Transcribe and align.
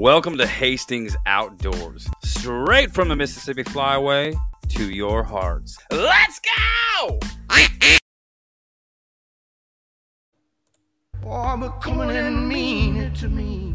Welcome 0.00 0.38
to 0.38 0.46
Hastings 0.46 1.16
Outdoors, 1.26 2.08
straight 2.22 2.92
from 2.92 3.08
the 3.08 3.16
Mississippi 3.16 3.64
Flyway 3.64 4.32
to 4.68 4.88
your 4.92 5.24
hearts. 5.24 5.76
Let's 5.90 6.40
go! 7.00 7.18
But 11.24 11.80
coming 11.80 12.16
and 12.16 12.48
mean 12.48 12.96
it 12.96 13.16
to 13.16 13.28
me. 13.28 13.74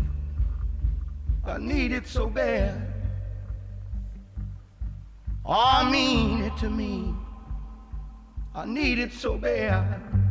I 1.43 1.57
need 1.57 1.91
it 1.91 2.07
so 2.07 2.27
bad. 2.27 2.93
I 5.45 5.91
mean 5.91 6.41
it 6.43 6.55
to 6.59 6.69
me. 6.69 7.13
I 8.55 8.63
need 8.65 8.97
it 8.97 9.11
so 9.11 9.37
bad. 9.37 10.22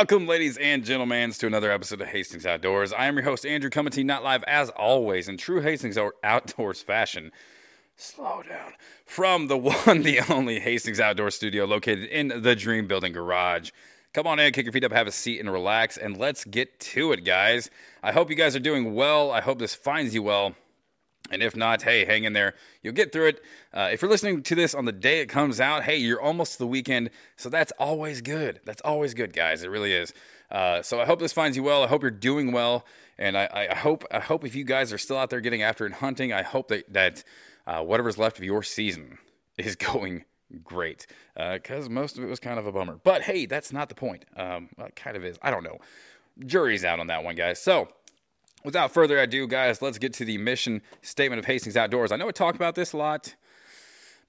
Welcome, 0.00 0.26
ladies 0.26 0.56
and 0.56 0.82
gentlemen, 0.82 1.30
to 1.32 1.46
another 1.46 1.70
episode 1.70 2.00
of 2.00 2.08
Hastings 2.08 2.46
Outdoors. 2.46 2.90
I 2.90 3.04
am 3.04 3.16
your 3.16 3.24
host, 3.24 3.44
Andrew, 3.44 3.68
coming 3.68 3.90
to 3.90 4.00
you 4.00 4.04
not 4.04 4.24
live 4.24 4.42
as 4.44 4.70
always 4.70 5.28
in 5.28 5.36
true 5.36 5.60
Hastings 5.60 5.98
Outdoors 6.24 6.80
fashion. 6.80 7.30
Slow 7.96 8.42
down. 8.48 8.72
From 9.04 9.48
the 9.48 9.58
one, 9.84 10.00
the 10.00 10.20
only 10.32 10.58
Hastings 10.58 11.00
Outdoor 11.00 11.30
Studio 11.30 11.66
located 11.66 12.08
in 12.08 12.28
the 12.40 12.56
Dream 12.56 12.86
Building 12.86 13.12
Garage. 13.12 13.72
Come 14.14 14.26
on 14.26 14.38
in, 14.38 14.54
kick 14.54 14.64
your 14.64 14.72
feet 14.72 14.84
up, 14.84 14.92
have 14.92 15.06
a 15.06 15.12
seat, 15.12 15.38
and 15.38 15.52
relax, 15.52 15.98
and 15.98 16.16
let's 16.16 16.44
get 16.44 16.80
to 16.80 17.12
it, 17.12 17.22
guys. 17.22 17.68
I 18.02 18.12
hope 18.12 18.30
you 18.30 18.36
guys 18.36 18.56
are 18.56 18.60
doing 18.60 18.94
well. 18.94 19.30
I 19.30 19.42
hope 19.42 19.58
this 19.58 19.74
finds 19.74 20.14
you 20.14 20.22
well. 20.22 20.54
And 21.30 21.42
if 21.42 21.54
not, 21.54 21.82
hey, 21.82 22.04
hang 22.04 22.24
in 22.24 22.32
there. 22.32 22.54
You'll 22.82 22.94
get 22.94 23.12
through 23.12 23.28
it. 23.28 23.42
Uh, 23.72 23.90
if 23.92 24.02
you're 24.02 24.10
listening 24.10 24.42
to 24.42 24.54
this 24.54 24.74
on 24.74 24.84
the 24.84 24.92
day 24.92 25.20
it 25.20 25.26
comes 25.26 25.60
out, 25.60 25.84
hey, 25.84 25.96
you're 25.96 26.20
almost 26.20 26.52
to 26.52 26.58
the 26.58 26.66
weekend. 26.66 27.10
So 27.36 27.48
that's 27.48 27.72
always 27.78 28.20
good. 28.20 28.60
That's 28.64 28.82
always 28.82 29.14
good, 29.14 29.32
guys. 29.32 29.62
It 29.62 29.68
really 29.68 29.92
is. 29.92 30.12
Uh, 30.50 30.82
so 30.82 31.00
I 31.00 31.04
hope 31.04 31.20
this 31.20 31.32
finds 31.32 31.56
you 31.56 31.62
well. 31.62 31.84
I 31.84 31.86
hope 31.86 32.02
you're 32.02 32.10
doing 32.10 32.50
well. 32.52 32.84
And 33.18 33.36
I, 33.36 33.68
I 33.70 33.74
hope 33.74 34.04
I 34.10 34.18
hope 34.18 34.44
if 34.44 34.54
you 34.54 34.64
guys 34.64 34.92
are 34.92 34.98
still 34.98 35.18
out 35.18 35.30
there 35.30 35.40
getting 35.40 35.62
after 35.62 35.84
and 35.84 35.94
hunting, 35.94 36.32
I 36.32 36.42
hope 36.42 36.68
that, 36.68 36.92
that 36.92 37.22
uh, 37.66 37.82
whatever's 37.82 38.18
left 38.18 38.38
of 38.38 38.44
your 38.44 38.62
season 38.62 39.18
is 39.58 39.76
going 39.76 40.24
great. 40.64 41.06
Because 41.36 41.88
most 41.88 42.18
of 42.18 42.24
it 42.24 42.28
was 42.28 42.40
kind 42.40 42.58
of 42.58 42.66
a 42.66 42.72
bummer. 42.72 42.98
But 43.02 43.22
hey, 43.22 43.46
that's 43.46 43.72
not 43.72 43.88
the 43.88 43.94
point. 43.94 44.24
Um, 44.36 44.70
well, 44.76 44.88
kind 44.96 45.16
of 45.16 45.24
is. 45.24 45.38
I 45.42 45.50
don't 45.50 45.62
know. 45.62 45.78
Jury's 46.46 46.84
out 46.84 46.98
on 46.98 47.08
that 47.08 47.22
one, 47.22 47.34
guys. 47.34 47.60
So 47.60 47.88
without 48.64 48.92
further 48.92 49.18
ado, 49.18 49.46
guys, 49.46 49.82
let's 49.82 49.98
get 49.98 50.12
to 50.14 50.24
the 50.24 50.38
mission 50.38 50.82
statement 51.02 51.38
of 51.38 51.46
Hastings 51.46 51.76
Outdoors. 51.76 52.12
I 52.12 52.16
know 52.16 52.28
I 52.28 52.32
talk 52.32 52.54
about 52.54 52.74
this 52.74 52.92
a 52.92 52.96
lot, 52.96 53.34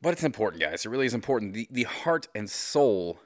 but 0.02 0.14
it's 0.14 0.24
important, 0.24 0.62
guys. 0.62 0.86
It 0.86 0.90
really 0.90 1.06
is 1.06 1.14
important. 1.14 1.54
The, 1.54 1.68
the 1.72 1.84
heart 1.84 2.28
and 2.34 2.50
soul 2.50 3.20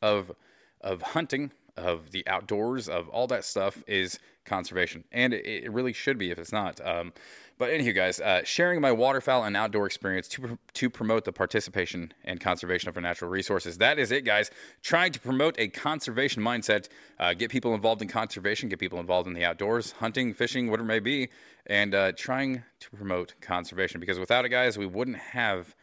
of 0.00 0.32
of 0.80 1.00
hunting, 1.02 1.52
of 1.76 2.10
the 2.10 2.26
outdoors, 2.26 2.88
of 2.88 3.08
all 3.08 3.28
that 3.28 3.44
stuff 3.44 3.84
is 3.86 4.18
conservation, 4.44 5.04
and 5.12 5.32
it, 5.32 5.44
it 5.64 5.72
really 5.72 5.92
should 5.92 6.18
be 6.18 6.30
if 6.30 6.38
it's 6.38 6.52
not. 6.52 6.80
Um, 6.86 7.12
but 7.58 7.70
anywho, 7.70 7.94
guys, 7.94 8.20
uh, 8.20 8.42
sharing 8.44 8.80
my 8.80 8.90
waterfowl 8.90 9.44
and 9.44 9.56
outdoor 9.56 9.86
experience 9.86 10.26
to 10.28 10.58
to 10.72 10.90
promote 10.90 11.24
the 11.24 11.32
participation 11.32 12.12
and 12.24 12.40
conservation 12.40 12.88
of 12.88 12.96
our 12.96 13.02
natural 13.02 13.30
resources. 13.30 13.78
That 13.78 13.98
is 13.98 14.10
it, 14.10 14.24
guys. 14.24 14.50
Trying 14.82 15.12
to 15.12 15.20
promote 15.20 15.54
a 15.58 15.68
conservation 15.68 16.42
mindset, 16.42 16.88
uh, 17.20 17.34
get 17.34 17.50
people 17.50 17.74
involved 17.74 18.02
in 18.02 18.08
conservation, 18.08 18.68
get 18.68 18.78
people 18.78 18.98
involved 18.98 19.28
in 19.28 19.34
the 19.34 19.44
outdoors, 19.44 19.92
hunting, 19.92 20.34
fishing, 20.34 20.70
whatever 20.70 20.86
it 20.86 20.88
may 20.88 21.00
be, 21.00 21.28
and 21.66 21.94
uh, 21.94 22.12
trying 22.12 22.64
to 22.80 22.90
promote 22.90 23.34
conservation. 23.40 24.00
Because 24.00 24.18
without 24.18 24.44
it, 24.44 24.48
guys, 24.48 24.76
we 24.76 24.86
wouldn't 24.86 25.18
have 25.18 25.74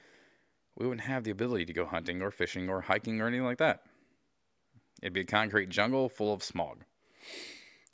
we 0.76 0.88
wouldn't 0.88 1.08
have 1.08 1.24
the 1.24 1.31
ability 1.31 1.66
to 1.66 1.74
go 1.74 1.86
hunting 1.86 2.22
or 2.22 2.31
fishing 2.31 2.70
or 2.70 2.81
hiking 2.81 3.22
or 3.22 3.28
anything 3.28 3.46
like 3.46 3.58
that. 3.59 3.84
It'd 5.02 5.14
be 5.14 5.22
a 5.22 5.26
concrete 5.26 5.70
jungle 5.70 6.09
full 6.09 6.34
of 6.34 6.44
smog. 6.44 6.84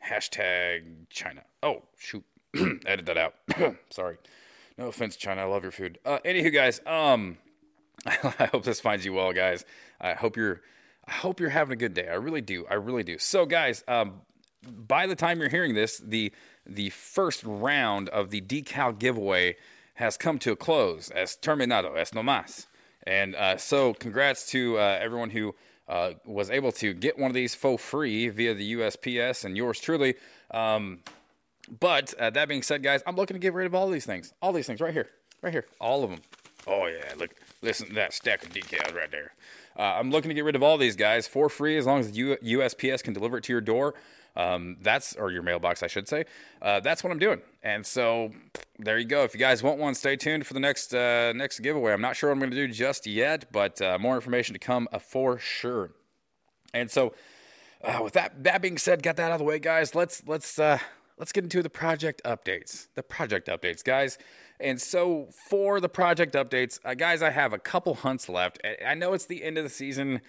Hashtag 0.08 1.10
China. 1.10 1.44
Oh, 1.64 1.84
shoot. 1.98 2.24
Edit 2.86 3.06
that 3.06 3.18
out. 3.18 3.36
Sorry. 3.90 4.18
No 4.78 4.88
offense, 4.88 5.16
China. 5.16 5.42
I 5.42 5.46
love 5.46 5.64
your 5.64 5.72
food. 5.72 6.00
Uh, 6.06 6.20
anywho, 6.26 6.54
guys, 6.54 6.82
um, 6.86 7.38
I 8.06 8.50
hope 8.52 8.64
this 8.64 8.80
finds 8.80 9.06
you 9.06 9.14
well, 9.14 9.34
guys. 9.34 9.66
I 10.00 10.14
hope 10.14 10.38
you're, 10.38 10.62
I 11.08 11.12
hope 11.12 11.40
you're 11.40 11.50
having 11.50 11.74
a 11.74 11.78
good 11.78 11.94
day. 11.94 12.08
I 12.08 12.16
really 12.16 12.42
do. 12.42 12.66
I 12.70 12.76
really 12.76 13.04
do. 13.04 13.18
So, 13.18 13.46
guys, 13.46 13.84
um, 13.88 14.22
by 14.66 15.08
the 15.08 15.16
time 15.16 15.40
you're 15.40 15.50
hearing 15.50 15.74
this, 15.76 15.98
the 15.98 16.32
the 16.66 16.90
first 16.90 17.44
round 17.44 18.10
of 18.10 18.32
the 18.32 18.42
decal 18.42 18.98
giveaway 18.98 19.56
has 19.96 20.18
come 20.18 20.40
to 20.40 20.52
a 20.52 20.56
close. 20.56 21.12
Es 21.14 21.38
terminado. 21.40 21.96
Es 21.96 22.14
no 22.14 22.22
más. 22.22 22.66
And 23.04 23.36
uh, 23.36 23.58
so, 23.58 23.94
congrats 23.94 24.48
to 24.48 24.78
uh, 24.78 25.00
everyone 25.02 25.30
who 25.30 25.54
uh, 25.88 26.12
was 26.26 26.50
able 26.50 26.72
to 26.74 26.94
get 26.94 27.18
one 27.18 27.30
of 27.30 27.36
these 27.36 27.56
for 27.56 27.78
free 27.78 28.30
via 28.30 28.54
the 28.54 28.74
USPS 28.76 29.46
and 29.46 29.56
yours 29.56 29.80
truly. 29.80 30.16
Um, 30.52 31.00
but 31.80 32.14
uh, 32.20 32.30
that 32.32 32.48
being 32.48 32.62
said, 32.62 32.84
guys, 32.84 33.02
I'm 33.08 33.16
looking 33.16 33.36
to 33.36 33.40
get 33.40 33.54
rid 33.54 33.66
of 33.66 33.76
all 33.76 33.90
these 33.90 34.06
things. 34.06 34.34
All 34.42 34.54
these 34.54 34.68
things 34.68 34.82
right 34.82 34.94
here, 34.94 35.10
right 35.42 35.54
here, 35.54 35.66
all 35.80 36.04
of 36.04 36.10
them. 36.10 36.22
Oh 36.68 36.88
yeah, 36.88 37.14
look, 37.18 37.32
listen 37.62 37.88
to 37.88 37.94
that 37.94 38.14
stack 38.14 38.44
of 38.44 38.50
decals 38.50 38.96
right 38.96 39.12
there. 39.12 39.34
Uh, 39.78 39.82
I'm 39.82 40.10
looking 40.10 40.30
to 40.30 40.36
get 40.36 40.46
rid 40.46 40.56
of 40.56 40.64
all 40.64 40.78
these 40.78 40.96
guys 40.96 41.28
for 41.28 41.50
free 41.50 41.78
as 41.78 41.86
long 41.86 42.00
as 42.00 42.12
the 42.12 42.18
U- 42.18 42.60
USPS 42.60 43.04
can 43.04 43.14
deliver 43.14 43.38
it 43.38 43.44
to 43.46 43.54
your 43.54 43.62
door. 43.62 43.94
Um, 44.36 44.78
that's 44.82 45.16
or 45.16 45.32
your 45.32 45.44
mailbox, 45.44 45.82
I 45.82 45.88
should 45.88 46.08
say. 46.08 46.26
Uh, 46.62 46.80
that's 46.80 47.04
what 47.04 47.12
I'm 47.12 47.20
doing. 47.20 47.42
And 47.64 47.86
so 47.86 48.32
there 48.78 48.98
you 48.98 49.06
go. 49.06 49.24
If 49.24 49.34
you 49.34 49.40
guys 49.40 49.64
want 49.64 49.80
one, 49.80 49.96
stay 49.96 50.16
tuned 50.16 50.46
for 50.46 50.54
the 50.54 50.60
next 50.60 50.94
uh, 50.94 51.34
next 51.34 51.60
giveaway. 51.60 51.94
I'm 51.94 52.02
not 52.02 52.16
sure 52.16 52.30
what 52.30 52.34
I'm 52.34 52.40
going 52.40 52.52
to 52.52 52.68
do 52.68 52.72
just 52.72 53.08
yet, 53.08 53.52
but 53.52 53.82
uh, 53.82 53.98
more 54.00 54.16
information 54.16 54.54
to 54.54 54.60
come 54.60 54.88
uh, 54.92 55.00
for 55.00 55.40
sure. 55.40 55.92
And 56.74 56.92
so, 56.92 57.14
uh, 57.84 58.00
with 58.04 58.14
that 58.14 58.44
that 58.44 58.62
being 58.62 58.78
said, 58.78 59.02
got 59.02 59.16
that 59.18 59.32
out 59.32 59.34
of 59.34 59.40
the 59.40 59.46
way, 59.46 59.60
guys. 59.60 59.96
Let's 59.96 60.24
let's 60.28 60.60
uh, 60.60 60.80
let's 61.18 61.32
get 61.32 61.46
into 61.46 61.64
the 61.64 61.70
project 61.70 62.22
updates. 62.26 62.88
The 62.96 63.04
project 63.04 63.48
updates, 63.48 63.84
guys. 63.84 64.18
And 64.60 64.80
so 64.80 65.28
for 65.50 65.82
the 65.82 65.90
project 65.90 66.34
updates, 66.34 66.80
guys, 66.98 67.22
I 67.22 67.30
have 67.30 67.52
a 67.52 67.60
couple 67.60 67.94
hunts 67.94 68.30
left. 68.30 68.62
I 68.86 68.94
know 68.94 69.12
it's 69.12 69.26
the 69.26 69.44
end 69.44 69.58
of 69.58 69.66
the 69.66 69.70
season. 69.70 70.22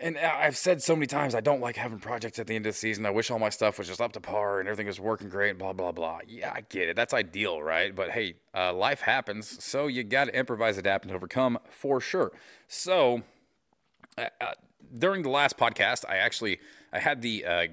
And 0.00 0.16
I- 0.16 0.44
I've 0.44 0.56
said 0.56 0.80
so 0.80 0.94
many 0.94 1.06
times 1.06 1.34
I 1.34 1.40
don't 1.40 1.60
like 1.60 1.76
having 1.76 1.98
projects 1.98 2.38
at 2.38 2.46
the 2.46 2.54
end 2.54 2.66
of 2.66 2.72
the 2.72 2.78
season. 2.78 3.04
I 3.04 3.10
wish 3.10 3.30
all 3.30 3.38
my 3.40 3.48
stuff 3.48 3.78
was 3.78 3.88
just 3.88 4.00
up 4.00 4.12
to 4.12 4.20
par 4.20 4.60
and 4.60 4.68
everything 4.68 4.86
was 4.86 5.00
working 5.00 5.28
great, 5.28 5.58
blah, 5.58 5.72
blah, 5.72 5.90
blah. 5.90 6.20
Yeah, 6.26 6.52
I 6.54 6.60
get 6.60 6.88
it. 6.88 6.94
That's 6.96 7.12
ideal, 7.12 7.60
right? 7.62 7.94
But 7.94 8.10
hey, 8.10 8.36
uh, 8.54 8.72
life 8.72 9.00
happens. 9.00 9.62
So 9.64 9.88
you 9.88 10.04
got 10.04 10.26
to 10.26 10.38
improvise, 10.38 10.78
adapt, 10.78 11.04
and 11.04 11.12
overcome 11.14 11.58
for 11.68 12.00
sure. 12.00 12.30
So 12.68 13.22
uh, 14.16 14.26
uh, 14.40 14.52
during 14.96 15.22
the 15.22 15.30
last 15.30 15.56
podcast, 15.58 16.04
I 16.08 16.16
actually 16.18 16.60
I 16.92 17.00
had 17.00 17.20
the 17.20 17.44
uh, 17.44 17.66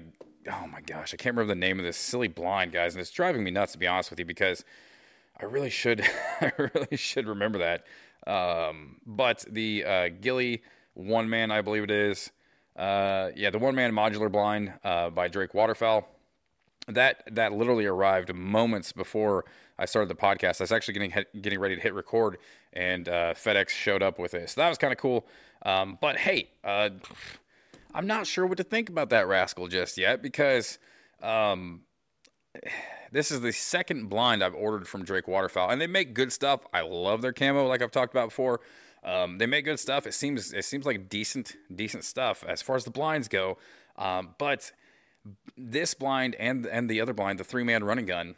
oh 0.52 0.66
my 0.66 0.80
gosh, 0.80 1.14
I 1.14 1.16
can't 1.16 1.36
remember 1.36 1.54
the 1.54 1.60
name 1.60 1.78
of 1.78 1.84
this 1.84 1.96
silly 1.96 2.28
blind 2.28 2.72
guys, 2.72 2.94
and 2.94 3.00
it's 3.00 3.10
driving 3.12 3.44
me 3.44 3.52
nuts 3.52 3.72
to 3.72 3.78
be 3.78 3.86
honest 3.86 4.10
with 4.10 4.18
you 4.18 4.24
because 4.24 4.64
I 5.40 5.44
really 5.44 5.70
should 5.70 6.00
I 6.40 6.50
really 6.58 6.96
should 6.96 7.28
remember 7.28 7.58
that. 7.58 7.84
Um, 8.28 8.96
but 9.06 9.44
the 9.48 9.84
uh, 9.84 10.08
Gilly 10.20 10.62
one 10.96 11.28
man, 11.28 11.50
I 11.50 11.60
believe 11.60 11.84
it 11.84 11.90
is, 11.90 12.30
uh, 12.76 13.30
yeah, 13.36 13.50
the 13.50 13.58
one 13.58 13.74
man 13.74 13.92
modular 13.92 14.30
blind 14.30 14.72
uh, 14.82 15.10
by 15.10 15.28
Drake 15.28 15.54
Waterfowl 15.54 16.08
that 16.88 17.22
that 17.32 17.52
literally 17.52 17.86
arrived 17.86 18.32
moments 18.34 18.92
before 18.92 19.44
I 19.78 19.86
started 19.86 20.08
the 20.08 20.20
podcast. 20.20 20.60
I 20.60 20.64
was 20.64 20.72
actually 20.72 20.94
getting 20.94 21.24
getting 21.40 21.58
ready 21.58 21.76
to 21.76 21.82
hit 21.82 21.94
record, 21.94 22.38
and 22.72 23.08
uh, 23.08 23.34
FedEx 23.34 23.70
showed 23.70 24.02
up 24.02 24.18
with 24.18 24.34
it. 24.34 24.50
So 24.50 24.60
that 24.60 24.68
was 24.68 24.78
kind 24.78 24.92
of 24.92 24.98
cool. 24.98 25.26
Um, 25.64 25.98
but 26.00 26.16
hey, 26.16 26.50
uh, 26.64 26.90
I'm 27.94 28.06
not 28.06 28.26
sure 28.26 28.46
what 28.46 28.58
to 28.58 28.64
think 28.64 28.88
about 28.88 29.10
that 29.10 29.26
rascal 29.26 29.68
just 29.68 29.98
yet 29.98 30.22
because 30.22 30.78
um, 31.22 31.82
this 33.10 33.30
is 33.30 33.40
the 33.40 33.52
second 33.52 34.08
blind 34.08 34.44
I've 34.44 34.54
ordered 34.54 34.86
from 34.86 35.04
Drake 35.04 35.26
Waterfowl, 35.26 35.70
and 35.70 35.80
they 35.80 35.86
make 35.86 36.14
good 36.14 36.32
stuff. 36.32 36.64
I 36.72 36.82
love 36.82 37.20
their 37.20 37.32
camo, 37.32 37.66
like 37.66 37.82
I've 37.82 37.90
talked 37.90 38.14
about 38.14 38.28
before. 38.28 38.60
Um, 39.06 39.38
they 39.38 39.46
make 39.46 39.64
good 39.64 39.78
stuff. 39.78 40.06
It 40.06 40.14
seems 40.14 40.52
it 40.52 40.64
seems 40.64 40.84
like 40.84 41.08
decent 41.08 41.56
decent 41.74 42.04
stuff 42.04 42.44
as 42.46 42.60
far 42.60 42.74
as 42.74 42.84
the 42.84 42.90
blinds 42.90 43.28
go. 43.28 43.56
Um, 43.96 44.34
but 44.36 44.72
this 45.56 45.94
blind 45.94 46.34
and 46.34 46.66
and 46.66 46.90
the 46.90 47.00
other 47.00 47.12
blind, 47.12 47.38
the 47.38 47.44
three 47.44 47.62
man 47.62 47.84
running 47.84 48.06
gun, 48.06 48.34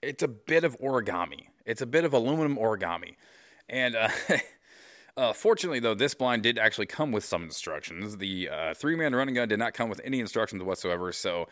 it's 0.00 0.22
a 0.22 0.28
bit 0.28 0.64
of 0.64 0.78
origami. 0.80 1.48
It's 1.66 1.82
a 1.82 1.86
bit 1.86 2.04
of 2.04 2.14
aluminum 2.14 2.56
origami, 2.56 3.16
and 3.68 3.94
uh, 3.96 4.08
uh, 5.16 5.32
fortunately 5.34 5.80
though, 5.80 5.94
this 5.94 6.14
blind 6.14 6.42
did 6.42 6.58
actually 6.58 6.86
come 6.86 7.12
with 7.12 7.24
some 7.24 7.42
instructions. 7.42 8.16
The 8.16 8.48
uh, 8.48 8.74
three 8.74 8.96
man 8.96 9.14
running 9.14 9.34
gun 9.34 9.48
did 9.48 9.58
not 9.58 9.74
come 9.74 9.90
with 9.90 10.00
any 10.04 10.20
instructions 10.20 10.62
whatsoever, 10.62 11.12
so 11.12 11.48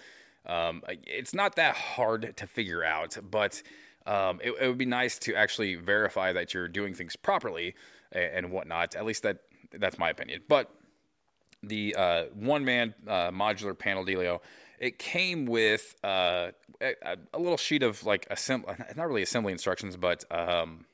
um, 0.46 0.82
it's 1.06 1.34
not 1.34 1.56
that 1.56 1.76
hard 1.76 2.38
to 2.38 2.46
figure 2.46 2.82
out. 2.82 3.18
But 3.30 3.62
um, 4.06 4.40
it, 4.42 4.54
it 4.58 4.68
would 4.68 4.78
be 4.78 4.86
nice 4.86 5.18
to 5.20 5.34
actually 5.34 5.74
verify 5.74 6.32
that 6.32 6.54
you're 6.54 6.68
doing 6.68 6.94
things 6.94 7.16
properly 7.16 7.74
and, 8.14 8.50
whatnot. 8.50 8.94
At 8.94 9.04
least 9.04 9.22
that 9.22 9.38
that's 9.72 9.98
my 9.98 10.10
opinion. 10.10 10.42
But 10.48 10.70
the 11.62 11.94
uh, 11.96 12.24
one 12.34 12.64
man 12.64 12.94
uh, 13.06 13.30
modular 13.30 13.78
panel 13.78 14.04
dealio. 14.04 14.40
It 14.78 14.98
came 14.98 15.46
with 15.46 15.94
uh, 16.02 16.50
a, 16.80 17.16
a 17.32 17.38
little 17.38 17.56
sheet 17.56 17.82
of 17.82 18.04
like 18.04 18.26
assembly, 18.30 18.74
not 18.96 19.06
really 19.06 19.22
assembly 19.22 19.52
instructions, 19.52 19.96
but 19.96 20.24
um, 20.30 20.84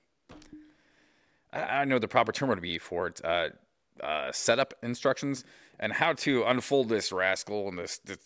I, 1.52 1.61
I 1.61 1.84
know 1.84 1.99
the 1.99 2.08
proper 2.08 2.31
term 2.31 2.50
would 2.50 2.61
be 2.61 2.78
for 2.78 3.08
it. 3.08 3.20
Uh, 3.25 3.49
uh, 4.02 4.32
setup 4.32 4.75
instructions 4.82 5.44
and 5.78 5.93
how 5.93 6.12
to 6.14 6.44
unfold 6.44 6.88
this 6.88 7.12
rascal 7.12 7.69
and 7.69 7.78
this 7.78 7.99
this, 7.99 8.19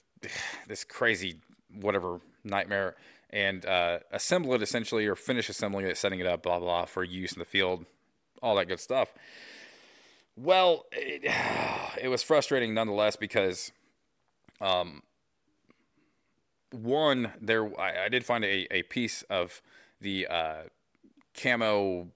this 0.68 0.84
crazy 0.84 1.40
whatever 1.80 2.20
nightmare 2.44 2.94
and 3.30 3.66
uh, 3.66 3.98
assemble 4.12 4.54
it 4.54 4.62
essentially 4.62 5.06
or 5.06 5.16
finish 5.16 5.48
assembling 5.48 5.86
it, 5.86 5.96
setting 5.96 6.20
it 6.20 6.26
up, 6.26 6.42
blah 6.44 6.60
blah, 6.60 6.84
for 6.84 7.02
use 7.02 7.32
in 7.32 7.40
the 7.40 7.44
field, 7.44 7.84
all 8.44 8.54
that 8.56 8.68
good 8.68 8.78
stuff. 8.78 9.12
Well, 10.36 10.84
it, 10.92 11.24
it 12.00 12.08
was 12.08 12.22
frustrating 12.22 12.74
nonetheless 12.74 13.16
because, 13.16 13.72
um, 14.60 15.02
one, 16.70 17.32
there 17.40 17.64
I, 17.80 18.04
I 18.04 18.08
did 18.08 18.24
find 18.24 18.44
a, 18.44 18.66
a 18.72 18.82
piece 18.82 19.22
of 19.22 19.62
the 20.00 20.26
uh, 20.26 20.62
camo 21.40 22.08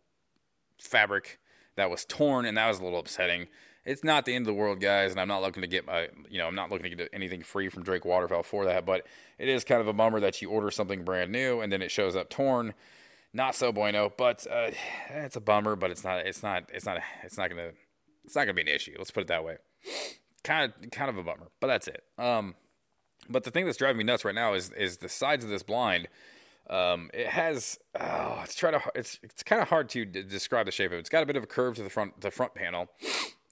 fabric 0.78 1.38
that 1.76 1.90
was 1.90 2.04
torn, 2.04 2.44
and 2.44 2.56
that 2.56 2.69
was 2.69 2.80
a 2.80 2.84
little 2.84 2.98
upsetting. 2.98 3.48
It's 3.84 4.04
not 4.04 4.26
the 4.26 4.34
end 4.34 4.42
of 4.42 4.54
the 4.54 4.60
world, 4.60 4.80
guys, 4.80 5.12
and 5.12 5.20
I'm 5.20 5.28
not 5.28 5.40
looking 5.40 5.62
to 5.62 5.66
get 5.66 5.86
my, 5.86 6.08
you 6.28 6.38
know, 6.38 6.46
I'm 6.46 6.54
not 6.54 6.70
looking 6.70 6.90
to 6.90 6.96
get 6.96 7.08
anything 7.12 7.42
free 7.42 7.70
from 7.70 7.84
Drake 7.84 8.04
Waterfowl 8.04 8.42
for 8.42 8.66
that, 8.66 8.84
but 8.84 9.06
it 9.38 9.48
is 9.48 9.64
kind 9.64 9.80
of 9.80 9.88
a 9.88 9.94
bummer 9.94 10.20
that 10.20 10.42
you 10.42 10.50
order 10.50 10.70
something 10.70 11.04
brand 11.04 11.32
new 11.32 11.60
and 11.60 11.72
then 11.72 11.80
it 11.80 11.90
shows 11.90 12.14
up 12.14 12.28
torn. 12.28 12.75
Not 13.32 13.54
so 13.54 13.72
bueno, 13.72 14.10
but 14.16 14.46
uh, 14.50 14.70
it's 15.10 15.36
a 15.36 15.40
bummer, 15.40 15.76
but 15.76 15.90
it's 15.90 16.02
not, 16.02 16.26
it's 16.26 16.42
not, 16.42 16.70
it's 16.72 16.86
not, 16.86 16.98
it's 17.22 17.36
not 17.36 17.50
gonna 17.50 17.70
it's 18.25 18.34
not 18.34 18.44
gonna 18.44 18.54
be 18.54 18.62
an 18.62 18.69
issue. 18.69 18.94
Let's 18.96 19.10
put 19.10 19.22
it 19.22 19.26
that 19.28 19.44
way. 19.44 19.56
Kind 20.44 20.72
of, 20.82 20.90
kind 20.90 21.10
of 21.10 21.19
a 21.19 21.22
bummer, 21.22 21.48
but 21.60 21.66
that's 21.66 21.88
it. 21.88 22.04
Um, 22.16 22.54
but 23.28 23.44
the 23.44 23.50
thing 23.50 23.66
that's 23.66 23.76
driving 23.76 23.98
me 23.98 24.04
nuts 24.04 24.25
right 24.25 24.34
now 24.34 24.54
is 24.54 24.70
is 24.72 24.98
the 24.98 25.08
sides 25.08 25.44
of 25.44 25.50
this 25.50 25.62
blind. 25.62 26.08
Um, 26.70 27.10
it 27.14 27.28
has, 27.28 27.78
oh, 27.98 28.40
it's 28.44 28.54
trying 28.54 28.75
to, 28.75 28.82
it's 28.94 29.19
it's 29.22 29.42
kind 29.42 29.62
of 29.62 29.69
hard 29.69 29.88
to 29.90 30.04
d- 30.04 30.22
describe 30.22 30.66
the 30.66 30.72
shape 30.72 30.90
of 30.90 30.98
it. 30.98 31.00
It's 31.00 31.08
got 31.08 31.22
a 31.22 31.26
bit 31.26 31.36
of 31.36 31.42
a 31.42 31.46
curve 31.46 31.76
to 31.76 31.82
the 31.82 31.88
front, 31.88 32.20
the 32.20 32.30
front 32.30 32.54
panel, 32.54 32.88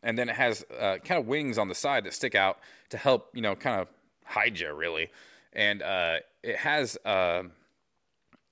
and 0.02 0.18
then 0.18 0.28
it 0.28 0.36
has 0.36 0.64
uh, 0.78 0.98
kind 1.04 1.18
of 1.18 1.26
wings 1.26 1.56
on 1.56 1.68
the 1.68 1.74
side 1.74 2.04
that 2.04 2.12
stick 2.12 2.34
out 2.34 2.58
to 2.90 2.98
help, 2.98 3.30
you 3.34 3.40
know, 3.40 3.54
kind 3.54 3.80
of 3.80 3.88
hide 4.24 4.58
you 4.58 4.72
really. 4.74 5.10
And 5.54 5.80
uh, 5.80 6.16
it 6.42 6.56
has, 6.56 6.98
uh, 7.06 7.44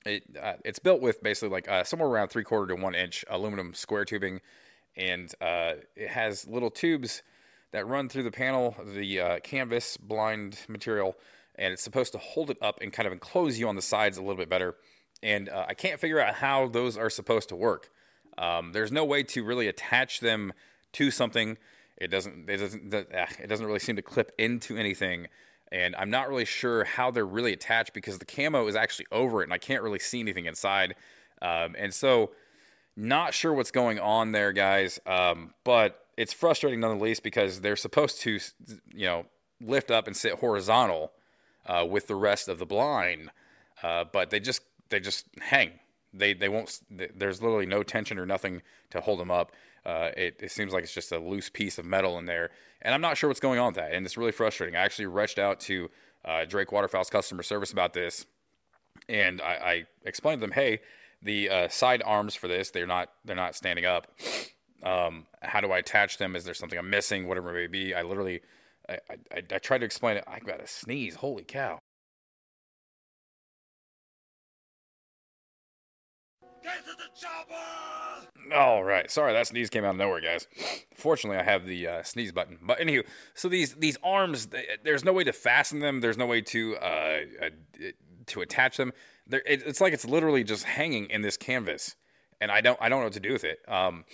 it 0.05 0.25
uh, 0.41 0.55
it's 0.65 0.79
built 0.79 1.01
with 1.01 1.23
basically 1.23 1.51
like 1.51 1.69
uh, 1.69 1.85
somewhere 1.85 2.09
around 2.09 2.29
three 2.29 2.45
quarter 2.45 2.75
to 2.75 2.81
one 2.81 2.95
inch 2.95 3.25
aluminum 3.29 3.75
square 3.75 4.05
tubing 4.05 4.41
and 4.97 5.35
uh, 5.41 5.75
it 5.97 6.09
has 6.09 6.47
little 6.47 6.71
tubes 6.71 7.23
that 7.73 7.87
run 7.87 8.09
through 8.09 8.23
the 8.23 8.31
panel, 8.31 8.77
the 8.95 9.21
uh, 9.21 9.41
canvas 9.41 9.97
blind 9.97 10.59
material, 10.69 11.17
and 11.57 11.73
it's 11.73 11.83
supposed 11.83 12.13
to 12.13 12.19
hold 12.19 12.51
it 12.51 12.59
up 12.63 12.79
and 12.81 12.93
kind 12.93 13.07
of 13.07 13.13
enclose 13.13 13.59
you 13.59 13.69
on 13.69 13.75
the 13.75 13.83
sides 13.83 14.17
a 14.17 14.21
little 14.21 14.37
bit 14.37 14.49
better. 14.49 14.77
And 15.23 15.49
uh, 15.49 15.67
I 15.69 15.75
can't 15.75 15.99
figure 15.99 16.21
out 16.21 16.35
how 16.35 16.69
those 16.69 16.97
are 16.97 17.11
supposed 17.11 17.49
to 17.49 17.57
work. 17.57 17.91
Um, 18.39 18.73
there's 18.73 18.93
no 18.93 19.05
way 19.05 19.23
to 19.25 19.45
really 19.45 19.69
attach 19.69 20.21
them 20.21 20.53
to 20.93 21.11
something. 21.11 21.59
It 21.97 22.09
doesn't. 22.09 22.49
It 22.49 22.59
doesn't. 22.59 22.95
It 22.95 23.49
doesn't 23.49 23.67
really 23.67 23.79
seem 23.79 23.97
to 23.97 24.03
clip 24.03 24.33
into 24.39 24.77
anything. 24.77 25.29
And 25.75 25.97
I'm 25.97 26.09
not 26.09 26.29
really 26.29 26.45
sure 26.45 26.85
how 26.85 27.11
they're 27.11 27.27
really 27.27 27.53
attached 27.53 27.95
because 27.95 28.21
the 28.21 28.25
camo 28.25 28.69
is 28.69 28.77
actually 28.77 29.07
over 29.11 29.41
it, 29.41 29.45
and 29.45 29.53
I 29.53 29.59
can't 29.59 29.83
really 29.83 29.99
see 29.99 30.21
anything 30.21 30.47
inside. 30.47 30.95
Um, 31.43 31.75
and 31.77 31.93
so 31.93 32.31
not 32.97 33.35
sure 33.35 33.53
what's 33.53 33.73
going 33.73 33.99
on 33.99 34.31
there, 34.31 34.53
guys. 34.53 35.01
Um, 35.05 35.53
but 35.65 36.07
it's 36.17 36.33
frustrating 36.33 36.79
nonetheless 36.79 37.19
because 37.19 37.61
they're 37.61 37.75
supposed 37.75 38.21
to, 38.21 38.39
you 38.95 39.07
know, 39.07 39.27
lift 39.61 39.91
up 39.91 40.07
and 40.07 40.17
sit 40.17 40.35
horizontal 40.35 41.11
uh, 41.67 41.85
with 41.89 42.07
the 42.07 42.15
rest 42.15 42.47
of 42.47 42.61
the 42.61 42.67
blind, 42.67 43.31
uh, 43.83 44.05
but 44.13 44.31
they 44.31 44.39
just 44.39 44.63
they 44.91 45.01
just 45.01 45.27
hang. 45.41 45.73
They 46.13 46.35
they 46.35 46.49
won't. 46.49 46.79
There's 46.89 47.43
literally 47.43 47.67
no 47.67 47.83
tension 47.83 48.17
or 48.21 48.27
nothing 48.27 48.63
to 48.91 49.01
hold 49.01 49.19
them 49.19 49.33
up. 49.33 49.51
Uh, 49.85 50.11
it, 50.17 50.37
it 50.41 50.51
seems 50.51 50.73
like 50.73 50.83
it's 50.83 50.95
just 50.95 51.13
a 51.13 51.19
loose 51.19 51.51
piece 51.51 51.79
of 51.79 51.85
metal 51.85 52.19
in 52.19 52.27
there, 52.27 52.51
and 52.83 52.95
I'm 52.95 53.01
not 53.01 53.17
sure 53.17 53.29
what's 53.29 53.41
going 53.41 53.59
on 53.59 53.67
with 53.67 53.77
that, 53.77 53.93
and 53.93 54.07
it's 54.07 54.17
really 54.17 54.33
frustrating. 54.33 54.77
I 54.77 54.81
actually 54.81 55.07
reached 55.07 55.39
out 55.39 55.61
to 55.61 55.91
uh, 56.25 56.45
Drake 56.47 56.73
Waterfowl's 56.73 57.11
customer 57.11 57.43
service 57.43 57.73
about 57.73 57.93
this, 57.93 58.25
and 59.09 59.43
I, 59.43 59.53
I 59.53 59.85
explained 60.05 60.41
to 60.41 60.47
them, 60.47 60.53
hey 60.53 60.81
the 61.25 61.49
uh, 61.49 61.69
side 61.69 62.03
arms 62.05 62.35
for 62.35 62.47
this 62.47 62.71
they're 62.71 62.87
not 62.87 63.11
they're 63.25 63.35
not 63.35 63.57
standing 63.57 63.85
up. 63.85 64.07
Um, 64.83 65.27
how 65.41 65.63
do 65.63 65.73
i 65.73 65.79
attach 65.79 66.19
them? 66.19 66.37
Is 66.37 66.45
there 66.45 66.55
something 66.55 66.79
i'm 66.79 66.91
missing? 66.91 67.27
Whatever 67.27 67.51
it 67.57 67.61
may 67.61 67.67
be. 67.67 67.95
I 67.95 68.03
literally 68.03 68.43
i, 68.89 68.99
I, 69.11 69.43
I 69.53 69.59
tried 69.59 69.79
to 69.79 69.87
explain 69.87 70.19
it. 70.19 70.25
I 70.27 70.39
got 70.39 70.61
a 70.61 70.67
sneeze. 70.67 71.17
Holy 71.17 71.45
cow. 71.45 71.79
Chopper! 77.17 77.84
All 78.55 78.85
right. 78.85 79.11
Sorry 79.11 79.33
that 79.33 79.47
sneeze 79.47 79.71
came 79.71 79.85
out 79.85 79.91
of 79.91 79.97
nowhere 79.97 80.21
guys. 80.21 80.47
Fortunately 80.95 81.39
i 81.39 81.43
have 81.43 81.67
the 81.67 81.87
uh, 81.87 82.03
sneeze 82.03 82.33
button. 82.33 82.59
But 82.63 82.79
anywho 82.79 83.05
so 83.35 83.49
these 83.49 83.75
these 83.75 83.99
arms 84.03 84.47
they, 84.47 84.67
there's 84.83 85.05
no 85.05 85.13
way 85.13 85.25
to 85.25 85.33
fasten 85.33 85.81
them. 85.81 86.01
There's 86.01 86.19
no 86.19 86.27
way 86.27 86.41
to 86.43 86.77
uh, 86.77 87.19
uh 87.43 87.51
to 88.27 88.41
attach 88.41 88.77
them. 88.77 88.93
It, 89.31 89.63
it's 89.67 89.81
like 89.81 89.93
it's 89.93 90.05
literally 90.05 90.45
just 90.45 90.65
hanging 90.65 91.07
in 91.07 91.23
this 91.23 91.37
canvas, 91.37 91.97
and 92.41 92.51
I 92.51 92.61
don't 92.61 92.79
I 92.81 92.89
don't 92.89 93.01
know 93.01 93.07
what 93.07 93.15
to 93.15 93.21
do 93.21 93.33
with 93.33 93.45
it. 93.45 93.59
Um, 93.69 94.05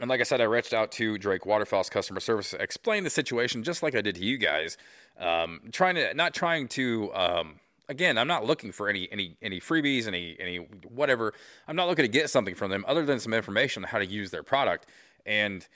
and 0.00 0.08
like 0.08 0.20
I 0.20 0.24
said, 0.24 0.40
I 0.40 0.44
reached 0.44 0.72
out 0.72 0.92
to 0.92 1.18
Drake 1.18 1.44
Waterfowl's 1.44 1.90
customer 1.90 2.20
service, 2.20 2.54
explained 2.54 3.04
the 3.04 3.10
situation 3.10 3.62
just 3.62 3.82
like 3.82 3.94
I 3.94 4.00
did 4.00 4.14
to 4.16 4.24
you 4.24 4.38
guys. 4.38 4.78
Um, 5.18 5.60
trying 5.72 5.96
to 5.96 6.14
not 6.14 6.32
trying 6.32 6.68
to 6.68 7.12
um, 7.14 7.60
again, 7.90 8.16
I'm 8.16 8.28
not 8.28 8.46
looking 8.46 8.72
for 8.72 8.88
any 8.88 9.10
any 9.12 9.36
any 9.42 9.60
freebies, 9.60 10.06
any 10.06 10.36
any 10.40 10.56
whatever. 10.56 11.34
I'm 11.68 11.76
not 11.76 11.88
looking 11.88 12.04
to 12.04 12.08
get 12.08 12.30
something 12.30 12.54
from 12.54 12.70
them 12.70 12.84
other 12.88 13.04
than 13.04 13.20
some 13.20 13.34
information 13.34 13.84
on 13.84 13.90
how 13.90 13.98
to 13.98 14.06
use 14.06 14.30
their 14.30 14.42
product. 14.42 14.86
And 15.26 15.66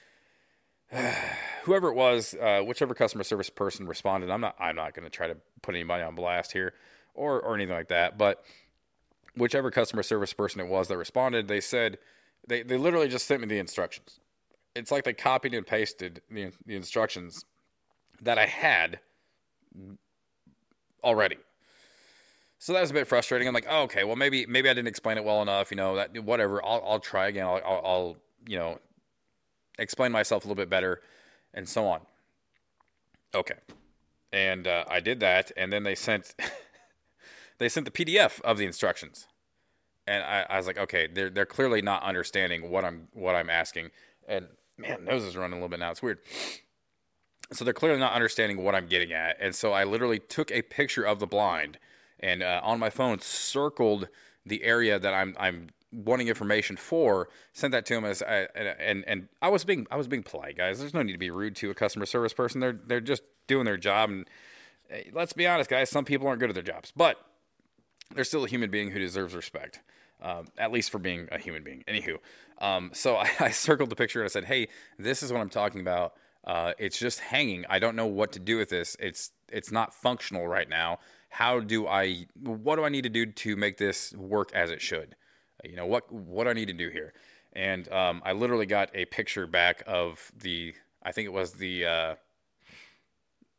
whoever 1.64 1.88
it 1.88 1.94
was, 1.94 2.34
uh, 2.40 2.62
whichever 2.64 2.94
customer 2.94 3.24
service 3.24 3.50
person 3.50 3.86
responded, 3.86 4.30
I'm 4.30 4.40
not 4.40 4.56
I'm 4.58 4.76
not 4.76 4.94
going 4.94 5.04
to 5.04 5.10
try 5.10 5.26
to 5.26 5.36
put 5.60 5.74
anybody 5.74 6.02
on 6.02 6.14
blast 6.14 6.52
here 6.52 6.72
or 7.14 7.40
or 7.40 7.54
anything 7.54 7.74
like 7.74 7.88
that. 7.88 8.16
But 8.16 8.42
whichever 9.36 9.70
customer 9.70 10.02
service 10.02 10.32
person 10.32 10.60
it 10.60 10.68
was 10.68 10.88
that 10.88 10.96
responded, 10.96 11.48
they 11.48 11.60
said 11.60 11.98
they, 12.46 12.62
they 12.62 12.76
literally 12.76 13.08
just 13.08 13.26
sent 13.26 13.40
me 13.40 13.48
the 13.48 13.58
instructions. 13.58 14.20
It's 14.74 14.90
like 14.90 15.04
they 15.04 15.12
copied 15.12 15.54
and 15.54 15.66
pasted 15.66 16.22
the, 16.30 16.50
the 16.66 16.76
instructions 16.76 17.44
that 18.20 18.38
I 18.38 18.46
had 18.46 19.00
already. 21.02 21.36
So 22.64 22.72
that 22.72 22.80
was 22.80 22.90
a 22.90 22.94
bit 22.94 23.06
frustrating. 23.06 23.46
I'm 23.46 23.52
like, 23.52 23.66
oh, 23.68 23.82
okay, 23.82 24.04
well 24.04 24.16
maybe 24.16 24.46
maybe 24.46 24.70
I 24.70 24.72
didn't 24.72 24.88
explain 24.88 25.18
it 25.18 25.24
well 25.24 25.42
enough. 25.42 25.70
You 25.70 25.76
know 25.76 25.96
that 25.96 26.18
whatever. 26.24 26.64
I'll 26.64 26.82
I'll 26.86 26.98
try 26.98 27.28
again. 27.28 27.44
I'll, 27.44 27.60
I'll, 27.62 27.82
I'll 27.84 28.16
you 28.48 28.56
know 28.56 28.78
explain 29.78 30.12
myself 30.12 30.46
a 30.46 30.48
little 30.48 30.56
bit 30.56 30.70
better, 30.70 31.02
and 31.52 31.68
so 31.68 31.86
on. 31.86 32.00
Okay, 33.34 33.56
and 34.32 34.66
uh, 34.66 34.86
I 34.88 35.00
did 35.00 35.20
that, 35.20 35.52
and 35.58 35.70
then 35.70 35.82
they 35.82 35.94
sent 35.94 36.34
they 37.58 37.68
sent 37.68 37.84
the 37.84 37.90
PDF 37.90 38.40
of 38.40 38.56
the 38.56 38.64
instructions, 38.64 39.26
and 40.06 40.24
I, 40.24 40.46
I 40.48 40.56
was 40.56 40.66
like, 40.66 40.78
okay, 40.78 41.06
they're 41.06 41.28
they're 41.28 41.44
clearly 41.44 41.82
not 41.82 42.02
understanding 42.02 42.70
what 42.70 42.82
I'm 42.82 43.08
what 43.12 43.34
I'm 43.34 43.50
asking, 43.50 43.90
and 44.26 44.46
man, 44.78 45.04
nose 45.04 45.24
is 45.24 45.36
running 45.36 45.52
a 45.52 45.56
little 45.56 45.68
bit 45.68 45.80
now. 45.80 45.90
It's 45.90 46.02
weird. 46.02 46.20
So 47.52 47.62
they're 47.62 47.74
clearly 47.74 48.00
not 48.00 48.14
understanding 48.14 48.64
what 48.64 48.74
I'm 48.74 48.86
getting 48.86 49.12
at, 49.12 49.36
and 49.38 49.54
so 49.54 49.72
I 49.72 49.84
literally 49.84 50.18
took 50.18 50.50
a 50.50 50.62
picture 50.62 51.04
of 51.04 51.18
the 51.18 51.26
blind, 51.26 51.76
and 52.20 52.42
uh, 52.42 52.60
on 52.62 52.78
my 52.78 52.90
phone 52.90 53.20
circled 53.20 54.08
the 54.46 54.62
area 54.64 54.98
that 54.98 55.14
I'm 55.14 55.34
I'm 55.38 55.68
wanting 55.92 56.28
information 56.28 56.76
for. 56.76 57.28
Sent 57.52 57.72
that 57.72 57.86
to 57.86 57.94
him 57.94 58.04
as 58.04 58.22
I, 58.22 58.48
and 58.54 59.04
and 59.06 59.28
I 59.42 59.48
was 59.48 59.64
being 59.64 59.86
I 59.90 59.96
was 59.96 60.08
being 60.08 60.22
polite, 60.22 60.56
guys. 60.56 60.78
There's 60.80 60.94
no 60.94 61.02
need 61.02 61.12
to 61.12 61.18
be 61.18 61.30
rude 61.30 61.56
to 61.56 61.70
a 61.70 61.74
customer 61.74 62.06
service 62.06 62.32
person. 62.32 62.60
They're 62.60 62.78
they're 62.86 63.00
just 63.00 63.22
doing 63.46 63.64
their 63.64 63.76
job, 63.76 64.10
and 64.10 64.28
eh, 64.90 65.04
let's 65.12 65.32
be 65.32 65.46
honest, 65.46 65.70
guys. 65.70 65.90
Some 65.90 66.04
people 66.04 66.26
aren't 66.28 66.40
good 66.40 66.50
at 66.50 66.54
their 66.54 66.62
jobs, 66.62 66.92
but 66.96 67.18
they're 68.14 68.24
still 68.24 68.44
a 68.44 68.48
human 68.48 68.70
being 68.70 68.90
who 68.90 68.98
deserves 68.98 69.34
respect. 69.34 69.80
um, 70.22 70.46
at 70.58 70.72
least 70.72 70.90
for 70.90 70.98
being 70.98 71.28
a 71.32 71.38
human 71.38 71.62
being. 71.62 71.84
Anywho, 71.88 72.18
um, 72.58 72.90
so 72.94 73.16
I, 73.16 73.30
I 73.40 73.50
circled 73.50 73.90
the 73.90 73.96
picture 73.96 74.20
and 74.20 74.26
I 74.26 74.32
said, 74.32 74.44
"Hey, 74.44 74.68
this 74.98 75.22
is 75.22 75.32
what 75.32 75.40
I'm 75.40 75.50
talking 75.50 75.80
about. 75.80 76.14
Uh, 76.44 76.72
it's 76.78 76.98
just 76.98 77.20
hanging. 77.20 77.64
I 77.68 77.78
don't 77.78 77.96
know 77.96 78.06
what 78.06 78.32
to 78.32 78.38
do 78.38 78.56
with 78.58 78.68
this. 78.70 78.96
It's 79.00 79.32
it's 79.50 79.70
not 79.72 79.94
functional 79.94 80.46
right 80.48 80.68
now. 80.68 80.98
How 81.34 81.58
do 81.58 81.88
I? 81.88 82.26
What 82.40 82.76
do 82.76 82.84
I 82.84 82.88
need 82.88 83.02
to 83.02 83.08
do 83.08 83.26
to 83.26 83.56
make 83.56 83.76
this 83.76 84.12
work 84.14 84.52
as 84.54 84.70
it 84.70 84.80
should? 84.80 85.16
You 85.64 85.74
know 85.74 85.84
what 85.84 86.10
what 86.12 86.44
do 86.44 86.50
I 86.50 86.52
need 86.52 86.68
to 86.68 86.72
do 86.74 86.90
here?" 86.90 87.12
And 87.54 87.90
um, 87.92 88.22
I 88.24 88.34
literally 88.34 88.66
got 88.66 88.90
a 88.94 89.04
picture 89.06 89.48
back 89.48 89.82
of 89.84 90.30
the. 90.38 90.74
I 91.02 91.10
think 91.10 91.26
it 91.26 91.32
was 91.32 91.54
the 91.54 91.86
uh, 91.86 92.14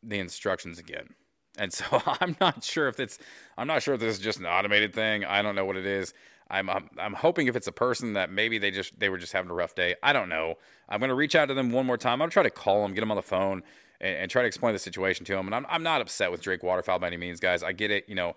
the 0.02 0.20
instructions 0.20 0.80
again. 0.80 1.10
And 1.58 1.74
so 1.74 1.84
I'm 2.22 2.38
not 2.40 2.64
sure 2.64 2.88
if 2.88 2.98
it's 2.98 3.20
I'm 3.58 3.68
not 3.68 3.84
sure 3.84 3.96
if 3.96 4.00
this 4.00 4.16
is 4.16 4.24
just 4.24 4.40
an 4.40 4.46
automated 4.46 4.94
thing. 4.94 5.26
I 5.26 5.42
don't 5.42 5.56
know 5.56 5.66
what 5.66 5.76
it 5.76 5.86
is. 5.86 6.14
I'm, 6.50 6.70
I'm 6.70 6.90
I'm 6.98 7.14
hoping 7.14 7.48
if 7.48 7.58
it's 7.58 7.68
a 7.68 7.74
person 7.74 8.14
that 8.14 8.32
maybe 8.32 8.58
they 8.58 8.72
just 8.72 8.98
they 8.98 9.10
were 9.10 9.18
just 9.18 9.34
having 9.34 9.52
a 9.52 9.54
rough 9.54 9.76
day. 9.76 9.96
I 10.02 10.14
don't 10.14 10.30
know. 10.30 10.56
I'm 10.88 11.02
gonna 11.02 11.14
reach 11.14 11.36
out 11.36 11.48
to 11.48 11.54
them 11.54 11.72
one 11.72 11.86
more 11.86 11.98
time. 11.98 12.14
I'm 12.14 12.20
gonna 12.20 12.32
try 12.32 12.44
to 12.44 12.50
call 12.50 12.84
them, 12.84 12.94
get 12.94 13.02
them 13.02 13.12
on 13.12 13.18
the 13.18 13.22
phone, 13.24 13.64
and, 14.02 14.16
and 14.18 14.32
try 14.32 14.42
to 14.42 14.48
explain 14.48 14.74
the 14.74 14.80
situation 14.80 15.26
to 15.26 15.34
them. 15.34 15.48
And 15.48 15.56
I'm 15.56 15.66
I'm 15.70 15.84
not 15.84 16.02
upset 16.02 16.32
with 16.32 16.42
Drake 16.42 16.64
Waterfowl 16.64 17.00
by 17.00 17.08
any 17.08 17.18
means, 17.18 17.40
guys. 17.40 17.64
I 17.64 17.72
get 17.72 17.92
it. 17.92 18.08
You 18.08 18.16
know, 18.16 18.36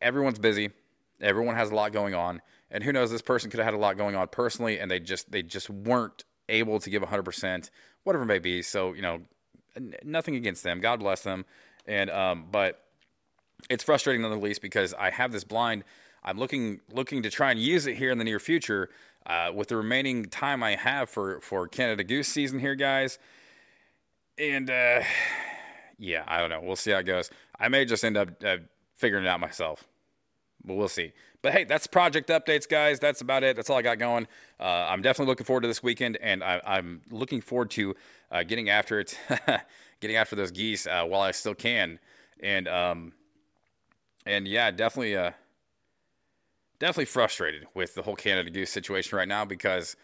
everyone's 0.00 0.38
busy. 0.38 0.70
Everyone 1.20 1.56
has 1.56 1.70
a 1.70 1.74
lot 1.74 1.92
going 1.92 2.14
on, 2.14 2.40
and 2.70 2.84
who 2.84 2.92
knows? 2.92 3.10
This 3.10 3.22
person 3.22 3.50
could 3.50 3.58
have 3.58 3.64
had 3.64 3.74
a 3.74 3.78
lot 3.78 3.96
going 3.96 4.14
on 4.14 4.28
personally, 4.28 4.78
and 4.78 4.90
they 4.90 5.00
just 5.00 5.30
they 5.30 5.42
just 5.42 5.68
weren't 5.68 6.24
able 6.48 6.78
to 6.80 6.90
give 6.90 7.02
100 7.02 7.22
percent, 7.22 7.70
whatever 8.04 8.24
it 8.24 8.28
may 8.28 8.38
be. 8.38 8.62
So 8.62 8.92
you 8.92 9.02
know, 9.02 9.20
n- 9.76 9.94
nothing 10.04 10.36
against 10.36 10.62
them. 10.62 10.80
God 10.80 11.00
bless 11.00 11.22
them. 11.22 11.44
And 11.86 12.10
um, 12.10 12.46
but 12.50 12.84
it's 13.70 13.82
frustrating 13.82 14.22
none 14.22 14.30
the 14.30 14.36
least 14.36 14.62
because 14.62 14.94
I 14.94 15.10
have 15.10 15.32
this 15.32 15.44
blind. 15.44 15.84
I'm 16.22 16.38
looking 16.38 16.80
looking 16.92 17.22
to 17.22 17.30
try 17.30 17.50
and 17.50 17.60
use 17.60 17.86
it 17.86 17.96
here 17.96 18.10
in 18.10 18.18
the 18.18 18.24
near 18.24 18.38
future 18.38 18.90
uh, 19.26 19.50
with 19.54 19.68
the 19.68 19.76
remaining 19.76 20.26
time 20.26 20.62
I 20.62 20.76
have 20.76 21.08
for 21.08 21.40
for 21.40 21.68
Canada 21.68 22.04
Goose 22.04 22.28
season 22.28 22.58
here, 22.58 22.74
guys. 22.74 23.18
And 24.38 24.70
uh, 24.70 25.02
yeah, 25.98 26.24
I 26.26 26.38
don't 26.38 26.50
know. 26.50 26.60
We'll 26.62 26.76
see 26.76 26.92
how 26.92 26.98
it 26.98 27.04
goes. 27.04 27.30
I 27.58 27.68
may 27.68 27.84
just 27.84 28.04
end 28.04 28.16
up 28.16 28.28
uh, 28.44 28.58
figuring 28.96 29.24
it 29.24 29.28
out 29.28 29.40
myself, 29.40 29.84
but 30.64 30.74
we'll 30.74 30.88
see. 30.88 31.12
But 31.42 31.52
hey, 31.52 31.64
that's 31.64 31.86
project 31.86 32.28
updates, 32.30 32.68
guys. 32.68 32.98
That's 32.98 33.20
about 33.20 33.44
it. 33.44 33.56
That's 33.56 33.70
all 33.70 33.76
I 33.76 33.82
got 33.82 33.98
going. 33.98 34.26
Uh, 34.58 34.64
I'm 34.64 35.02
definitely 35.02 35.30
looking 35.30 35.46
forward 35.46 35.62
to 35.62 35.68
this 35.68 35.82
weekend, 35.82 36.16
and 36.20 36.42
I, 36.42 36.60
I'm 36.64 37.02
looking 37.10 37.40
forward 37.40 37.70
to 37.72 37.94
uh, 38.30 38.42
getting 38.42 38.68
after 38.68 39.00
it, 39.00 39.18
getting 40.00 40.16
after 40.16 40.34
those 40.34 40.50
geese 40.50 40.86
uh, 40.86 41.04
while 41.04 41.20
I 41.20 41.30
still 41.30 41.54
can. 41.54 41.98
And 42.40 42.68
um, 42.68 43.12
and 44.26 44.46
yeah, 44.46 44.70
definitely, 44.70 45.16
uh, 45.16 45.30
definitely 46.78 47.06
frustrated 47.06 47.66
with 47.74 47.94
the 47.94 48.02
whole 48.02 48.16
Canada 48.16 48.50
Goose 48.50 48.70
situation 48.70 49.16
right 49.16 49.28
now 49.28 49.44
because 49.44 49.96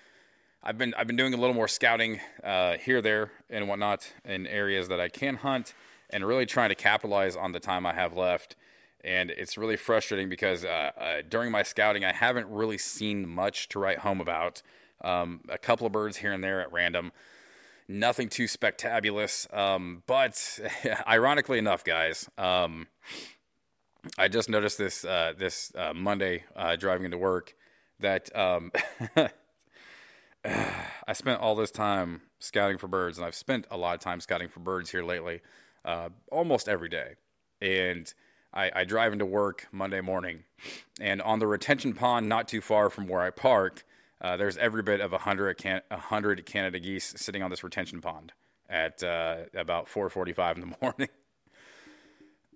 I've 0.67 0.79
been 0.79 0.95
I've 0.97 1.07
been 1.07 1.17
doing 1.17 1.35
a 1.35 1.37
little 1.37 1.55
more 1.55 1.69
scouting 1.69 2.21
uh, 2.43 2.79
here, 2.79 3.03
there, 3.03 3.31
and 3.51 3.69
whatnot 3.69 4.11
in 4.25 4.47
areas 4.47 4.89
that 4.89 4.99
I 4.99 5.11
can 5.11 5.37
hunt, 5.37 5.75
and 6.09 6.25
really 6.25 6.47
trying 6.47 6.71
to 6.71 6.75
capitalize 6.75 7.37
on 7.37 7.53
the 7.53 7.61
time 7.61 7.85
I 7.85 7.93
have 7.93 8.17
left. 8.17 8.57
And 9.05 9.31
it's 9.31 9.59
really 9.59 9.77
frustrating 9.77 10.31
because 10.31 10.65
uh, 10.65 10.91
uh, 10.99 11.17
during 11.29 11.51
my 11.51 11.63
scouting, 11.63 12.03
I 12.03 12.15
haven't 12.15 12.49
really 12.49 12.79
seen 12.79 13.29
much 13.29 13.69
to 13.71 13.79
write 13.79 13.99
home 13.99 14.23
about. 14.23 14.63
Um, 15.03 15.43
a 15.51 15.59
couple 15.59 15.87
of 15.87 15.93
birds 15.93 16.17
here 16.17 16.33
and 16.33 16.43
there 16.43 16.63
at 16.63 16.73
random, 16.73 17.13
nothing 17.87 18.31
too 18.31 18.45
spectabulous. 18.45 19.53
Um, 19.55 20.03
but 20.07 20.61
ironically 21.07 21.59
enough, 21.59 21.85
guys, 21.85 22.27
um, 22.39 22.87
I 24.17 24.29
just 24.29 24.49
noticed 24.49 24.79
this 24.79 25.05
uh, 25.05 25.35
this 25.39 25.73
uh, 25.77 25.93
Monday 25.93 26.45
uh, 26.57 26.77
driving 26.77 27.05
into 27.05 27.19
work 27.19 27.55
that 28.01 28.35
um, 28.35 28.73
I 31.07 31.13
spent 31.13 31.41
all 31.41 31.55
this 31.55 31.71
time 31.71 32.23
scouting 32.39 32.79
for 32.79 32.89
birds, 32.89 33.19
and 33.19 33.27
I've 33.27 33.35
spent 33.35 33.67
a 33.71 33.77
lot 33.77 33.95
of 33.95 34.01
time 34.01 34.21
scouting 34.21 34.49
for 34.49 34.61
birds 34.61 34.91
here 34.91 35.05
lately, 35.05 35.41
uh, 35.85 36.11
almost 36.31 36.69
every 36.69 36.89
day. 36.89 37.15
And 37.61 38.13
I, 38.53 38.71
I 38.75 38.85
drive 38.85 39.13
into 39.13 39.27
work 39.27 39.67
Monday 39.73 40.01
morning, 40.01 40.45
and 41.01 41.23
on 41.23 41.39
the 41.39 41.47
retention 41.47 41.95
pond, 41.95 42.29
not 42.29 42.49
too 42.49 42.61
far 42.61 42.91
from 42.91 43.09
where 43.09 43.23
I 43.23 43.31
park, 43.31 43.85
uh, 44.21 44.37
there's 44.37 44.57
every 44.57 44.83
bit 44.83 45.01
of 45.01 45.13
a 45.13 45.19
hundred 45.19 45.55
can- 45.57 45.83
a 45.91 45.97
hundred 45.97 46.45
Canada 46.47 46.79
geese 46.79 47.15
sitting 47.17 47.43
on 47.43 47.51
this 47.51 47.65
retention 47.65 48.01
pond 48.01 48.33
at 48.69 49.03
uh, 49.03 49.37
about 49.55 49.87
4:45 49.89 50.57
in 50.57 50.61
the 50.61 50.77
morning. 50.83 51.09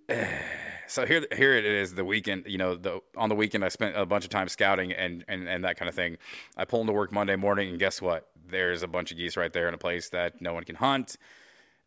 so 0.88 1.06
here 1.06 1.26
here 1.36 1.54
it 1.54 1.64
is 1.64 1.94
the 1.94 2.04
weekend 2.04 2.44
you 2.46 2.58
know 2.58 2.74
the 2.74 3.00
on 3.16 3.28
the 3.28 3.34
weekend 3.34 3.64
i 3.64 3.68
spent 3.68 3.96
a 3.96 4.06
bunch 4.06 4.24
of 4.24 4.30
time 4.30 4.48
scouting 4.48 4.92
and 4.92 5.24
and, 5.28 5.48
and 5.48 5.64
that 5.64 5.76
kind 5.76 5.88
of 5.88 5.94
thing. 5.94 6.16
I 6.56 6.64
pull 6.64 6.80
into 6.80 6.92
work 6.92 7.12
monday 7.12 7.36
morning 7.36 7.70
and 7.70 7.78
guess 7.78 8.02
what? 8.02 8.28
There's 8.50 8.82
a 8.82 8.88
bunch 8.88 9.10
of 9.12 9.18
geese 9.18 9.36
right 9.36 9.52
there 9.52 9.68
in 9.68 9.74
a 9.74 9.78
place 9.78 10.08
that 10.10 10.40
no 10.40 10.54
one 10.54 10.64
can 10.64 10.76
hunt. 10.76 11.16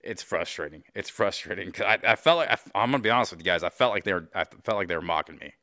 It's 0.03 0.23
frustrating. 0.23 0.83
It's 0.95 1.09
frustrating. 1.09 1.67
Because 1.67 1.85
I, 1.85 2.11
I 2.11 2.15
felt 2.15 2.37
like 2.37 2.49
I, 2.49 2.57
i'm 2.75 2.91
gonna 2.91 3.03
be 3.03 3.09
honest 3.09 3.31
with 3.31 3.39
you 3.41 3.45
guys 3.45 3.63
i 3.63 3.69
felt 3.69 3.91
like 3.93 4.03
they 4.03 4.13
were 4.13 4.29
i 4.35 4.43
felt 4.43 4.77
like 4.77 4.87
they 4.87 4.95
were 4.95 5.01
mocking 5.01 5.37
me. 5.37 5.53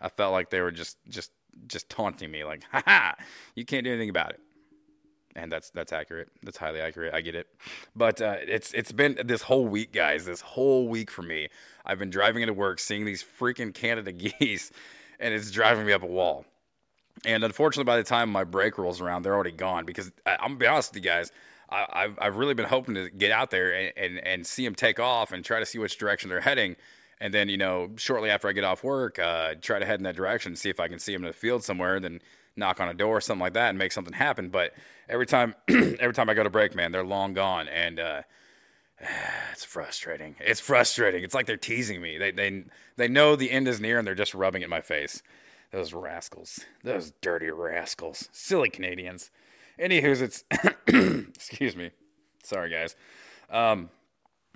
I 0.00 0.08
felt 0.08 0.32
like 0.32 0.50
they 0.50 0.60
were 0.60 0.72
just 0.72 0.98
just 1.08 1.32
just 1.66 1.88
taunting 1.88 2.30
me 2.30 2.44
like 2.44 2.62
ha 2.70 2.82
ha 2.84 3.14
you 3.54 3.64
can't 3.64 3.84
do 3.84 3.90
anything 3.90 4.10
about 4.10 4.30
it 4.30 4.40
and 5.38 5.52
that's 5.52 5.70
that's 5.70 5.92
accurate. 5.92 6.28
That's 6.42 6.56
highly 6.56 6.80
accurate. 6.80 7.14
I 7.14 7.20
get 7.20 7.34
it, 7.34 7.46
but 7.94 8.20
uh, 8.20 8.36
it's 8.40 8.72
it's 8.72 8.92
been 8.92 9.18
this 9.24 9.42
whole 9.42 9.66
week, 9.66 9.92
guys. 9.92 10.24
This 10.24 10.40
whole 10.40 10.88
week 10.88 11.10
for 11.10 11.22
me, 11.22 11.48
I've 11.86 11.98
been 11.98 12.10
driving 12.10 12.42
into 12.42 12.54
work, 12.54 12.80
seeing 12.80 13.04
these 13.04 13.24
freaking 13.24 13.72
Canada 13.72 14.12
geese, 14.40 14.70
and 15.20 15.32
it's 15.32 15.50
driving 15.50 15.86
me 15.86 15.92
up 15.92 16.02
a 16.02 16.06
wall. 16.06 16.44
And 17.24 17.42
unfortunately, 17.44 17.84
by 17.84 17.96
the 17.96 18.04
time 18.04 18.30
my 18.30 18.44
break 18.44 18.78
rolls 18.78 19.00
around, 19.00 19.22
they're 19.22 19.34
already 19.34 19.52
gone. 19.52 19.84
Because 19.84 20.10
I, 20.26 20.32
I'm 20.34 20.50
gonna 20.50 20.56
be 20.56 20.66
honest 20.66 20.92
with 20.92 21.04
you 21.04 21.08
guys, 21.08 21.32
I, 21.70 21.86
I've 21.92 22.18
I've 22.20 22.36
really 22.36 22.54
been 22.54 22.66
hoping 22.68 22.94
to 22.96 23.08
get 23.08 23.30
out 23.30 23.50
there 23.50 23.72
and, 23.72 23.92
and 23.96 24.18
and 24.18 24.46
see 24.46 24.64
them 24.64 24.74
take 24.74 24.98
off 24.98 25.32
and 25.32 25.44
try 25.44 25.60
to 25.60 25.66
see 25.66 25.78
which 25.78 25.98
direction 25.98 26.28
they're 26.28 26.40
heading. 26.40 26.76
And 27.20 27.34
then, 27.34 27.48
you 27.48 27.56
know, 27.56 27.90
shortly 27.96 28.30
after 28.30 28.46
I 28.46 28.52
get 28.52 28.62
off 28.62 28.84
work, 28.84 29.18
uh, 29.18 29.54
try 29.60 29.80
to 29.80 29.84
head 29.84 29.98
in 29.98 30.04
that 30.04 30.14
direction, 30.14 30.50
and 30.50 30.58
see 30.58 30.70
if 30.70 30.78
I 30.78 30.86
can 30.86 31.00
see 31.00 31.12
them 31.12 31.24
in 31.24 31.28
the 31.28 31.32
field 31.32 31.64
somewhere. 31.64 31.98
Then 31.98 32.20
knock 32.58 32.80
on 32.80 32.88
a 32.88 32.94
door 32.94 33.16
or 33.16 33.20
something 33.20 33.40
like 33.40 33.54
that 33.54 33.70
and 33.70 33.78
make 33.78 33.92
something 33.92 34.12
happen. 34.12 34.50
But 34.50 34.74
every 35.08 35.26
time, 35.26 35.54
every 35.68 36.14
time 36.14 36.28
I 36.28 36.34
go 36.34 36.42
to 36.42 36.50
break, 36.50 36.74
man, 36.74 36.92
they're 36.92 37.04
long 37.04 37.34
gone, 37.34 37.68
and 37.68 37.98
uh, 37.98 38.22
it's 39.52 39.64
frustrating. 39.64 40.36
It's 40.40 40.60
frustrating. 40.60 41.24
It's 41.24 41.34
like 41.34 41.46
they're 41.46 41.56
teasing 41.56 42.00
me. 42.00 42.18
They 42.18 42.30
they 42.30 42.64
they 42.96 43.08
know 43.08 43.36
the 43.36 43.50
end 43.50 43.68
is 43.68 43.80
near, 43.80 43.98
and 43.98 44.06
they're 44.06 44.14
just 44.14 44.34
rubbing 44.34 44.62
it 44.62 44.66
in 44.66 44.70
my 44.70 44.80
face. 44.80 45.22
Those 45.70 45.92
rascals, 45.92 46.60
those 46.82 47.12
dirty 47.20 47.50
rascals, 47.50 48.28
silly 48.32 48.70
Canadians. 48.70 49.30
Anywho's, 49.78 50.22
it's 50.22 50.44
excuse 50.86 51.76
me. 51.76 51.90
Sorry, 52.42 52.70
guys. 52.70 52.96
Um, 53.50 53.90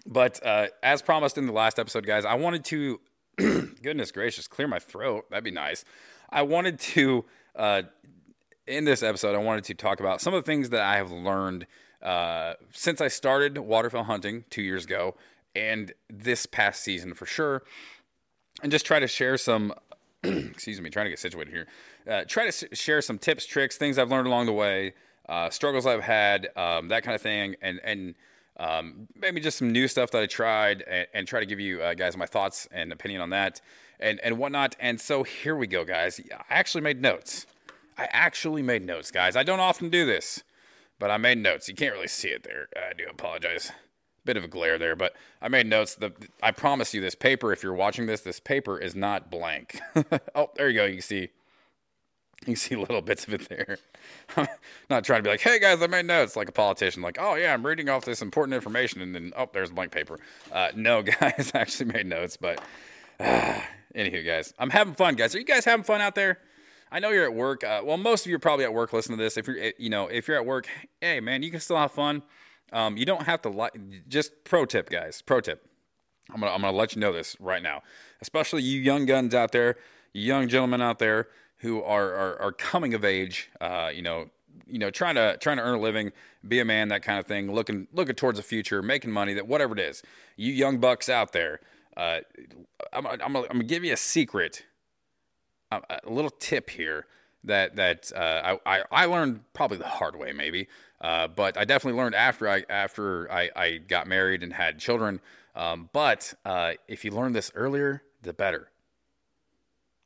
but 0.07 0.45
uh, 0.45 0.69
as 0.83 1.03
promised 1.03 1.39
in 1.39 1.47
the 1.47 1.53
last 1.53 1.79
episode, 1.79 2.07
guys, 2.07 2.25
I 2.25 2.35
wanted 2.35 2.65
to, 2.67 3.01
goodness 3.37 4.11
gracious, 4.11 4.49
clear 4.49 4.67
my 4.67 4.79
throat. 4.79 5.27
That'd 5.31 5.45
be 5.45 5.51
nice. 5.51 5.85
I 6.31 6.43
wanted 6.43 6.79
to 6.81 7.25
uh, 7.55 7.83
in 8.73 8.85
this 8.85 9.03
episode, 9.03 9.35
I 9.35 9.39
wanted 9.39 9.65
to 9.65 9.75
talk 9.75 10.01
about 10.01 10.21
some 10.21 10.35
of 10.35 10.43
the 10.43 10.47
things 10.47 10.71
that 10.71 10.81
I 10.81 10.97
have 10.97 11.13
learned 11.13 11.67
uh, 12.03 12.55
since 12.73 13.01
I 13.01 13.09
started 13.09 13.59
waterfowl 13.59 14.05
hunting 14.05 14.45
two 14.51 14.63
years 14.63 14.85
ago 14.85 15.15
and 15.55 15.93
this 16.09 16.47
past 16.47 16.83
season 16.83 17.15
for 17.15 17.27
sure, 17.27 17.63
and 18.63 18.73
just 18.73 18.87
try 18.87 18.99
to 18.99 19.07
share 19.07 19.37
some. 19.37 19.75
excuse 20.25 20.81
me, 20.81 20.89
trying 20.89 21.07
to 21.07 21.11
get 21.11 21.19
situated 21.19 21.53
here. 21.53 21.67
Uh, 22.09 22.25
try 22.27 22.45
to 22.45 22.49
s- 22.49 22.65
share 22.73 23.03
some 23.03 23.19
tips, 23.19 23.45
tricks, 23.45 23.77
things 23.77 23.99
I've 23.99 24.11
learned 24.11 24.29
along 24.29 24.47
the 24.47 24.53
way, 24.53 24.95
uh, 25.29 25.51
struggles 25.51 25.85
I've 25.85 26.03
had, 26.03 26.49
um, 26.57 26.89
that 26.89 27.03
kind 27.03 27.15
of 27.15 27.21
thing, 27.21 27.57
and 27.61 27.81
and 27.83 28.15
um, 28.57 29.09
maybe 29.17 29.41
just 29.41 29.59
some 29.59 29.71
new 29.71 29.89
stuff 29.89 30.13
that 30.13 30.23
I 30.23 30.27
tried, 30.27 30.83
and, 30.83 31.07
and 31.13 31.29
try 31.29 31.41
to 31.41 31.47
give 31.47 31.59
you 31.59 31.83
uh, 31.83 31.95
guys 31.95 32.17
my 32.17 32.27
thoughts 32.27 32.69
and 32.71 32.93
opinion 32.93 33.21
on 33.21 33.31
that, 33.31 33.61
and 33.99 34.21
and 34.21 34.39
whatnot. 34.39 34.77
And 34.79 35.01
so 35.01 35.25
here 35.25 35.57
we 35.57 35.67
go, 35.67 35.85
guys. 35.85 36.21
I 36.33 36.55
actually 36.55 36.83
made 36.83 37.03
notes. 37.03 37.47
I 37.99 38.09
actually 38.11 38.63
made 38.63 38.85
notes, 38.85 39.11
guys. 39.11 39.37
I 39.37 39.43
don't 39.43 39.61
often 39.61 39.89
do 39.91 40.07
this, 40.07 40.43
but 40.99 41.11
I 41.11 41.17
made 41.17 41.39
notes. 41.39 41.69
You 41.69 41.75
can't 41.75 41.95
really 41.95 42.09
see 42.09 42.29
it 42.29 42.45
there. 42.45 42.69
I 42.77 42.93
do 42.95 43.05
apologize. 43.11 43.73
Bit 44.25 44.37
of 44.37 44.45
a 44.45 44.49
glare 44.49 44.79
there, 44.79 44.95
but 44.95 45.15
I 45.41 45.49
made 45.49 45.67
notes. 45.67 45.97
The 45.97 46.13
I 46.41 46.53
promise 46.53 46.95
you, 46.95 47.01
this 47.01 47.17
paper. 47.17 47.53
If 47.53 47.63
you're 47.63 47.75
watching 47.75 48.07
this, 48.07 48.21
this 48.21 48.39
paper 48.39 48.79
is 48.79 48.95
not 48.95 49.31
blank. 49.33 49.81
oh, 50.35 50.51
there 50.55 50.69
you 50.69 50.79
go. 50.79 50.85
You 50.85 50.95
can 50.95 51.03
see. 51.03 51.21
You 52.43 52.47
can 52.47 52.57
see 52.57 52.77
little 52.77 53.03
bits 53.03 53.27
of 53.27 53.35
it 53.35 53.49
there. 53.49 53.79
I'm 54.37 54.47
not 54.91 55.05
trying 55.05 55.19
to 55.19 55.23
be 55.25 55.31
like, 55.31 55.41
"Hey 55.41 55.59
guys, 55.59 55.83
I 55.83 55.89
made 55.89 56.07
notes," 56.07 56.37
like 56.37 56.49
a 56.49 56.53
politician. 56.53 57.03
Like, 57.03 57.19
"Oh 57.21 57.35
yeah, 57.35 57.53
I'm 57.53 57.67
reading 57.67 57.89
off 57.89 58.05
this 58.05 58.23
important 58.23 58.55
information," 58.55 59.01
and 59.01 59.13
then 59.13 59.33
oh, 59.37 59.49
there's 59.53 59.73
blank 59.73 59.91
paper. 59.91 60.21
Uh, 60.53 60.69
no, 60.77 61.03
guys, 61.21 61.51
I 61.53 61.59
actually 61.59 61.93
made 61.93 62.07
notes, 62.07 62.37
but 62.37 62.61
uh, 63.19 63.61
anywho, 63.97 64.25
guys, 64.25 64.55
I'm 64.57 64.71
having 64.71 64.95
fun, 64.95 65.17
guys. 65.17 65.35
Are 65.35 65.39
you 65.39 65.45
guys 65.45 65.65
having 65.65 65.85
fun 65.85 66.01
out 66.01 66.15
there? 66.15 66.39
I 66.93 67.01
know 67.01 67.09
you're 67.09 67.25
at 67.25 67.35
work. 67.35 67.65
Uh, 67.65 67.81
well, 67.83 67.97
most 67.97 68.27
of 68.27 68.31
you 68.31 68.37
are 68.37 68.39
probably 68.39 68.67
at 68.67 68.75
work 68.75 68.93
listening 68.93 69.17
to 69.17 69.25
this. 69.25 69.39
If 69.39 69.47
you're, 69.47 69.73
you 69.79 69.89
know, 69.89 70.09
if 70.09 70.29
you're 70.29 70.37
at 70.37 70.45
work, 70.45 70.69
hey 71.01 71.21
man, 71.21 71.43
you 71.43 71.51
can 71.51 71.61
still 71.61 71.79
have 71.79 71.91
fun. 71.91 72.23
Um, 72.71 72.99
you 72.99 73.07
don't 73.07 73.25
have 73.25 73.41
to 73.43 73.49
like. 73.49 73.73
Just 74.09 74.45
pro 74.45 74.67
tip, 74.67 74.91
guys. 74.91 75.23
Pro 75.23 75.41
tip. 75.41 75.67
I'm 76.33 76.41
gonna 76.41 76.53
I'm 76.53 76.61
gonna 76.61 76.77
let 76.77 76.95
you 76.95 77.01
know 77.01 77.13
this 77.13 77.37
right 77.41 77.63
now, 77.63 77.83
especially 78.21 78.63
you 78.63 78.81
young 78.81 79.07
guns 79.07 79.35
out 79.35 79.53
there, 79.53 79.77
you 80.13 80.23
young 80.23 80.49
gentlemen 80.49 80.83
out 80.83 80.99
there 80.99 81.29
who 81.59 81.83
are 81.83 82.13
are, 82.13 82.41
are 82.41 82.53
coming 82.53 82.95
of 82.95 83.05
age, 83.05 83.51
uh, 83.61 83.91
you 83.93 84.03
know, 84.03 84.31
you 84.67 84.79
know, 84.79 84.91
trying 84.91 85.15
to 85.15 85.37
trying 85.39 85.57
to 85.57 85.63
earn 85.63 85.75
a 85.75 85.81
living, 85.81 86.13
be 86.47 86.61
a 86.61 86.65
man, 86.65 86.89
that 86.89 87.03
kind 87.03 87.19
of 87.19 87.27
thing, 87.27 87.53
looking 87.53 87.89
looking 87.93 88.15
towards 88.15 88.39
the 88.39 88.43
future, 88.43 88.83
making 88.83 89.11
money, 89.11 89.35
that 89.35 89.47
whatever 89.47 89.75
it 89.75 89.81
is, 89.81 90.03
you 90.37 90.53
young 90.53 90.79
bucks 90.79 91.09
out 91.09 91.33
there, 91.33 91.61
uh, 91.97 92.21
I'm, 92.93 93.07
I'm, 93.07 93.37
I'm 93.37 93.45
gonna 93.45 93.65
give 93.65 93.85
you 93.85 93.93
a 93.93 93.99
secret, 93.99 94.65
a, 95.89 96.11
little 96.11 96.31
tip 96.31 96.71
here 96.71 97.07
that 97.45 97.77
that 97.77 98.13
uh, 98.15 98.59
I, 98.67 98.79
I 98.79 98.83
I 98.91 99.05
learned 99.07 99.41
probably 99.53 99.79
the 99.79 99.89
hard 99.89 100.17
way, 100.17 100.33
maybe, 100.33 100.69
uh, 101.01 101.29
but 101.29 101.57
I 101.57 101.65
definitely 101.65 102.01
learned 102.01 102.15
after 102.15 102.49
I 102.49 102.65
after 102.69 103.31
I, 103.31 103.51
I 103.55 103.77
got 103.79 104.07
married 104.07 104.43
and 104.43 104.53
had 104.53 104.79
children. 104.79 105.21
Um, 105.55 105.91
but 105.93 106.35
uh, 106.45 106.73
if 106.89 107.05
you 107.05 107.11
learn 107.11 107.33
this 107.33 107.51
earlier, 107.55 108.03
the 108.23 108.33
better. 108.33 108.71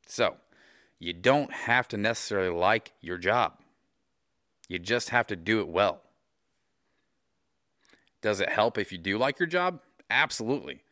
So, 0.05 0.37
you 0.99 1.13
don't 1.13 1.53
have 1.53 1.87
to 1.89 1.97
necessarily 1.97 2.49
like 2.49 2.93
your 3.01 3.17
job. 3.17 3.53
You 4.67 4.79
just 4.79 5.09
have 5.09 5.27
to 5.27 5.35
do 5.35 5.59
it 5.59 5.67
well. 5.67 6.01
Does 8.21 8.39
it 8.39 8.49
help 8.49 8.77
if 8.77 8.91
you 8.91 8.97
do 8.97 9.17
like 9.17 9.39
your 9.39 9.47
job? 9.47 9.79
Absolutely. 10.09 10.83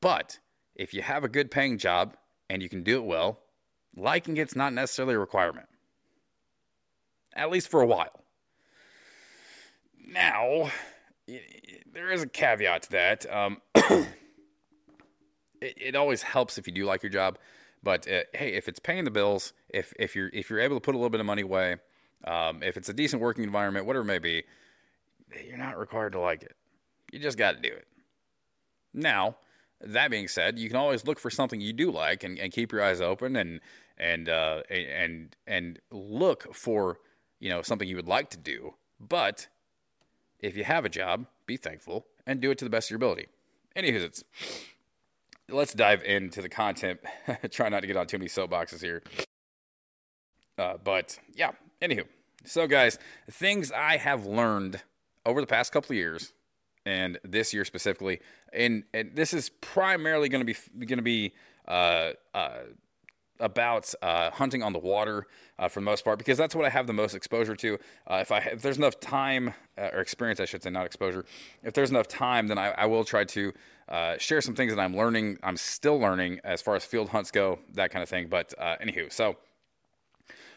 But 0.00 0.38
if 0.74 0.92
you 0.92 1.02
have 1.02 1.24
a 1.24 1.28
good 1.28 1.50
paying 1.50 1.78
job 1.78 2.16
and 2.50 2.62
you 2.62 2.68
can 2.68 2.82
do 2.82 2.96
it 2.96 3.04
well, 3.04 3.40
liking 3.96 4.36
it's 4.36 4.54
not 4.54 4.72
necessarily 4.72 5.14
a 5.14 5.18
requirement. 5.18 5.68
At 7.34 7.50
least 7.50 7.68
for 7.68 7.82
a 7.82 7.86
while. 7.86 8.22
Now, 10.06 10.70
there 11.92 12.12
is 12.12 12.22
a 12.22 12.28
caveat 12.28 12.82
to 12.84 12.90
that. 12.92 13.26
Um, 13.32 13.60
it, 13.74 14.06
it 15.60 15.96
always 15.96 16.22
helps 16.22 16.58
if 16.58 16.66
you 16.66 16.72
do 16.72 16.84
like 16.84 17.02
your 17.02 17.10
job, 17.10 17.38
but 17.82 18.06
uh, 18.10 18.22
hey, 18.32 18.54
if 18.54 18.68
it's 18.68 18.78
paying 18.78 19.04
the 19.04 19.10
bills, 19.10 19.52
if 19.68 19.92
if 19.98 20.14
you're 20.14 20.30
if 20.32 20.48
you're 20.48 20.60
able 20.60 20.76
to 20.76 20.80
put 20.80 20.94
a 20.94 20.98
little 20.98 21.10
bit 21.10 21.20
of 21.20 21.26
money 21.26 21.42
away, 21.42 21.76
um, 22.24 22.62
if 22.62 22.76
it's 22.76 22.88
a 22.88 22.94
decent 22.94 23.20
working 23.20 23.44
environment, 23.44 23.86
whatever 23.86 24.02
it 24.02 24.06
may 24.06 24.18
be, 24.18 24.44
you're 25.46 25.58
not 25.58 25.78
required 25.78 26.12
to 26.12 26.20
like 26.20 26.42
it. 26.42 26.54
You 27.12 27.18
just 27.18 27.38
got 27.38 27.56
to 27.56 27.60
do 27.60 27.74
it. 27.74 27.86
Now, 28.94 29.36
that 29.80 30.10
being 30.10 30.28
said, 30.28 30.58
you 30.58 30.68
can 30.68 30.76
always 30.76 31.04
look 31.06 31.18
for 31.18 31.30
something 31.30 31.60
you 31.60 31.72
do 31.72 31.90
like 31.90 32.24
and, 32.24 32.38
and 32.38 32.52
keep 32.52 32.72
your 32.72 32.82
eyes 32.82 33.00
open 33.00 33.36
and 33.36 33.60
and 33.98 34.28
uh, 34.28 34.62
and 34.70 35.36
and 35.46 35.78
look 35.90 36.54
for 36.54 36.98
you 37.40 37.48
know 37.48 37.62
something 37.62 37.88
you 37.88 37.96
would 37.96 38.08
like 38.08 38.30
to 38.30 38.38
do. 38.38 38.74
But 39.00 39.48
if 40.40 40.56
you 40.56 40.64
have 40.64 40.84
a 40.84 40.88
job, 40.88 41.26
be 41.46 41.56
thankful 41.56 42.06
and 42.26 42.40
do 42.40 42.50
it 42.50 42.58
to 42.58 42.64
the 42.64 42.70
best 42.70 42.88
of 42.88 42.90
your 42.90 42.96
ability. 42.96 43.26
Anywho, 43.76 44.00
it's 44.02 44.24
let's 45.48 45.74
dive 45.74 46.02
into 46.02 46.42
the 46.42 46.48
content. 46.48 47.00
Try 47.50 47.68
not 47.68 47.80
to 47.80 47.86
get 47.86 47.96
on 47.96 48.06
too 48.06 48.18
many 48.18 48.28
soapboxes 48.28 48.80
here. 48.80 49.02
Uh, 50.58 50.74
but 50.82 51.18
yeah, 51.34 51.52
anywho. 51.82 52.04
So, 52.44 52.66
guys, 52.66 52.98
things 53.30 53.72
I 53.72 53.96
have 53.96 54.24
learned 54.24 54.80
over 55.24 55.40
the 55.40 55.46
past 55.46 55.72
couple 55.72 55.92
of 55.92 55.96
years, 55.96 56.32
and 56.84 57.18
this 57.24 57.52
year 57.52 57.64
specifically, 57.64 58.20
and, 58.52 58.84
and 58.94 59.10
this 59.14 59.34
is 59.34 59.50
primarily 59.60 60.28
going 60.28 60.46
to 60.46 60.52
be 60.52 60.86
going 60.86 60.98
to 60.98 61.02
be 61.02 61.34
uh, 61.66 62.12
uh, 62.32 62.58
about 63.40 63.92
uh, 64.02 64.30
hunting 64.30 64.62
on 64.62 64.72
the 64.72 64.78
water 64.78 65.26
uh, 65.58 65.68
for 65.68 65.80
the 65.80 65.84
most 65.84 66.04
part 66.04 66.18
because 66.18 66.38
that's 66.38 66.54
what 66.54 66.64
I 66.64 66.68
have 66.68 66.86
the 66.86 66.92
most 66.92 67.14
exposure 67.14 67.56
to. 67.56 67.78
Uh, 68.06 68.18
if 68.20 68.32
I 68.32 68.38
if 68.38 68.62
there's 68.62 68.78
enough 68.78 69.00
time 69.00 69.54
uh, 69.78 69.90
or 69.92 70.00
experience, 70.00 70.40
I 70.40 70.44
should 70.44 70.62
say, 70.62 70.70
not 70.70 70.86
exposure. 70.86 71.24
If 71.62 71.74
there's 71.74 71.90
enough 71.90 72.08
time, 72.08 72.46
then 72.46 72.58
I, 72.58 72.70
I 72.72 72.86
will 72.86 73.04
try 73.04 73.24
to 73.24 73.52
uh, 73.88 74.18
share 74.18 74.40
some 74.40 74.54
things 74.54 74.74
that 74.74 74.80
I'm 74.80 74.96
learning. 74.96 75.38
I'm 75.42 75.56
still 75.56 75.98
learning 75.98 76.40
as 76.44 76.62
far 76.62 76.76
as 76.76 76.84
field 76.84 77.08
hunts 77.08 77.30
go, 77.30 77.58
that 77.74 77.90
kind 77.90 78.02
of 78.02 78.08
thing. 78.08 78.28
But 78.28 78.52
uh, 78.58 78.76
anywho, 78.82 79.12
so 79.12 79.36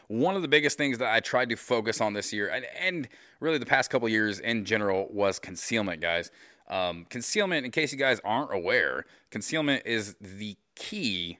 one 0.08 0.34
of 0.34 0.42
the 0.42 0.48
biggest 0.48 0.76
things 0.76 0.98
that 0.98 1.12
I 1.12 1.20
tried 1.20 1.50
to 1.50 1.56
focus 1.56 2.00
on 2.00 2.14
this 2.14 2.32
year, 2.32 2.48
and, 2.48 2.66
and 2.80 3.08
really 3.38 3.58
the 3.58 3.66
past 3.66 3.90
couple 3.90 4.08
years 4.08 4.40
in 4.40 4.64
general, 4.64 5.06
was 5.10 5.38
concealment, 5.38 6.00
guys. 6.00 6.30
Um, 6.68 7.06
concealment, 7.08 7.64
in 7.64 7.70
case 7.70 7.92
you 7.92 7.98
guys 7.98 8.20
aren't 8.24 8.52
aware, 8.52 9.04
concealment 9.30 9.82
is 9.86 10.16
the 10.20 10.56
key 10.74 11.38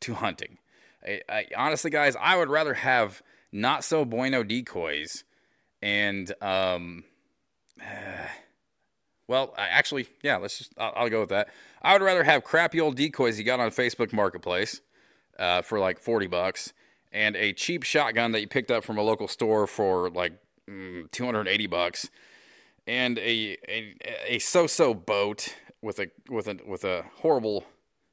to 0.00 0.14
hunting. 0.14 0.58
I, 1.06 1.20
I, 1.28 1.46
honestly, 1.56 1.90
guys, 1.90 2.16
I 2.20 2.36
would 2.36 2.48
rather 2.48 2.74
have 2.74 3.22
not 3.52 3.84
so 3.84 4.04
bueno 4.04 4.42
decoys 4.42 5.24
and, 5.82 6.32
um, 6.42 7.04
well, 9.28 9.54
I, 9.56 9.68
actually, 9.68 10.08
yeah, 10.22 10.36
let's 10.36 10.58
just, 10.58 10.72
I'll, 10.78 10.92
I'll 10.96 11.10
go 11.10 11.20
with 11.20 11.30
that. 11.30 11.48
I 11.82 11.92
would 11.92 12.02
rather 12.02 12.24
have 12.24 12.44
crappy 12.44 12.80
old 12.80 12.96
decoys 12.96 13.38
you 13.38 13.44
got 13.44 13.60
on 13.60 13.70
Facebook 13.70 14.12
Marketplace 14.12 14.80
uh, 15.38 15.62
for 15.62 15.78
like 15.78 15.98
40 15.98 16.26
bucks 16.26 16.72
and 17.12 17.36
a 17.36 17.52
cheap 17.52 17.82
shotgun 17.82 18.32
that 18.32 18.40
you 18.40 18.48
picked 18.48 18.70
up 18.70 18.84
from 18.84 18.98
a 18.98 19.02
local 19.02 19.28
store 19.28 19.66
for 19.66 20.10
like 20.10 20.32
mm, 20.68 21.10
280 21.10 21.66
bucks 21.66 22.10
and 22.86 23.18
a, 23.18 23.56
a, 23.68 23.94
a 24.26 24.38
so-so 24.38 24.94
boat 24.94 25.56
with 25.82 25.98
a, 25.98 26.08
with 26.28 26.46
a, 26.46 26.58
with 26.66 26.84
a 26.84 27.04
horrible, 27.16 27.64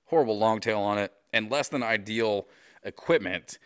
horrible 0.05 0.37
long 0.39 0.61
tail 0.61 0.79
on 0.79 0.97
it 0.97 1.11
and 1.37 1.51
less 1.51 1.69
than 1.69 1.83
ideal 1.83 2.47
equipment 2.83 3.59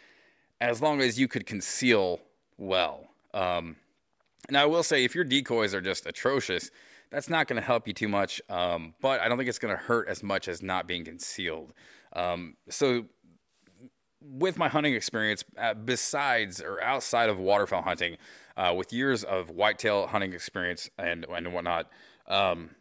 as 0.60 0.82
long 0.82 1.02
as 1.02 1.20
you 1.20 1.28
could 1.28 1.46
conceal 1.46 2.20
well. 2.58 3.08
Um, 3.34 3.78
now, 4.50 4.64
I 4.64 4.66
will 4.66 4.84
say, 4.84 5.04
if 5.04 5.16
your 5.16 5.24
decoys 5.24 5.74
are 5.74 5.82
just 5.82 6.06
atrocious, 6.06 6.70
that's 7.10 7.30
not 7.30 7.48
going 7.48 7.60
to 7.60 7.66
help 7.66 7.88
you 7.88 7.94
too 7.94 8.08
much, 8.08 8.42
um, 8.50 8.94
but 9.02 9.20
I 9.22 9.28
don't 9.28 9.38
think 9.38 9.50
it's 9.50 9.60
going 9.60 9.76
to 9.76 9.82
hurt 9.82 10.08
as 10.08 10.24
much 10.24 10.48
as 10.48 10.62
not 10.62 10.88
being 10.88 11.04
concealed. 11.04 11.74
Um, 12.14 12.56
so, 12.70 13.06
with 14.22 14.58
my 14.58 14.68
hunting 14.68 14.94
experience, 14.94 15.44
uh, 15.58 15.74
besides 15.74 16.62
or 16.62 16.82
outside 16.84 17.30
of 17.30 17.40
waterfowl 17.40 17.82
hunting, 17.82 18.18
uh, 18.56 18.74
with 18.76 18.94
years 18.94 19.24
of 19.24 19.50
whitetail 19.50 20.08
hunting 20.08 20.34
experience 20.34 20.90
and 20.98 21.26
and 21.26 21.54
whatnot, 21.54 21.90
um, 22.28 22.72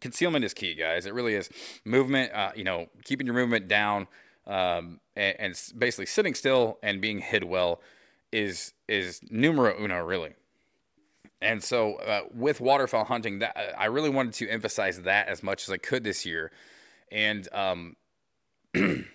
concealment 0.00 0.44
is 0.44 0.54
key, 0.54 0.74
guys. 0.74 1.06
It 1.06 1.14
really 1.14 1.34
is. 1.34 1.50
Movement, 1.84 2.32
uh, 2.32 2.52
you 2.54 2.64
know, 2.64 2.86
keeping 3.04 3.26
your 3.26 3.34
movement 3.34 3.68
down 3.68 4.06
um, 4.46 5.00
and, 5.16 5.36
and 5.38 5.62
basically 5.76 6.06
sitting 6.06 6.34
still 6.34 6.78
and 6.82 7.00
being 7.00 7.18
hid 7.18 7.44
well 7.44 7.80
is 8.32 8.72
is 8.88 9.20
numero 9.30 9.74
uno, 9.82 10.02
really. 10.04 10.34
And 11.40 11.62
so, 11.62 11.94
uh, 11.96 12.22
with 12.34 12.60
waterfowl 12.60 13.04
hunting, 13.04 13.38
that 13.38 13.56
I 13.78 13.86
really 13.86 14.10
wanted 14.10 14.34
to 14.34 14.48
emphasize 14.48 15.02
that 15.02 15.28
as 15.28 15.42
much 15.42 15.68
as 15.68 15.70
I 15.70 15.76
could 15.76 16.02
this 16.02 16.26
year. 16.26 16.50
And 17.12 17.48
um, 17.52 17.96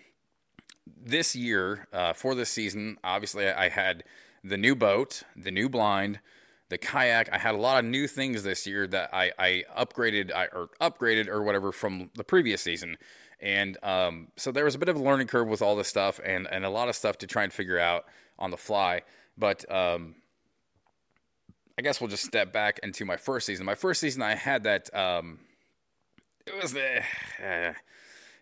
this 1.05 1.35
year, 1.35 1.87
uh, 1.91 2.13
for 2.13 2.33
this 2.33 2.49
season, 2.49 2.97
obviously, 3.03 3.49
I 3.49 3.67
had 3.67 4.05
the 4.43 4.57
new 4.57 4.73
boat, 4.73 5.23
the 5.35 5.51
new 5.51 5.67
blind, 5.67 6.19
the 6.69 6.77
kayak. 6.77 7.29
I 7.31 7.37
had 7.37 7.55
a 7.55 7.57
lot 7.57 7.83
of 7.83 7.89
new 7.89 8.07
things 8.07 8.43
this 8.43 8.65
year 8.65 8.87
that 8.87 9.13
I, 9.13 9.31
I 9.37 9.63
upgraded 9.77 10.33
I, 10.33 10.45
or 10.47 10.69
upgraded 10.81 11.27
or 11.27 11.43
whatever 11.43 11.71
from 11.71 12.09
the 12.15 12.23
previous 12.23 12.61
season. 12.61 12.97
And 13.39 13.77
um, 13.83 14.29
so 14.37 14.51
there 14.51 14.65
was 14.65 14.75
a 14.75 14.79
bit 14.79 14.89
of 14.89 14.95
a 14.95 15.03
learning 15.03 15.27
curve 15.27 15.47
with 15.47 15.61
all 15.61 15.75
this 15.75 15.89
stuff 15.89 16.19
and, 16.23 16.47
and 16.49 16.63
a 16.63 16.69
lot 16.69 16.89
of 16.89 16.95
stuff 16.95 17.17
to 17.19 17.27
try 17.27 17.43
and 17.43 17.51
figure 17.51 17.79
out 17.79 18.05
on 18.39 18.51
the 18.51 18.57
fly. 18.57 19.01
But 19.37 19.69
um, 19.71 20.15
I 21.77 21.81
guess 21.81 21.99
we'll 21.99 22.09
just 22.09 22.23
step 22.23 22.53
back 22.53 22.79
into 22.83 23.05
my 23.05 23.17
first 23.17 23.45
season. 23.45 23.65
My 23.65 23.75
first 23.75 23.99
season, 23.99 24.21
I 24.21 24.35
had 24.35 24.63
that. 24.63 24.93
Um, 24.95 25.39
it 26.45 26.61
was 26.61 26.73
the. 26.73 26.99
Uh, 27.43 27.73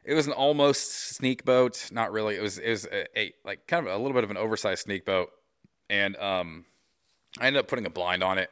it 0.04 0.16
was 0.16 0.28
an 0.28 0.34
almost 0.34 1.16
sneak 1.16 1.46
boat. 1.46 1.90
Not 1.92 2.12
really. 2.12 2.36
It 2.36 2.42
was. 2.42 2.58
It 2.58 2.70
was 2.70 2.86
a, 2.86 3.20
a 3.20 3.34
like 3.46 3.68
kind 3.68 3.88
of 3.88 3.94
a 3.94 3.98
little 3.98 4.14
bit 4.14 4.24
of 4.24 4.32
an 4.32 4.38
oversized 4.38 4.84
sneak 4.84 5.06
boat, 5.06 5.30
and 5.90 6.18
um, 6.18 6.66
I 7.39 7.48
ended 7.48 7.60
up 7.60 7.67
putting 7.67 7.86
a 7.86 7.89
blind 7.89 8.24
on 8.24 8.38
it, 8.38 8.52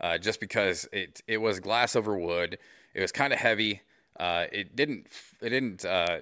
uh, 0.00 0.18
just 0.18 0.40
because 0.40 0.88
it 0.92 1.22
it 1.26 1.38
was 1.38 1.60
glass 1.60 1.96
over 1.96 2.16
wood. 2.16 2.58
It 2.94 3.00
was 3.00 3.12
kind 3.12 3.32
of 3.32 3.38
heavy. 3.38 3.82
Uh, 4.18 4.46
it 4.52 4.76
didn't. 4.76 5.06
It 5.40 5.50
didn't 5.50 5.84
uh, 5.84 6.20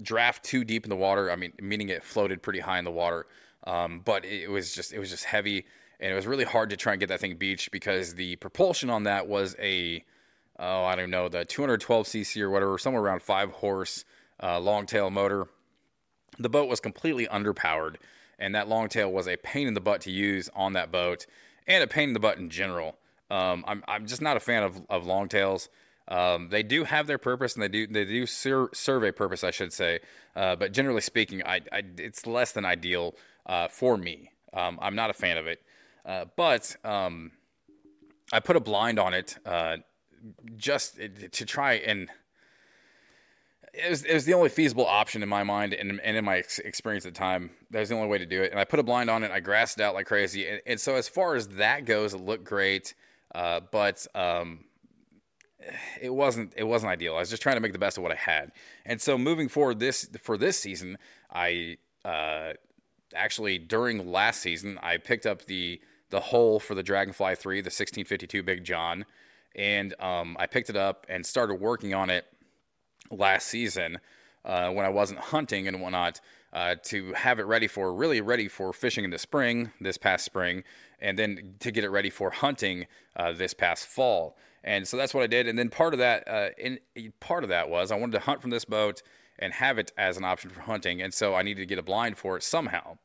draft 0.00 0.44
too 0.44 0.64
deep 0.64 0.84
in 0.84 0.90
the 0.90 0.96
water. 0.96 1.30
I 1.30 1.36
mean, 1.36 1.52
meaning 1.60 1.88
it 1.88 2.04
floated 2.04 2.42
pretty 2.42 2.60
high 2.60 2.78
in 2.78 2.84
the 2.84 2.90
water. 2.90 3.26
Um, 3.64 4.00
but 4.04 4.24
it 4.24 4.50
was 4.50 4.72
just 4.74 4.92
it 4.92 4.98
was 4.98 5.10
just 5.10 5.24
heavy, 5.24 5.66
and 6.00 6.12
it 6.12 6.14
was 6.14 6.26
really 6.26 6.44
hard 6.44 6.70
to 6.70 6.76
try 6.76 6.92
and 6.92 7.00
get 7.00 7.08
that 7.08 7.20
thing 7.20 7.36
beached 7.36 7.70
because 7.70 8.14
the 8.14 8.36
propulsion 8.36 8.88
on 8.90 9.02
that 9.04 9.26
was 9.26 9.56
a 9.58 10.04
oh 10.58 10.84
I 10.84 10.96
don't 10.96 11.10
know 11.10 11.28
the 11.28 11.44
212 11.44 12.06
cc 12.06 12.40
or 12.40 12.50
whatever, 12.50 12.78
somewhere 12.78 13.02
around 13.02 13.22
five 13.22 13.50
horse 13.50 14.04
uh, 14.42 14.58
long 14.60 14.86
tail 14.86 15.10
motor. 15.10 15.48
The 16.38 16.48
boat 16.48 16.68
was 16.68 16.78
completely 16.78 17.26
underpowered, 17.26 17.96
and 18.38 18.54
that 18.54 18.68
long 18.68 18.88
tail 18.88 19.10
was 19.10 19.26
a 19.26 19.36
pain 19.36 19.66
in 19.66 19.74
the 19.74 19.80
butt 19.80 20.00
to 20.02 20.10
use 20.10 20.48
on 20.54 20.72
that 20.74 20.90
boat, 20.92 21.26
and 21.66 21.82
a 21.82 21.86
pain 21.86 22.10
in 22.10 22.14
the 22.14 22.20
butt 22.20 22.38
in 22.38 22.50
general. 22.50 22.96
Um, 23.30 23.64
I'm 23.66 23.84
I'm 23.86 24.06
just 24.06 24.22
not 24.22 24.36
a 24.36 24.40
fan 24.40 24.62
of 24.62 24.80
of 24.88 25.06
long 25.06 25.28
tails. 25.28 25.68
Um, 26.08 26.48
they 26.48 26.62
do 26.62 26.84
have 26.84 27.06
their 27.06 27.18
purpose, 27.18 27.54
and 27.54 27.62
they 27.62 27.68
do 27.68 27.86
they 27.86 28.04
do 28.04 28.26
ser- 28.26 28.70
serve 28.72 29.04
a 29.04 29.12
purpose, 29.12 29.44
I 29.44 29.50
should 29.50 29.72
say. 29.72 30.00
Uh, 30.34 30.56
but 30.56 30.72
generally 30.72 31.02
speaking, 31.02 31.42
I, 31.44 31.60
I 31.70 31.82
it's 31.98 32.26
less 32.26 32.52
than 32.52 32.64
ideal 32.64 33.14
uh, 33.46 33.68
for 33.68 33.96
me. 33.96 34.30
Um, 34.54 34.78
I'm 34.80 34.94
not 34.94 35.10
a 35.10 35.12
fan 35.12 35.36
of 35.36 35.46
it. 35.46 35.62
Uh, 36.06 36.24
but 36.36 36.74
um, 36.84 37.32
I 38.32 38.40
put 38.40 38.56
a 38.56 38.60
blind 38.60 38.98
on 38.98 39.12
it 39.12 39.36
uh, 39.44 39.78
just 40.56 40.98
to 41.32 41.44
try 41.44 41.74
and 41.74 42.08
it 43.74 43.90
was, 43.90 44.04
it 44.04 44.14
was 44.14 44.24
the 44.24 44.34
only 44.34 44.48
feasible 44.48 44.86
option 44.86 45.22
in 45.22 45.28
my 45.28 45.42
mind 45.42 45.74
and, 45.74 46.00
and 46.02 46.16
in 46.16 46.24
my 46.24 46.38
ex- 46.38 46.58
experience 46.58 47.06
at 47.06 47.14
the 47.14 47.18
time. 47.18 47.50
That 47.70 47.80
was 47.80 47.88
the 47.88 47.94
only 47.94 48.08
way 48.08 48.18
to 48.18 48.26
do 48.26 48.42
it. 48.42 48.50
And 48.50 48.60
I 48.60 48.64
put 48.64 48.80
a 48.80 48.82
blind 48.82 49.10
on 49.10 49.22
it. 49.24 49.30
I 49.30 49.40
grassed 49.40 49.78
it 49.78 49.82
out 49.82 49.94
like 49.94 50.06
crazy. 50.06 50.46
And, 50.46 50.60
and 50.66 50.80
so 50.80 50.94
as 50.94 51.08
far 51.08 51.34
as 51.34 51.48
that 51.48 51.84
goes, 51.84 52.14
it 52.14 52.20
looked 52.20 52.44
great. 52.44 52.94
Uh, 53.34 53.60
but 53.70 54.06
um, 54.14 54.64
it 56.00 56.12
wasn't 56.12 56.52
it 56.56 56.64
wasn't 56.64 56.90
ideal. 56.90 57.16
I 57.16 57.20
was 57.20 57.30
just 57.30 57.42
trying 57.42 57.56
to 57.56 57.60
make 57.60 57.72
the 57.72 57.78
best 57.78 57.96
of 57.96 58.02
what 58.02 58.12
I 58.12 58.16
had. 58.16 58.52
And 58.84 59.00
so 59.00 59.18
moving 59.18 59.48
forward 59.48 59.80
this 59.80 60.08
for 60.20 60.36
this 60.36 60.58
season, 60.58 60.98
I 61.32 61.78
uh, 62.04 62.54
actually 63.14 63.58
during 63.58 64.10
last 64.10 64.40
season 64.40 64.78
I 64.82 64.96
picked 64.96 65.26
up 65.26 65.44
the 65.44 65.80
the 66.10 66.20
hull 66.20 66.58
for 66.58 66.74
the 66.74 66.82
Dragonfly 66.82 67.34
3, 67.34 67.60
the 67.60 67.66
1652 67.66 68.42
Big 68.42 68.64
John, 68.64 69.04
and 69.54 69.94
um, 70.00 70.38
I 70.40 70.46
picked 70.46 70.70
it 70.70 70.76
up 70.76 71.04
and 71.06 71.26
started 71.26 71.56
working 71.56 71.92
on 71.92 72.08
it 72.08 72.24
last 73.10 73.46
season 73.46 73.98
uh, 74.44 74.70
when 74.70 74.84
I 74.86 74.88
wasn't 74.88 75.20
hunting 75.20 75.68
and 75.68 75.80
whatnot 75.80 76.20
uh, 76.52 76.76
to 76.84 77.12
have 77.14 77.38
it 77.38 77.46
ready 77.46 77.66
for 77.66 77.92
really 77.92 78.20
ready 78.20 78.48
for 78.48 78.72
fishing 78.72 79.04
in 79.04 79.10
the 79.10 79.18
spring 79.18 79.72
this 79.80 79.98
past 79.98 80.24
spring 80.24 80.64
and 81.00 81.18
then 81.18 81.54
to 81.60 81.70
get 81.70 81.84
it 81.84 81.90
ready 81.90 82.10
for 82.10 82.30
hunting 82.30 82.86
uh, 83.16 83.32
this 83.32 83.54
past 83.54 83.86
fall 83.86 84.36
and 84.64 84.88
so 84.88 84.96
that's 84.96 85.14
what 85.14 85.22
I 85.22 85.26
did 85.26 85.46
and 85.46 85.58
then 85.58 85.68
part 85.68 85.92
of 85.92 85.98
that 85.98 86.26
uh, 86.26 86.50
in 86.56 86.78
part 87.20 87.44
of 87.44 87.50
that 87.50 87.68
was 87.68 87.92
I 87.92 87.96
wanted 87.96 88.12
to 88.12 88.20
hunt 88.20 88.40
from 88.40 88.50
this 88.50 88.64
boat 88.64 89.02
and 89.38 89.52
have 89.54 89.78
it 89.78 89.92
as 89.96 90.16
an 90.16 90.24
option 90.24 90.50
for 90.50 90.62
hunting 90.62 91.02
and 91.02 91.12
so 91.12 91.34
I 91.34 91.42
needed 91.42 91.60
to 91.60 91.66
get 91.66 91.78
a 91.78 91.82
blind 91.82 92.16
for 92.16 92.36
it 92.36 92.42
somehow 92.42 92.98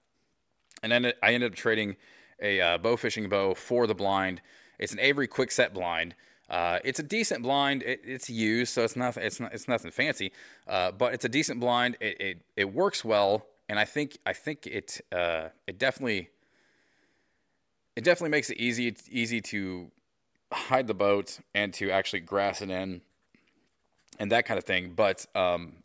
and 0.81 0.91
then 0.91 1.13
I 1.23 1.33
ended 1.33 1.51
up 1.51 1.55
trading 1.55 1.95
a 2.41 2.59
uh, 2.59 2.77
bow 2.77 2.97
fishing 2.97 3.29
bow 3.29 3.55
for 3.55 3.87
the 3.87 3.95
blind. 3.95 4.41
It's 4.77 4.93
an 4.93 4.99
Avery 4.99 5.27
Quickset 5.27 5.73
blind. 5.73 6.13
Uh, 6.53 6.77
it's 6.83 6.99
a 6.99 7.03
decent 7.03 7.41
blind. 7.41 7.81
It, 7.81 8.01
it's 8.03 8.29
used, 8.29 8.73
so 8.73 8.83
it's 8.83 8.95
not 8.95 9.17
it's 9.17 9.39
not 9.39 9.51
it's 9.55 9.67
nothing 9.67 9.89
fancy, 9.89 10.31
uh, 10.67 10.91
but 10.91 11.15
it's 11.15 11.25
a 11.25 11.29
decent 11.29 11.59
blind. 11.59 11.97
It, 11.99 12.21
it 12.21 12.41
it 12.55 12.73
works 12.73 13.03
well, 13.03 13.47
and 13.67 13.79
I 13.79 13.85
think 13.85 14.19
I 14.23 14.33
think 14.33 14.67
it 14.67 15.01
uh, 15.11 15.49
it 15.65 15.79
definitely 15.79 16.29
it 17.95 18.03
definitely 18.03 18.29
makes 18.29 18.51
it 18.51 18.57
easy 18.57 18.95
easy 19.09 19.41
to 19.41 19.89
hide 20.51 20.85
the 20.85 20.93
boat 20.93 21.39
and 21.55 21.73
to 21.73 21.89
actually 21.89 22.19
grass 22.19 22.61
it 22.61 22.69
in 22.69 23.01
and 24.19 24.31
that 24.31 24.45
kind 24.45 24.59
of 24.59 24.63
thing. 24.63 24.93
But 24.95 25.25
um, 25.33 25.77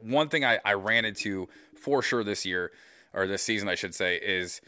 one 0.00 0.30
thing 0.30 0.46
I, 0.46 0.60
I 0.64 0.72
ran 0.72 1.04
into 1.04 1.46
for 1.76 2.00
sure 2.00 2.24
this 2.24 2.46
year, 2.46 2.72
or 3.12 3.26
this 3.26 3.42
season, 3.42 3.68
I 3.68 3.74
should 3.74 3.94
say, 3.94 4.16
is 4.16 4.62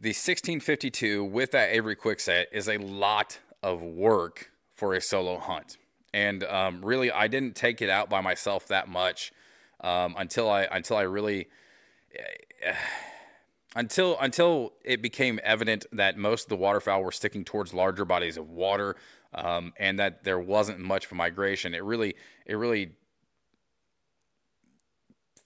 the 0.00 0.08
1652 0.08 1.24
with 1.24 1.50
that 1.50 1.68
Avery 1.72 1.94
Quickset 1.94 2.46
is 2.52 2.70
a 2.70 2.78
lot 2.78 3.38
of 3.62 3.82
work 3.82 4.50
for 4.72 4.94
a 4.94 5.00
solo 5.00 5.38
hunt. 5.38 5.76
And 6.12 6.44
um, 6.44 6.84
really, 6.84 7.10
I 7.10 7.28
didn't 7.28 7.56
take 7.56 7.82
it 7.82 7.90
out 7.90 8.08
by 8.08 8.20
myself 8.20 8.68
that 8.68 8.88
much 8.88 9.32
um, 9.80 10.14
until 10.16 10.48
I 10.50 10.62
until 10.64 10.96
I 10.96 11.02
really 11.02 11.48
until 13.76 14.16
until 14.20 14.72
it 14.84 15.02
became 15.02 15.38
evident 15.42 15.86
that 15.92 16.16
most 16.16 16.44
of 16.44 16.48
the 16.48 16.56
waterfowl 16.56 17.02
were 17.02 17.12
sticking 17.12 17.44
towards 17.44 17.74
larger 17.74 18.04
bodies 18.04 18.36
of 18.36 18.48
water, 18.48 18.96
um, 19.34 19.72
and 19.78 19.98
that 19.98 20.24
there 20.24 20.38
wasn't 20.38 20.78
much 20.78 21.10
a 21.10 21.14
migration. 21.14 21.74
It 21.74 21.84
really 21.84 22.14
it 22.46 22.54
really 22.54 22.92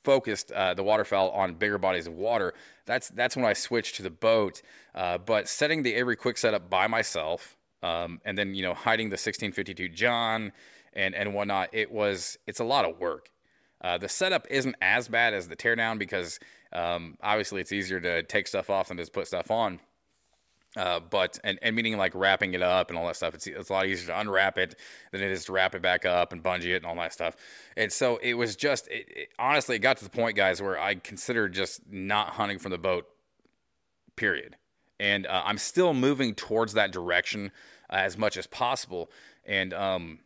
focused 0.05 0.51
uh, 0.53 0.75
the 0.75 0.83
waterfowl 0.83 1.31
on 1.31 1.55
bigger 1.55 1.79
bodies 1.79 2.07
of 2.07 2.14
water. 2.14 2.55
That's 2.87 3.09
that's 3.09 3.37
when 3.37 3.44
I 3.44 3.53
switched 3.53 3.96
to 3.96 4.03
the 4.03 4.11
boat. 4.11 4.62
Uh, 4.94 5.18
but 5.18 5.49
setting 5.49 5.83
the 5.83 5.94
Avery 5.94 6.16
Quick 6.16 6.38
setup 6.38 6.70
by 6.70 6.87
myself, 6.87 7.57
um, 7.83 8.21
and 8.25 8.37
then 8.37 8.55
you 8.55 8.62
know 8.62 8.75
hiding 8.75 9.09
the 9.09 9.14
1652 9.14 9.88
John 9.88 10.53
and 10.93 11.14
and 11.14 11.35
whatnot, 11.35 11.71
it 11.73 11.90
was 11.90 12.38
it's 12.47 12.61
a 12.61 12.64
lot 12.64 12.85
of 12.85 12.99
work. 12.99 13.31
Uh, 13.83 13.97
the 13.97 14.09
setup 14.09 14.47
isn't 14.51 14.77
as 14.83 15.09
bad 15.09 15.33
as 15.33 15.49
the 15.49 15.57
teardown 15.57 15.99
because 15.99 16.38
um, 16.73 17.16
obviously 17.23 17.61
it's 17.61 17.73
easier 17.73 18.01
to 18.01 18.23
take 18.23 18.47
stuff 18.47 18.69
off 18.69 18.88
than 18.88 18.99
just 18.99 19.12
put 19.12 19.27
stuff 19.27 19.51
on. 19.51 19.81
Uh, 20.77 21.01
but 21.01 21.38
and, 21.43 21.59
and 21.62 21.75
meaning 21.75 21.97
like 21.97 22.14
wrapping 22.14 22.55
it 22.55 22.62
up 22.62 22.90
and 22.90 22.99
all 22.99 23.07
that 23.07 23.16
stuff. 23.16 23.35
It's 23.35 23.47
it's 23.47 23.71
a 23.71 23.73
lot 23.73 23.87
easier 23.87 24.07
to 24.09 24.21
unwrap 24.21 24.57
it 24.57 24.77
than 25.11 25.21
it 25.21 25.33
is 25.33 25.47
to 25.47 25.53
wrap 25.53 25.75
it 25.75 25.83
back 25.83 26.05
up 26.05 26.33
and 26.33 26.43
bungee 26.43 26.66
it 26.66 26.77
and 26.77 26.87
all 26.87 26.95
that 26.97 27.12
stuff. 27.12 27.35
And 27.77 27.90
so 27.90 28.19
it 28.19 28.35
was 28.35 28.55
just 28.55 28.87
it, 28.88 29.09
it, 29.09 29.29
honestly, 29.38 29.77
it 29.77 29.81
got 29.81 29.97
to 29.97 30.05
the 30.05 30.11
point, 30.11 30.37
guys, 30.37 30.62
where 30.62 30.79
I 30.79 30.95
considered 30.95 31.55
just 31.55 31.81
not 31.90 32.31
hunting 32.31 32.59
from 32.59 32.71
the 32.71 32.79
boat. 32.79 33.07
Period. 34.14 34.57
And 35.01 35.27
uh, 35.27 35.43
I'm 35.45 35.59
still 35.59 35.93
moving 35.93 36.35
towards 36.35 36.75
that 36.75 36.93
direction 36.93 37.51
as 37.90 38.16
much 38.16 38.37
as 38.37 38.46
possible. 38.46 39.11
And 39.44 39.74
um, 39.74 40.20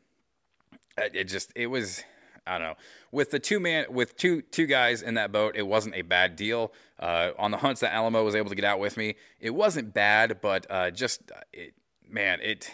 it 0.99 1.15
it 1.15 1.25
just 1.25 1.53
it 1.55 1.67
was 1.67 2.03
I 2.47 2.59
don't 2.59 2.69
know. 2.69 2.75
With 3.11 3.31
the 3.31 3.39
two 3.39 3.61
man 3.61 3.87
with 3.91 4.17
two 4.17 4.43
two 4.43 4.67
guys 4.67 5.03
in 5.03 5.15
that 5.15 5.33
boat 5.33 5.57
it 5.57 5.67
wasn't 5.67 5.95
a 5.95 6.03
bad 6.03 6.37
deal. 6.37 6.73
Uh, 6.99 7.33
on 7.39 7.51
the 7.51 7.57
hunts 7.57 7.81
that 7.81 7.93
Alamo 7.93 8.23
was 8.23 8.35
able 8.35 8.49
to 8.51 8.55
get 8.55 8.65
out 8.65 8.79
with 8.79 8.97
me 8.97 9.17
it 9.41 9.51
wasn't 9.51 9.93
bad 9.93 10.41
but 10.41 10.67
uh, 10.71 10.91
just 10.91 11.33
it, 11.53 11.75
man 12.09 12.41
it 12.41 12.71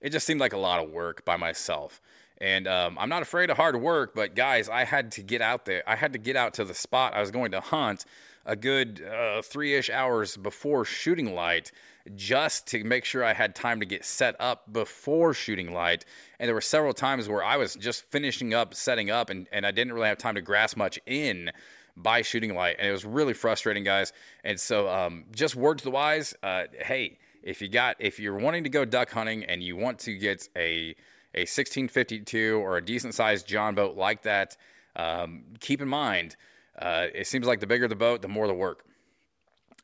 it 0.00 0.10
just 0.10 0.26
seemed 0.26 0.40
like 0.40 0.52
a 0.52 0.58
lot 0.58 0.82
of 0.82 0.90
work 0.90 1.24
by 1.24 1.36
myself. 1.36 2.00
And 2.40 2.68
um, 2.68 2.96
I'm 3.00 3.08
not 3.08 3.22
afraid 3.22 3.50
of 3.50 3.56
hard 3.56 3.80
work 3.80 4.14
but 4.14 4.34
guys 4.34 4.68
I 4.68 4.84
had 4.84 5.12
to 5.12 5.22
get 5.22 5.42
out 5.42 5.64
there 5.64 5.82
I 5.86 5.96
had 5.96 6.12
to 6.12 6.18
get 6.18 6.36
out 6.36 6.54
to 6.54 6.64
the 6.64 6.74
spot 6.74 7.14
I 7.14 7.20
was 7.20 7.30
going 7.30 7.50
to 7.50 7.60
hunt 7.60 8.04
a 8.48 8.56
good 8.56 9.02
uh, 9.02 9.42
three-ish 9.42 9.90
hours 9.90 10.36
before 10.36 10.84
shooting 10.84 11.34
light 11.34 11.70
just 12.16 12.66
to 12.68 12.82
make 12.82 13.04
sure 13.04 13.22
I 13.22 13.34
had 13.34 13.54
time 13.54 13.78
to 13.80 13.86
get 13.86 14.04
set 14.04 14.34
up 14.40 14.72
before 14.72 15.34
shooting 15.34 15.74
light. 15.74 16.06
And 16.40 16.48
there 16.48 16.54
were 16.54 16.62
several 16.62 16.94
times 16.94 17.28
where 17.28 17.44
I 17.44 17.58
was 17.58 17.74
just 17.74 18.02
finishing 18.04 18.54
up, 18.54 18.74
setting 18.74 19.10
up, 19.10 19.28
and, 19.28 19.46
and 19.52 19.66
I 19.66 19.70
didn't 19.70 19.92
really 19.92 20.08
have 20.08 20.16
time 20.16 20.34
to 20.34 20.40
grasp 20.40 20.78
much 20.78 20.98
in 21.04 21.50
by 21.94 22.22
shooting 22.22 22.54
light. 22.54 22.76
And 22.78 22.88
it 22.88 22.92
was 22.92 23.04
really 23.04 23.34
frustrating, 23.34 23.84
guys. 23.84 24.14
And 24.42 24.58
so, 24.58 24.88
um, 24.88 25.24
just 25.34 25.54
words 25.54 25.82
to 25.82 25.84
the 25.84 25.90
wise 25.90 26.34
uh, 26.42 26.64
hey, 26.80 27.18
if 27.42 27.60
you 27.60 27.68
got, 27.68 27.96
if 27.98 28.18
you're 28.18 28.38
wanting 28.38 28.64
to 28.64 28.70
go 28.70 28.84
duck 28.86 29.10
hunting 29.10 29.44
and 29.44 29.62
you 29.62 29.76
want 29.76 29.98
to 30.00 30.16
get 30.16 30.48
a, 30.56 30.96
a 31.34 31.44
1652 31.44 32.56
or 32.56 32.78
a 32.78 32.84
decent 32.84 33.14
sized 33.14 33.46
John 33.46 33.74
boat 33.74 33.96
like 33.96 34.22
that, 34.22 34.56
um, 34.96 35.44
keep 35.60 35.82
in 35.82 35.88
mind, 35.88 36.36
uh, 36.78 37.06
it 37.14 37.26
seems 37.26 37.46
like 37.46 37.60
the 37.60 37.66
bigger 37.66 37.88
the 37.88 37.96
boat, 37.96 38.22
the 38.22 38.28
more 38.28 38.46
the 38.46 38.54
work. 38.54 38.84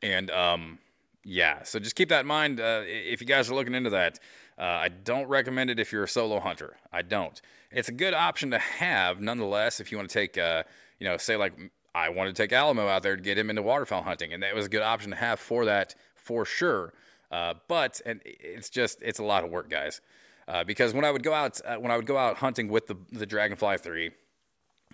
And 0.01 0.29
um, 0.31 0.79
yeah, 1.23 1.63
so 1.63 1.79
just 1.79 1.95
keep 1.95 2.09
that 2.09 2.21
in 2.21 2.27
mind 2.27 2.59
uh, 2.59 2.83
if 2.85 3.21
you 3.21 3.27
guys 3.27 3.49
are 3.49 3.55
looking 3.55 3.73
into 3.73 3.89
that. 3.91 4.19
Uh, 4.57 4.63
I 4.63 4.89
don't 4.89 5.27
recommend 5.27 5.69
it 5.69 5.79
if 5.79 5.91
you're 5.91 6.05
a 6.05 6.07
solo 6.07 6.39
hunter. 6.39 6.77
I 6.93 7.01
don't. 7.01 7.41
It's 7.71 7.89
a 7.89 7.91
good 7.91 8.13
option 8.13 8.51
to 8.51 8.59
have, 8.59 9.19
nonetheless, 9.19 9.81
if 9.81 9.91
you 9.91 9.97
want 9.97 10.09
to 10.09 10.13
take, 10.13 10.37
uh, 10.37 10.63
you 10.99 11.07
know, 11.07 11.17
say 11.17 11.35
like 11.35 11.53
I 11.93 12.09
wanted 12.09 12.35
to 12.35 12.41
take 12.41 12.53
Alamo 12.53 12.87
out 12.87 13.03
there 13.03 13.17
to 13.17 13.21
get 13.21 13.37
him 13.37 13.49
into 13.49 13.61
waterfowl 13.61 14.03
hunting, 14.03 14.31
and 14.31 14.43
that 14.43 14.55
was 14.55 14.67
a 14.67 14.69
good 14.69 14.81
option 14.81 15.11
to 15.11 15.17
have 15.17 15.39
for 15.39 15.65
that 15.65 15.95
for 16.15 16.45
sure. 16.45 16.93
Uh, 17.31 17.55
but 17.67 17.99
and 18.05 18.21
it's 18.23 18.69
just 18.69 19.01
it's 19.01 19.19
a 19.19 19.23
lot 19.23 19.43
of 19.43 19.49
work, 19.49 19.69
guys. 19.69 19.99
Uh, 20.47 20.63
because 20.63 20.93
when 20.93 21.03
I 21.03 21.11
would 21.11 21.23
go 21.23 21.33
out 21.33 21.59
when 21.79 21.91
I 21.91 21.97
would 21.97 22.05
go 22.05 22.17
out 22.17 22.37
hunting 22.37 22.69
with 22.69 22.87
the 22.87 22.95
the 23.11 23.25
Dragonfly 23.25 23.79
three, 23.79 24.11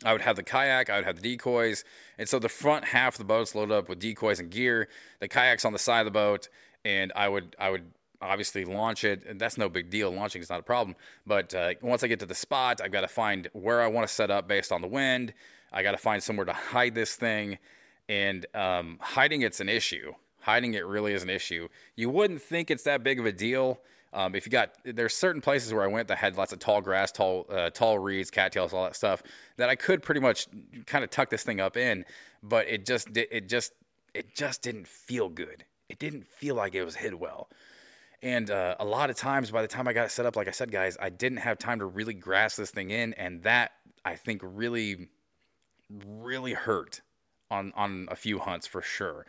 I 0.04 0.13
would 0.13 0.21
have 0.21 0.36
the 0.36 0.43
kayak, 0.43 0.89
I 0.89 0.95
would 0.97 1.06
have 1.06 1.21
the 1.21 1.21
decoys, 1.21 1.84
and 2.17 2.27
so 2.27 2.39
the 2.39 2.49
front 2.49 2.86
half 2.86 3.15
of 3.15 3.17
the 3.19 3.25
boat's 3.25 3.54
loaded 3.54 3.73
up 3.73 3.89
with 3.89 3.99
decoys 3.99 4.39
and 4.39 4.49
gear. 4.49 4.88
The 5.19 5.27
kayak's 5.27 5.65
on 5.65 5.73
the 5.73 5.80
side 5.80 5.99
of 5.99 6.06
the 6.06 6.12
boat, 6.12 6.49
and 6.84 7.12
I 7.15 7.30
would 7.30 7.56
I 7.60 7.69
would 7.69 7.91
obviously 8.21 8.65
launch 8.65 9.04
it. 9.04 9.23
And 9.25 9.39
that's 9.39 9.58
no 9.58 9.69
big 9.69 9.89
deal. 9.89 10.12
Launching 10.12 10.41
is 10.41 10.49
not 10.49 10.60
a 10.60 10.63
problem. 10.63 10.95
But 11.25 11.54
uh, 11.54 11.73
once 11.82 12.04
I 12.04 12.08
get 12.08 12.19
to 12.19 12.25
the 12.25 12.36
spot, 12.36 12.82
I've 12.84 12.91
got 12.91 13.01
to 13.01 13.08
find 13.08 13.49
where 13.54 13.82
I 13.82 13.88
want 13.88 14.08
to 14.08 14.13
set 14.13 14.30
up 14.32 14.47
based 14.47 14.71
on 14.71 14.82
the 14.82 14.88
wind. 14.88 15.34
I 15.73 15.84
got 15.84 15.91
to 15.91 15.97
find 15.97 16.21
somewhere 16.21 16.45
to 16.45 16.54
hide 16.54 16.95
this 16.95 17.15
thing, 17.15 17.58
and 18.10 18.45
um, 18.54 18.97
hiding 19.01 19.41
it's 19.41 19.60
an 19.60 19.69
issue. 19.69 20.13
Hiding 20.41 20.73
it 20.73 20.86
really 20.86 21.13
is 21.13 21.23
an 21.23 21.30
issue. 21.30 21.67
You 21.95 22.10
wouldn't 22.10 22.41
think 22.41 22.71
it's 22.71 22.84
that 22.84 23.04
big 23.04 23.19
of 23.19 23.25
a 23.25 23.32
deal. 23.32 23.80
Um, 24.13 24.36
if 24.36 24.45
you 24.45 24.52
got 24.52 24.76
there's 24.84 25.13
certain 25.13 25.41
places 25.41 25.74
where 25.74 25.84
I 25.84 25.88
went 25.88 26.08
that 26.10 26.17
had 26.17 26.38
lots 26.38 26.52
of 26.52 26.60
tall 26.60 26.82
grass, 26.82 27.12
tall 27.12 27.45
uh, 27.50 27.69
tall 27.69 27.97
reeds, 27.97 28.30
cattails, 28.30 28.74
all 28.74 28.84
that 28.84 28.95
stuff 28.95 29.24
that 29.58 29.69
I 29.69 29.76
could 29.76 30.02
pretty 30.04 30.19
much 30.19 30.47
kind 30.86 31.04
of 31.04 31.10
tuck 31.10 31.30
this 31.30 31.43
thing 31.43 31.60
up 31.60 31.78
in, 31.78 32.06
but 32.43 32.67
it 32.67 32.86
just 32.86 33.15
it 33.15 33.47
just 33.47 33.74
it 34.13 34.36
just 34.36 34.62
didn't 34.62 34.88
feel 34.88 35.30
good. 35.30 35.63
It 35.88 36.00
didn't 36.00 36.26
feel 36.26 36.56
like 36.56 36.76
it 36.76 36.84
was 36.84 36.95
hid 36.95 37.13
well. 37.13 37.50
And 38.21 38.52
uh, 38.52 38.76
a 38.80 38.86
lot 38.86 39.10
of 39.10 39.15
times, 39.15 39.50
by 39.50 39.62
the 39.62 39.67
time 39.67 39.88
I 39.88 39.93
got 39.93 40.06
it 40.06 40.12
set 40.12 40.26
up, 40.26 40.36
like 40.36 40.47
I 40.47 40.52
said, 40.52 40.71
guys, 40.71 40.95
I 41.00 41.10
didn't 41.10 41.39
have 41.39 41.58
time 41.58 41.80
to 41.80 41.86
really 41.86 42.13
grasp 42.13 42.58
this 42.58 42.69
thing 42.69 42.91
in, 42.91 43.13
and 43.13 43.41
that 43.43 43.71
I 44.06 44.15
think 44.15 44.41
really, 44.43 45.08
really 46.06 46.54
hurt 46.54 47.02
on 47.50 47.74
on 47.76 48.08
a 48.12 48.15
few 48.15 48.39
hunts 48.39 48.67
for 48.67 48.82
sure. 48.82 49.26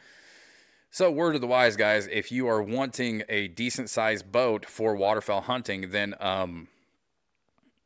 So, 0.95 1.11
word 1.11 1.35
of 1.35 1.41
the 1.41 1.47
wise, 1.47 1.75
guys, 1.75 2.07
if 2.13 2.31
you 2.31 2.49
are 2.49 2.63
wanting 2.63 3.23
a 3.31 3.49
decent 3.49 3.89
sized 3.89 4.31
boat 4.31 4.67
for 4.67 4.95
waterfowl 4.95 5.41
hunting, 5.41 5.89
then 5.89 6.15
um, 6.21 6.69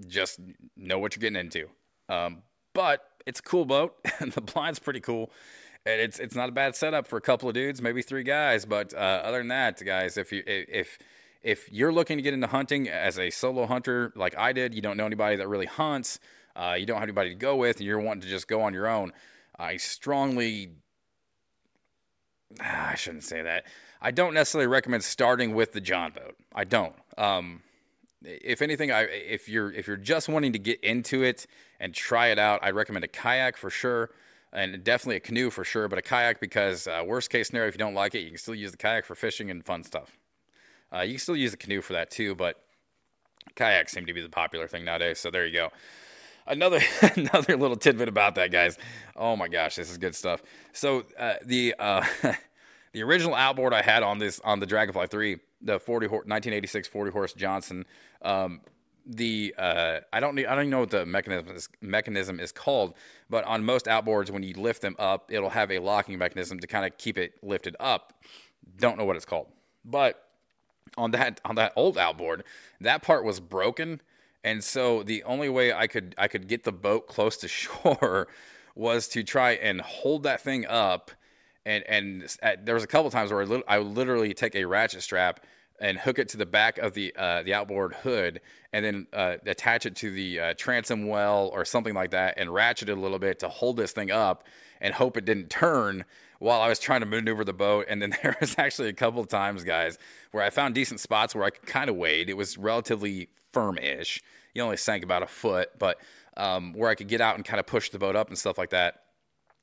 just 0.09 0.41
know 0.77 0.99
what 0.99 1.15
you're 1.15 1.21
getting 1.21 1.39
into. 1.39 1.69
Um, 2.09 2.43
but 2.75 3.09
it's 3.25 3.39
a 3.39 3.45
cool 3.45 3.65
boat, 3.65 3.95
and 4.19 4.33
the 4.33 4.41
blind's 4.41 4.81
pretty 4.81 4.99
cool. 4.99 5.31
And 5.87 6.01
it's 6.01 6.19
it's 6.19 6.35
not 6.35 6.49
a 6.49 6.53
bad 6.53 6.75
setup 6.75 7.07
for 7.07 7.17
a 7.17 7.21
couple 7.21 7.49
of 7.49 7.55
dudes, 7.55 7.81
maybe 7.81 8.03
three 8.03 8.25
guys. 8.25 8.65
But 8.65 8.93
uh, 8.93 8.97
other 8.97 9.39
than 9.39 9.49
that, 9.49 9.81
guys, 9.85 10.17
if 10.17 10.33
you 10.33 10.43
if 10.45 10.99
if 11.45 11.71
you're 11.71 11.93
looking 11.93 12.19
to 12.19 12.23
get 12.23 12.35
into 12.35 12.49
hunting 12.49 12.89
as 12.89 13.21
a 13.21 13.31
solo 13.31 13.67
hunter 13.67 14.13
like 14.17 14.37
I 14.37 14.53
did, 14.53 14.75
you 14.75 14.83
don't 14.83 14.97
know 14.97 15.07
anybody 15.07 15.37
that 15.37 15.47
really 15.47 15.67
hunts. 15.67 16.19
uh, 16.57 16.75
you 16.77 16.87
don't 16.87 16.97
have 16.97 17.05
anybody 17.05 17.29
to 17.29 17.37
go 17.37 17.55
with, 17.55 17.77
and 17.77 17.87
you're 17.87 18.01
wanting 18.01 18.23
to 18.23 18.29
just 18.29 18.49
go 18.49 18.63
on 18.63 18.75
your 18.75 18.89
own, 18.89 19.13
I 19.57 19.77
strongly 19.77 20.73
I 22.61 22.95
shouldn't 22.95 23.25
say 23.25 23.43
that. 23.43 23.67
I 24.01 24.11
don't 24.11 24.35
necessarily 24.35 24.67
recommend 24.67 25.05
starting 25.05 25.55
with 25.55 25.73
the 25.73 25.81
John 25.81 26.13
boat. 26.13 26.37
I 26.55 26.65
don't. 26.65 26.95
Um, 27.19 27.63
if 28.23 28.63
anything, 28.63 28.91
I 28.91 29.03
if 29.03 29.49
you're 29.49 29.73
if 29.73 29.87
you're 29.87 29.97
just 29.97 30.29
wanting 30.29 30.53
to 30.53 30.59
get 30.59 30.81
into 30.81 31.23
it 31.23 31.47
and 31.81 31.93
try 31.95 32.29
it 32.29 32.39
out, 32.39 32.61
I'd 32.63 32.75
recommend 32.75 33.05
a 33.05 33.09
kayak 33.09 33.57
for 33.57 33.71
sure, 33.71 34.11
and 34.53 34.83
definitely 34.83 35.17
a 35.17 35.21
canoe 35.21 35.51
for 35.51 35.65
sure. 35.65 35.89
But 35.89 35.99
a 35.99 36.03
kayak 36.03 36.41
because 36.41 36.87
uh, 36.87 37.03
worst 37.07 37.31
case 37.31 37.49
scenario, 37.49 37.69
if 37.69 37.75
you 37.75 37.79
don't 37.79 37.95
like 37.95 38.15
it, 38.15 38.21
you 38.21 38.29
can 38.29 38.39
still 38.39 38.55
use 38.55 38.71
the 38.71 38.77
kayak 38.77 39.05
for 39.05 39.15
fishing 39.15 39.51
and 39.51 39.65
fun 39.65 39.85
stuff. 39.85 40.17
Uh, 40.93 41.01
you 41.01 41.15
can 41.15 41.21
still 41.21 41.37
use 41.37 41.51
the 41.51 41.57
canoe 41.57 41.81
for 41.81 41.95
that 41.95 42.11
too, 42.11 42.35
but 42.35 42.63
kayaks 43.55 43.93
seem 43.93 44.07
to 44.07 44.13
be 44.13 44.23
the 44.23 44.29
popular 44.29 44.67
thing 44.67 44.85
nowadays. 44.85 45.19
So 45.19 45.31
there 45.31 45.47
you 45.47 45.53
go 45.53 45.71
another 46.47 46.81
another 47.17 47.57
little 47.57 47.77
tidbit 47.77 48.09
about 48.09 48.35
that, 48.37 48.51
guys. 48.51 48.79
Oh 49.15 49.37
my 49.37 49.49
gosh, 49.49 49.77
this 49.77 49.91
is 49.91 49.99
good 49.99 50.15
stuff. 50.15 50.43
So 50.73 51.05
uh, 51.19 51.35
the 51.45 51.75
uh, 51.79 52.05
the 52.93 53.03
original 53.03 53.35
outboard 53.35 53.73
I 53.73 53.83
had 53.83 54.03
on 54.03 54.19
this 54.19 54.41
on 54.45 54.61
the 54.61 54.67
Dragonfly 54.67 55.07
three, 55.09 55.39
the 55.61 55.79
40 55.79 56.07
horse, 56.07 56.27
1986 56.27 56.89
40 56.89 57.11
horse 57.11 57.33
Johnson. 57.33 57.85
Um, 58.23 58.61
the 59.07 59.55
uh, 59.57 60.01
I 60.13 60.19
don't 60.21 60.35
need, 60.35 60.47
I 60.47 60.55
don't 60.55 60.65
even 60.65 60.71
know 60.71 60.81
what 60.81 60.91
the 60.91 61.07
mechanism 61.07 61.55
is, 61.55 61.69
mechanism 61.81 62.41
is 62.41 62.51
called, 62.51 62.95
but 63.31 63.45
on 63.45 63.65
most 63.65 63.87
outboards, 63.87 64.31
when 64.31 64.43
you 64.43 64.55
lift 64.55 64.83
them 64.83 64.97
up, 64.99 65.31
it'll 65.31 65.51
have 65.51 65.71
a 65.71 65.79
locking 65.79 66.19
mechanism 66.19 66.59
to 66.59 66.67
kind 66.67 66.85
of 66.85 66.99
keep 66.99 67.17
it 67.17 67.35
lifted 67.43 67.77
up. 67.79 68.15
Don't 68.79 68.99
know 68.99 69.05
what 69.05 69.15
it's 69.15 69.25
called, 69.25 69.47
but 69.85 70.25
on 70.97 71.13
that 71.13 71.41
on 71.45 71.55
that 71.55 71.73
old 71.77 71.97
outboard, 71.97 72.43
that 72.81 73.03
part 73.03 73.25
was 73.25 73.39
broken 73.39 74.01
and 74.47 74.63
so 74.63 75.03
the 75.03 75.25
only 75.25 75.49
way 75.49 75.73
I 75.73 75.89
could 75.89 76.15
I 76.17 76.29
could 76.29 76.47
get 76.47 76.63
the 76.63 76.73
boat 76.73 77.07
close 77.15 77.37
to 77.39 77.49
shore 77.49 78.29
was 78.77 79.09
to 79.09 79.25
try 79.25 79.53
and 79.53 79.81
hold 79.81 80.23
that 80.23 80.41
thing 80.41 80.65
up. 80.67 81.11
And 81.67 81.85
and 81.89 82.37
at, 82.43 82.65
there 82.65 82.77
was 82.77 82.85
a 82.85 82.87
couple 82.87 83.11
times 83.11 83.33
where 83.33 83.43
I, 83.43 83.45
lit- 83.45 83.65
I 83.67 83.79
would 83.79 83.89
literally 83.89 84.33
take 84.33 84.55
a 84.55 84.65
ratchet 84.65 85.03
strap 85.03 85.45
and 85.81 85.99
hook 85.99 86.19
it 86.19 86.29
to 86.31 86.37
the 86.39 86.47
back 86.47 86.79
of 86.79 86.95
the 86.95 87.13
uh, 87.17 87.43
the 87.43 87.55
outboard 87.55 87.95
hood, 87.95 88.41
and 88.73 88.85
then 88.85 89.07
uh, 89.13 89.37
attach 89.47 89.85
it 89.85 89.97
to 89.97 90.13
the 90.13 90.41
uh, 90.41 90.55
transom 90.57 91.09
well 91.09 91.51
or 91.53 91.65
something 91.65 91.93
like 91.93 92.13
that, 92.13 92.35
and 92.37 92.55
ratchet 92.55 92.89
it 92.89 92.97
a 92.97 93.01
little 93.01 93.19
bit 93.19 93.41
to 93.41 93.49
hold 93.49 93.77
this 93.77 93.91
thing 93.91 94.13
up, 94.13 94.45
and 94.81 94.95
hope 94.95 95.17
it 95.17 95.25
didn't 95.25 95.51
turn 95.51 96.05
while 96.39 96.61
I 96.61 96.69
was 96.69 96.79
trying 96.79 97.01
to 97.01 97.07
maneuver 97.07 97.45
the 97.45 97.53
boat. 97.53 97.87
And 97.89 98.01
then 98.01 98.15
there 98.23 98.37
was 98.41 98.55
actually 98.59 98.91
a 98.91 98.95
couple 98.95 99.21
of 99.21 99.27
times, 99.27 99.65
guys, 99.65 99.99
where 100.31 100.45
I 100.45 100.51
found 100.51 100.77
decent 100.77 101.01
spots 101.01 101.35
where 101.35 101.45
I 101.45 101.51
could 101.51 101.67
kind 101.67 101.91
of 101.91 101.97
wade. 101.97 102.31
It 102.31 102.37
was 102.37 102.57
relatively 102.57 103.29
firm-ish. 103.53 104.23
You 104.57 104.63
only 104.63 104.77
sank 104.77 105.05
about 105.05 105.23
a 105.23 105.27
foot, 105.27 105.71
but 105.79 105.99
um, 106.37 106.73
where 106.73 106.91
I 106.91 106.95
could 106.95 107.09
get 107.09 107.21
out 107.21 107.37
and 107.37 107.45
kind 107.45 107.61
of 107.61 107.67
push 107.67 107.91
the 107.91 107.99
boat 107.99 108.17
up 108.17 108.29
and 108.29 108.39
stuff 108.39 108.59
like 108.59 108.71
that. 108.71 109.03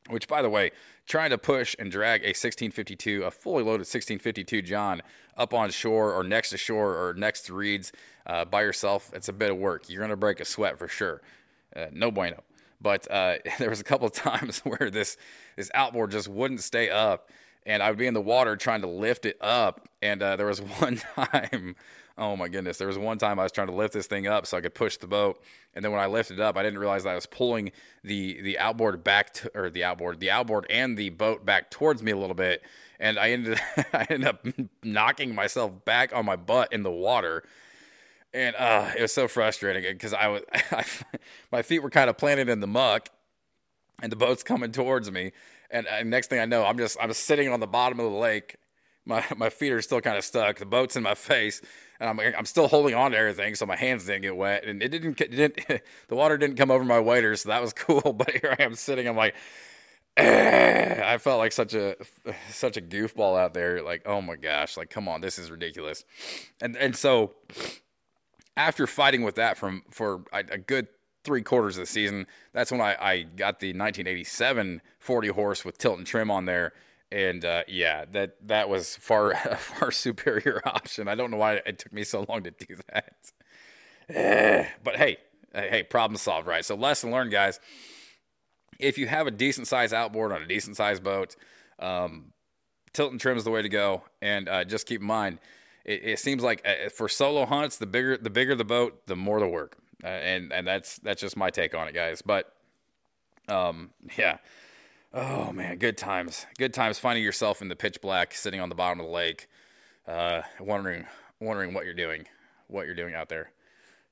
Which, 0.10 0.28
by 0.28 0.42
the 0.42 0.50
way, 0.50 0.72
trying 1.06 1.30
to 1.30 1.38
push 1.38 1.76
and 1.80 1.90
drag 1.90 2.24
a 2.24 2.36
1652, 2.36 3.24
a 3.24 3.32
fully 3.32 3.64
loaded 3.64 3.88
1652 3.88 4.62
John, 4.62 5.02
up 5.38 5.54
on 5.54 5.72
shore 5.72 6.14
or 6.14 6.24
next 6.24 6.50
to 6.50 6.58
shore 6.58 6.94
or 6.96 7.14
next 7.14 7.46
to 7.48 7.54
reeds 7.54 7.92
uh, 8.28 8.46
by 8.46 8.62
yourself, 8.62 9.12
it's 9.14 9.30
a 9.30 9.34
bit 9.34 9.50
of 9.50 9.58
work. 9.58 9.90
You're 9.90 10.00
going 10.00 10.10
to 10.10 10.18
break 10.18 10.40
a 10.40 10.46
sweat 10.46 10.78
for 10.78 10.88
sure. 10.88 11.22
Uh, 11.76 11.86
no 11.92 12.12
bueno. 12.12 12.44
But 12.82 13.10
uh, 13.10 13.38
there 13.60 13.70
was 13.70 13.80
a 13.80 13.84
couple 13.84 14.06
of 14.06 14.14
times 14.14 14.60
where 14.64 14.92
this 14.92 15.18
this 15.56 15.72
outboard 15.74 16.12
just 16.12 16.28
wouldn't 16.28 16.62
stay 16.62 16.90
up, 16.90 17.30
and 17.66 17.82
I 17.82 17.90
would 17.90 17.98
be 17.98 18.08
in 18.08 18.14
the 18.14 18.22
water 18.22 18.56
trying 18.56 18.82
to 18.82 18.88
lift 18.88 19.26
it 19.26 19.38
up. 19.42 19.88
And 20.02 20.22
uh, 20.22 20.36
there 20.36 20.48
was 20.48 20.62
one 20.80 21.02
time, 21.16 21.76
oh 22.18 22.36
my 22.36 22.48
goodness, 22.48 22.78
there 22.78 22.88
was 22.88 22.98
one 22.98 23.18
time 23.18 23.40
I 23.40 23.44
was 23.44 23.52
trying 23.52 23.68
to 23.68 23.74
lift 23.74 23.94
this 23.94 24.08
thing 24.08 24.28
up 24.28 24.46
so 24.46 24.58
I 24.58 24.62
could 24.62 24.76
push 24.76 24.98
the 24.98 25.08
boat, 25.08 25.42
and 25.74 25.84
then 25.84 25.92
when 25.92 26.02
I 26.02 26.06
lifted 26.06 26.40
up, 26.40 26.58
I 26.58 26.64
didn't 26.64 26.80
realize 26.80 27.04
that 27.04 27.12
I 27.12 27.16
was 27.16 27.26
pulling 27.26 27.72
the 28.04 28.42
the 28.42 28.58
outboard 28.60 29.04
back 29.04 29.34
to, 29.36 29.52
or 29.56 29.70
the 29.70 29.84
outboard, 29.84 30.20
the 30.20 30.32
outboard 30.32 30.66
and 30.70 30.98
the 30.98 31.10
boat 31.10 31.46
back 31.46 31.72
towards 31.72 32.04
me 32.04 32.12
a 32.12 32.18
little 32.18 32.36
bit, 32.36 32.62
and 33.00 33.18
I 33.18 33.32
ended 33.32 33.60
I 33.94 34.08
ended 34.10 34.28
up 34.28 34.46
knocking 34.84 35.34
myself 35.34 35.84
back 35.86 36.16
on 36.16 36.26
my 36.26 36.36
butt 36.36 36.72
in 36.72 36.84
the 36.84 36.92
water 36.92 37.44
and 38.34 38.56
uh, 38.56 38.90
it 38.98 39.02
was 39.02 39.12
so 39.12 39.28
frustrating 39.28 39.84
because 39.84 40.14
I 40.14 40.28
was, 40.28 40.42
I, 40.72 40.84
my 41.52 41.62
feet 41.62 41.80
were 41.80 41.90
kind 41.90 42.10
of 42.10 42.18
planted 42.18 42.50
in 42.50 42.60
the 42.60 42.68
muck, 42.68 43.10
and 44.02 44.12
the 44.12 44.16
boat's 44.16 44.44
coming 44.44 44.72
towards 44.72 45.12
me, 45.12 45.32
and, 45.70 45.88
and 45.88 46.10
next 46.10 46.30
thing 46.30 46.40
I 46.40 46.46
know, 46.46 46.66
I'm 46.66 46.78
just 46.78 46.98
I'm 47.00 47.14
sitting 47.14 47.50
on 47.50 47.60
the 47.60 47.68
bottom 47.68 48.00
of 48.00 48.12
the 48.12 48.18
lake. 48.18 48.56
My 49.06 49.26
my 49.36 49.50
feet 49.50 49.72
are 49.72 49.82
still 49.82 50.02
kind 50.02 50.18
of 50.18 50.24
stuck. 50.24 50.60
The 50.60 50.66
boat's 50.66 50.96
in 50.96 51.04
my 51.04 51.16
face, 51.16 51.62
and 52.00 52.10
I'm 52.10 52.20
I'm 52.20 52.46
still 52.46 52.68
holding 52.68 52.96
on 52.96 53.12
to 53.12 53.18
everything, 53.18 53.56
so 53.56 53.66
my 53.66 53.76
hands 53.76 54.06
didn't 54.06 54.22
get 54.22 54.36
wet, 54.36 54.66
and 54.66 54.82
it 54.82 54.90
didn't, 54.90 55.20
it 55.20 55.32
didn't 55.32 55.82
the 56.08 56.16
water 56.16 56.38
didn't 56.38 56.58
come 56.58 56.72
over 56.72 56.84
my 56.84 57.00
waders, 57.00 57.42
so 57.42 57.50
that 57.50 57.62
was 57.62 57.74
cool. 57.74 58.14
But 58.14 58.32
here 58.32 58.56
I 58.58 58.64
am 58.64 58.76
sitting, 58.76 59.08
I'm 59.08 59.18
like. 59.18 59.36
I 60.16 61.18
felt 61.18 61.40
like 61.40 61.52
such 61.52 61.74
a 61.74 61.96
such 62.52 62.78
a 62.78 62.82
goofball 62.82 63.36
out 63.36 63.56
there. 63.56 63.82
Like, 63.82 64.04
oh 64.06 64.22
my 64.22 64.36
gosh, 64.36 64.78
like 64.78 64.92
come 64.92 65.08
on, 65.08 65.22
this 65.22 65.40
is 65.40 65.50
ridiculous. 65.50 66.06
And 66.62 66.78
and 66.78 66.96
so 66.96 67.34
after 68.56 68.88
fighting 68.88 69.24
with 69.24 69.36
that 69.36 69.58
from 69.58 69.84
for 69.90 70.24
a, 70.32 70.44
a 70.52 70.58
good 70.58 70.88
three 71.24 71.42
quarters 71.42 71.78
of 71.78 71.84
the 71.84 71.88
season, 71.88 72.28
that's 72.52 72.72
when 72.72 72.82
I, 72.82 72.96
I 73.00 73.22
got 73.24 73.60
the 73.60 73.70
1987 73.70 74.82
40 75.00 75.28
horse 75.30 75.66
with 75.66 75.78
tilt 75.78 75.98
and 75.98 76.06
trim 76.06 76.30
on 76.30 76.46
there. 76.46 76.74
And 77.14 77.46
uh, 77.46 77.64
yeah, 77.68 78.06
that 78.14 78.38
that 78.48 78.70
was 78.70 78.96
far 78.96 79.36
far 79.58 79.92
superior 79.92 80.62
option. 80.66 81.08
I 81.08 81.14
don't 81.14 81.30
know 81.30 81.38
why 81.38 81.62
it 81.66 81.78
took 81.78 81.94
me 81.94 82.04
so 82.04 82.26
long 82.28 82.44
to 82.44 82.52
do 82.52 82.76
that. 82.92 83.32
But 84.84 84.98
hey, 84.98 85.18
hey, 85.54 85.84
problem 85.84 86.18
solved, 86.18 86.48
right? 86.48 86.66
So 86.66 86.76
lesson 86.76 87.12
learned, 87.12 87.32
guys. 87.32 87.60
If 88.80 88.98
you 88.98 89.08
have 89.08 89.28
a 89.28 89.32
decent 89.32 89.68
size 89.68 89.94
outboard 89.94 90.32
on 90.32 90.42
a 90.42 90.48
decent 90.48 90.76
size 90.76 91.00
boat, 91.00 91.36
um, 91.80 92.34
tilt 92.92 93.12
and 93.12 93.22
trim 93.22 93.38
is 93.38 93.44
the 93.44 93.52
way 93.52 93.62
to 93.62 93.70
go. 93.70 94.04
And 94.22 94.50
uh, 94.50 94.66
just 94.66 94.88
keep 94.88 95.00
in 95.00 95.08
mind, 95.08 95.40
it, 95.86 96.02
it 96.04 96.20
seems 96.20 96.44
like 96.44 96.66
uh, 96.66 96.90
for 96.90 97.08
solo 97.08 97.46
hunts, 97.46 97.78
the 97.78 97.86
bigger 97.86 98.18
the 98.18 98.32
bigger 98.32 98.56
the 98.56 98.66
boat, 98.66 99.06
the 99.06 99.16
more 99.16 99.40
the 99.40 99.48
work. 99.48 99.78
Uh, 100.04 100.08
and 100.08 100.52
and 100.52 100.68
that's 100.68 100.98
that's 100.98 101.22
just 101.22 101.38
my 101.38 101.52
take 101.52 101.76
on 101.76 101.88
it, 101.88 101.94
guys. 101.94 102.24
But 102.24 102.52
um, 103.48 103.92
yeah. 104.18 104.38
Oh 105.16 105.52
man, 105.52 105.78
good 105.78 105.96
times. 105.96 106.48
Good 106.58 106.74
times 106.74 106.98
finding 106.98 107.24
yourself 107.24 107.62
in 107.62 107.68
the 107.68 107.76
pitch 107.76 108.02
black, 108.02 108.34
sitting 108.34 108.60
on 108.60 108.70
the 108.70 108.76
bottom 108.76 109.00
of 109.00 109.06
the 109.06 109.12
lake, 109.12 109.48
uh, 110.08 110.42
wondering 110.60 111.06
wondering 111.40 111.76
what 111.76 111.86
you're 111.86 111.94
doing, 111.94 112.26
what 112.68 112.88
you're 112.88 112.96
doing 112.96 113.14
out 113.14 113.30
there. 113.30 113.52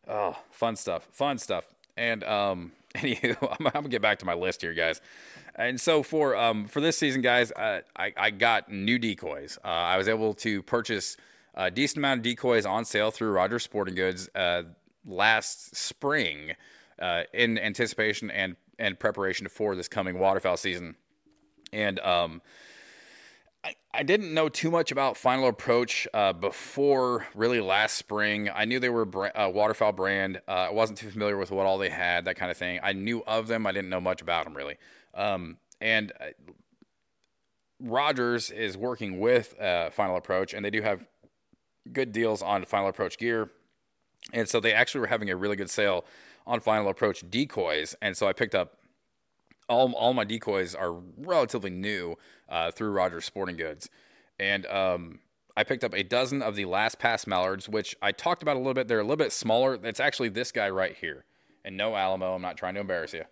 Oh, 0.08 0.38
fun 0.52 0.76
stuff, 0.76 1.08
fun 1.12 1.40
stuff. 1.40 1.66
And 1.98 2.24
um, 2.24 2.74
anywho, 2.96 3.36
I'm, 3.60 3.66
I'm 3.66 3.74
gonna 3.74 3.90
get 3.90 4.04
back 4.04 4.20
to 4.20 4.26
my 4.26 4.36
list 4.36 4.62
here, 4.62 4.76
guys. 4.76 5.02
And 5.56 5.82
so 5.82 6.04
for 6.04 6.36
um 6.36 6.68
for 6.68 6.82
this 6.82 7.00
season, 7.00 7.24
guys, 7.24 7.52
uh, 7.54 7.82
I 7.96 8.14
I 8.16 8.30
got 8.30 8.72
new 8.72 9.00
decoys. 9.00 9.58
Uh, 9.66 9.70
I 9.70 9.98
was 9.98 10.08
able 10.08 10.36
to 10.36 10.62
purchase 10.62 11.18
a 11.56 11.72
decent 11.72 11.98
amount 11.98 12.20
of 12.20 12.24
decoys 12.24 12.68
on 12.68 12.86
sale 12.86 13.10
through 13.10 13.32
Rogers 13.32 13.64
Sporting 13.64 13.96
Goods 13.96 14.30
uh, 14.36 14.64
last 15.04 15.76
spring 15.76 16.54
uh, 17.00 17.24
in 17.34 17.58
anticipation 17.58 18.30
and 18.30 18.56
and 18.82 19.00
preparation 19.00 19.48
for 19.48 19.76
this 19.76 19.88
coming 19.88 20.18
waterfowl 20.18 20.58
season. 20.58 20.96
And 21.72 22.00
um, 22.00 22.42
I, 23.64 23.76
I 23.94 24.02
didn't 24.02 24.34
know 24.34 24.50
too 24.50 24.72
much 24.72 24.92
about 24.92 25.16
Final 25.16 25.48
Approach 25.48 26.08
uh, 26.16 26.34
before 26.34 27.28
really 27.36 27.62
last 27.62 27.96
spring. 27.96 28.50
I 28.50 28.66
knew 28.66 28.80
they 28.80 28.90
were 28.90 29.04
a 29.04 29.46
uh, 29.46 29.50
waterfowl 29.50 29.92
brand. 29.92 30.42
Uh, 30.48 30.52
I 30.52 30.72
wasn't 30.72 30.98
too 30.98 31.12
familiar 31.12 31.38
with 31.38 31.52
what 31.52 31.68
all 31.68 31.78
they 31.78 31.90
had, 31.90 32.26
that 32.26 32.38
kind 32.38 32.50
of 32.50 32.58
thing. 32.58 32.80
I 32.82 32.94
knew 32.94 33.24
of 33.28 33.48
them. 33.48 33.68
I 33.68 33.72
didn't 33.72 33.92
know 33.92 34.02
much 34.02 34.22
about 34.24 34.46
them 34.46 34.58
really. 34.58 34.78
Um, 35.14 35.58
and 35.80 36.12
uh, 36.20 36.26
Rogers 37.80 38.50
is 38.50 38.76
working 38.76 39.20
with 39.20 39.60
uh, 39.62 39.92
Final 39.92 40.18
Approach, 40.18 40.56
and 40.56 40.66
they 40.66 40.72
do 40.72 40.82
have 40.82 41.06
good 41.94 42.12
deals 42.12 42.42
on 42.42 42.66
Final 42.66 42.90
Approach 42.90 43.20
gear. 43.20 43.52
And 44.34 44.50
so 44.50 44.60
they 44.60 44.74
actually 44.74 45.02
were 45.02 45.08
having 45.08 45.30
a 45.30 45.36
really 45.36 45.56
good 45.56 45.70
sale 45.70 46.06
on 46.46 46.60
Final 46.60 46.90
Approach 46.90 47.24
decoys. 47.30 47.96
And 48.02 48.16
so 48.16 48.28
I 48.28 48.34
picked 48.34 48.56
up 48.56 48.78
all, 49.70 49.92
all 49.94 50.14
my 50.14 50.24
decoys 50.24 50.76
are 50.76 50.94
relatively 51.18 51.70
new 51.70 52.16
uh, 52.50 52.72
through 52.72 52.92
Rogers 52.92 53.26
Sporting 53.26 53.58
Goods. 53.58 53.90
And 54.40 54.66
um, 54.66 55.20
I 55.56 55.64
picked 55.64 55.84
up 55.84 55.94
a 55.94 56.04
dozen 56.04 56.42
of 56.42 56.56
the 56.56 56.66
Last 56.66 57.00
Pass 57.00 57.28
Mallards, 57.28 57.70
which 57.70 57.96
I 58.02 58.12
talked 58.12 58.42
about 58.42 58.56
a 58.56 58.60
little 58.60 58.74
bit. 58.74 58.88
They're 58.88 59.00
a 59.00 59.04
little 59.04 59.18
bit 59.18 59.32
smaller. 59.32 59.80
It's 59.84 60.00
actually 60.00 60.30
this 60.30 60.52
guy 60.52 60.70
right 60.70 60.96
here. 60.96 61.26
And 61.64 61.78
no 61.78 61.96
Alamo, 61.96 62.34
I'm 62.34 62.42
not 62.42 62.58
trying 62.58 62.74
to 62.74 62.80
embarrass 62.82 63.14
you. 63.14 63.24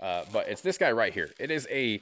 Uh, 0.00 0.24
but 0.32 0.48
it's 0.48 0.60
this 0.60 0.78
guy 0.78 0.92
right 0.92 1.12
here. 1.12 1.30
It 1.38 1.50
is 1.50 1.66
a 1.70 2.00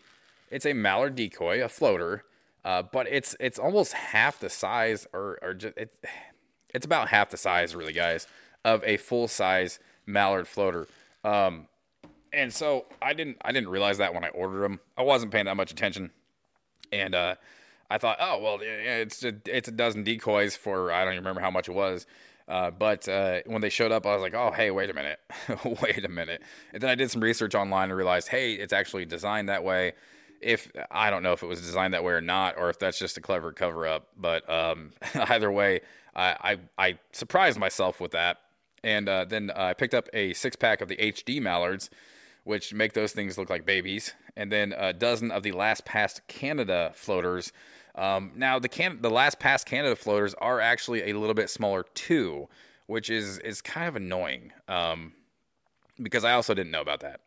it's 0.50 0.66
a 0.66 0.72
mallard 0.72 1.14
decoy, 1.14 1.64
a 1.64 1.68
floater, 1.68 2.24
uh, 2.64 2.82
but 2.82 3.06
it's 3.08 3.36
it's 3.40 3.58
almost 3.58 3.92
half 3.92 4.38
the 4.38 4.50
size, 4.50 5.06
or 5.12 5.38
or 5.40 5.54
just 5.54 5.74
it's 5.76 5.98
it's 6.74 6.84
about 6.84 7.08
half 7.08 7.30
the 7.30 7.36
size, 7.36 7.74
really, 7.74 7.92
guys, 7.92 8.26
of 8.64 8.82
a 8.84 8.96
full 8.96 9.28
size 9.28 9.78
mallard 10.06 10.48
floater. 10.48 10.86
Um, 11.24 11.68
and 12.32 12.52
so 12.52 12.86
I 13.00 13.12
didn't 13.12 13.36
I 13.44 13.52
didn't 13.52 13.68
realize 13.68 13.98
that 13.98 14.14
when 14.14 14.24
I 14.24 14.28
ordered 14.28 14.62
them. 14.62 14.80
I 14.96 15.02
wasn't 15.02 15.32
paying 15.32 15.44
that 15.46 15.56
much 15.56 15.70
attention, 15.70 16.10
and 16.92 17.14
uh, 17.14 17.34
I 17.90 17.98
thought, 17.98 18.18
oh 18.20 18.38
well, 18.42 18.58
it's 18.62 19.22
a, 19.24 19.34
it's 19.46 19.68
a 19.68 19.72
dozen 19.72 20.02
decoys 20.04 20.56
for 20.56 20.90
I 20.92 21.04
don't 21.04 21.14
even 21.14 21.24
remember 21.24 21.40
how 21.40 21.50
much 21.50 21.68
it 21.68 21.72
was. 21.72 22.06
Uh, 22.48 22.70
but 22.70 23.08
uh, 23.08 23.40
when 23.46 23.60
they 23.60 23.68
showed 23.68 23.92
up, 23.92 24.06
I 24.06 24.14
was 24.14 24.22
like, 24.22 24.34
oh 24.34 24.50
hey, 24.50 24.70
wait 24.70 24.90
a 24.90 24.94
minute, 24.94 25.20
wait 25.82 26.04
a 26.04 26.08
minute. 26.08 26.42
And 26.72 26.82
then 26.82 26.90
I 26.90 26.94
did 26.94 27.10
some 27.10 27.22
research 27.22 27.54
online 27.54 27.90
and 27.90 27.96
realized, 27.96 28.28
hey, 28.28 28.54
it's 28.54 28.72
actually 28.72 29.04
designed 29.04 29.48
that 29.48 29.62
way. 29.62 29.92
If 30.40 30.72
I 30.90 31.10
don't 31.10 31.22
know 31.22 31.32
if 31.32 31.42
it 31.42 31.46
was 31.46 31.60
designed 31.60 31.94
that 31.94 32.02
way 32.02 32.14
or 32.14 32.20
not, 32.20 32.56
or 32.58 32.68
if 32.68 32.78
that's 32.78 32.98
just 32.98 33.16
a 33.16 33.20
clever 33.20 33.52
cover 33.52 33.86
up, 33.86 34.08
but 34.16 34.48
um, 34.50 34.92
either 35.14 35.52
way, 35.52 35.82
I, 36.16 36.58
I 36.78 36.86
I 36.88 36.98
surprised 37.12 37.58
myself 37.58 38.00
with 38.00 38.12
that. 38.12 38.38
And 38.84 39.08
uh, 39.08 39.24
then 39.24 39.50
I 39.50 39.74
picked 39.74 39.94
up 39.94 40.08
a 40.12 40.32
six 40.32 40.56
pack 40.56 40.80
of 40.80 40.88
the 40.88 40.96
HD 40.96 41.40
mallards, 41.40 41.90
which 42.44 42.74
make 42.74 42.92
those 42.92 43.12
things 43.12 43.38
look 43.38 43.48
like 43.48 43.64
babies, 43.64 44.14
and 44.36 44.50
then 44.50 44.74
a 44.76 44.92
dozen 44.92 45.30
of 45.30 45.42
the 45.42 45.52
Last 45.52 45.84
Pass 45.84 46.20
Canada 46.26 46.92
floaters. 46.94 47.52
Um, 47.94 48.32
now 48.34 48.58
the 48.58 48.68
can 48.68 49.00
the 49.02 49.10
Last 49.10 49.38
Pass 49.38 49.62
Canada 49.62 49.94
floaters 49.94 50.34
are 50.34 50.60
actually 50.60 51.10
a 51.10 51.18
little 51.18 51.34
bit 51.34 51.50
smaller 51.50 51.84
too, 51.94 52.48
which 52.86 53.10
is 53.10 53.38
is 53.38 53.60
kind 53.60 53.88
of 53.88 53.96
annoying 53.96 54.52
um, 54.66 55.12
because 56.02 56.24
I 56.24 56.32
also 56.32 56.54
didn't 56.54 56.72
know 56.72 56.80
about 56.80 57.00
that. 57.00 57.20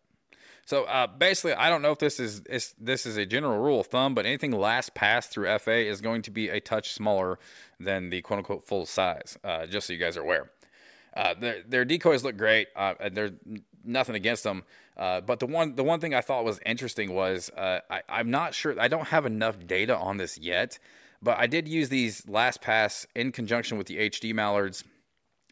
So 0.65 0.85
uh, 0.85 1.05
basically, 1.05 1.53
I 1.53 1.69
don't 1.69 1.83
know 1.83 1.91
if 1.91 1.99
this 1.99 2.19
is, 2.19 2.41
is 2.47 2.73
this 2.79 3.05
is 3.05 3.17
a 3.17 3.25
general 3.25 3.59
rule 3.59 3.79
of 3.79 3.87
thumb, 3.87 4.15
but 4.15 4.25
anything 4.25 4.51
last 4.51 4.95
pass 4.95 5.27
through 5.27 5.55
FA 5.59 5.77
is 5.77 6.01
going 6.01 6.23
to 6.23 6.31
be 6.31 6.49
a 6.49 6.59
touch 6.59 6.91
smaller 6.91 7.37
than 7.79 8.09
the 8.09 8.21
quote 8.23 8.39
unquote 8.39 8.63
full 8.63 8.87
size. 8.87 9.37
Uh, 9.43 9.67
just 9.67 9.85
so 9.85 9.93
you 9.93 9.99
guys 9.99 10.17
are 10.17 10.23
aware. 10.23 10.49
Uh, 11.15 11.33
their, 11.33 11.63
their 11.67 11.85
decoys 11.85 12.23
look 12.23 12.37
great. 12.37 12.67
Uh, 12.75 12.93
there's 13.11 13.31
nothing 13.83 14.15
against 14.15 14.43
them. 14.43 14.63
Uh, 14.97 15.21
but 15.21 15.39
the 15.39 15.45
one 15.45 15.75
the 15.75 15.83
one 15.83 15.99
thing 15.99 16.13
I 16.13 16.21
thought 16.21 16.45
was 16.45 16.59
interesting 16.65 17.13
was 17.13 17.49
uh, 17.51 17.79
I, 17.89 18.01
I'm 18.07 18.31
not 18.31 18.53
sure. 18.53 18.79
I 18.79 18.87
don't 18.87 19.07
have 19.07 19.25
enough 19.25 19.57
data 19.65 19.95
on 19.95 20.17
this 20.17 20.37
yet, 20.37 20.79
but 21.21 21.37
I 21.37 21.47
did 21.47 21.67
use 21.67 21.89
these 21.89 22.27
last 22.27 22.61
pass 22.61 23.05
in 23.13 23.31
conjunction 23.31 23.77
with 23.77 23.87
the 23.87 24.09
HD 24.09 24.33
mallards, 24.33 24.83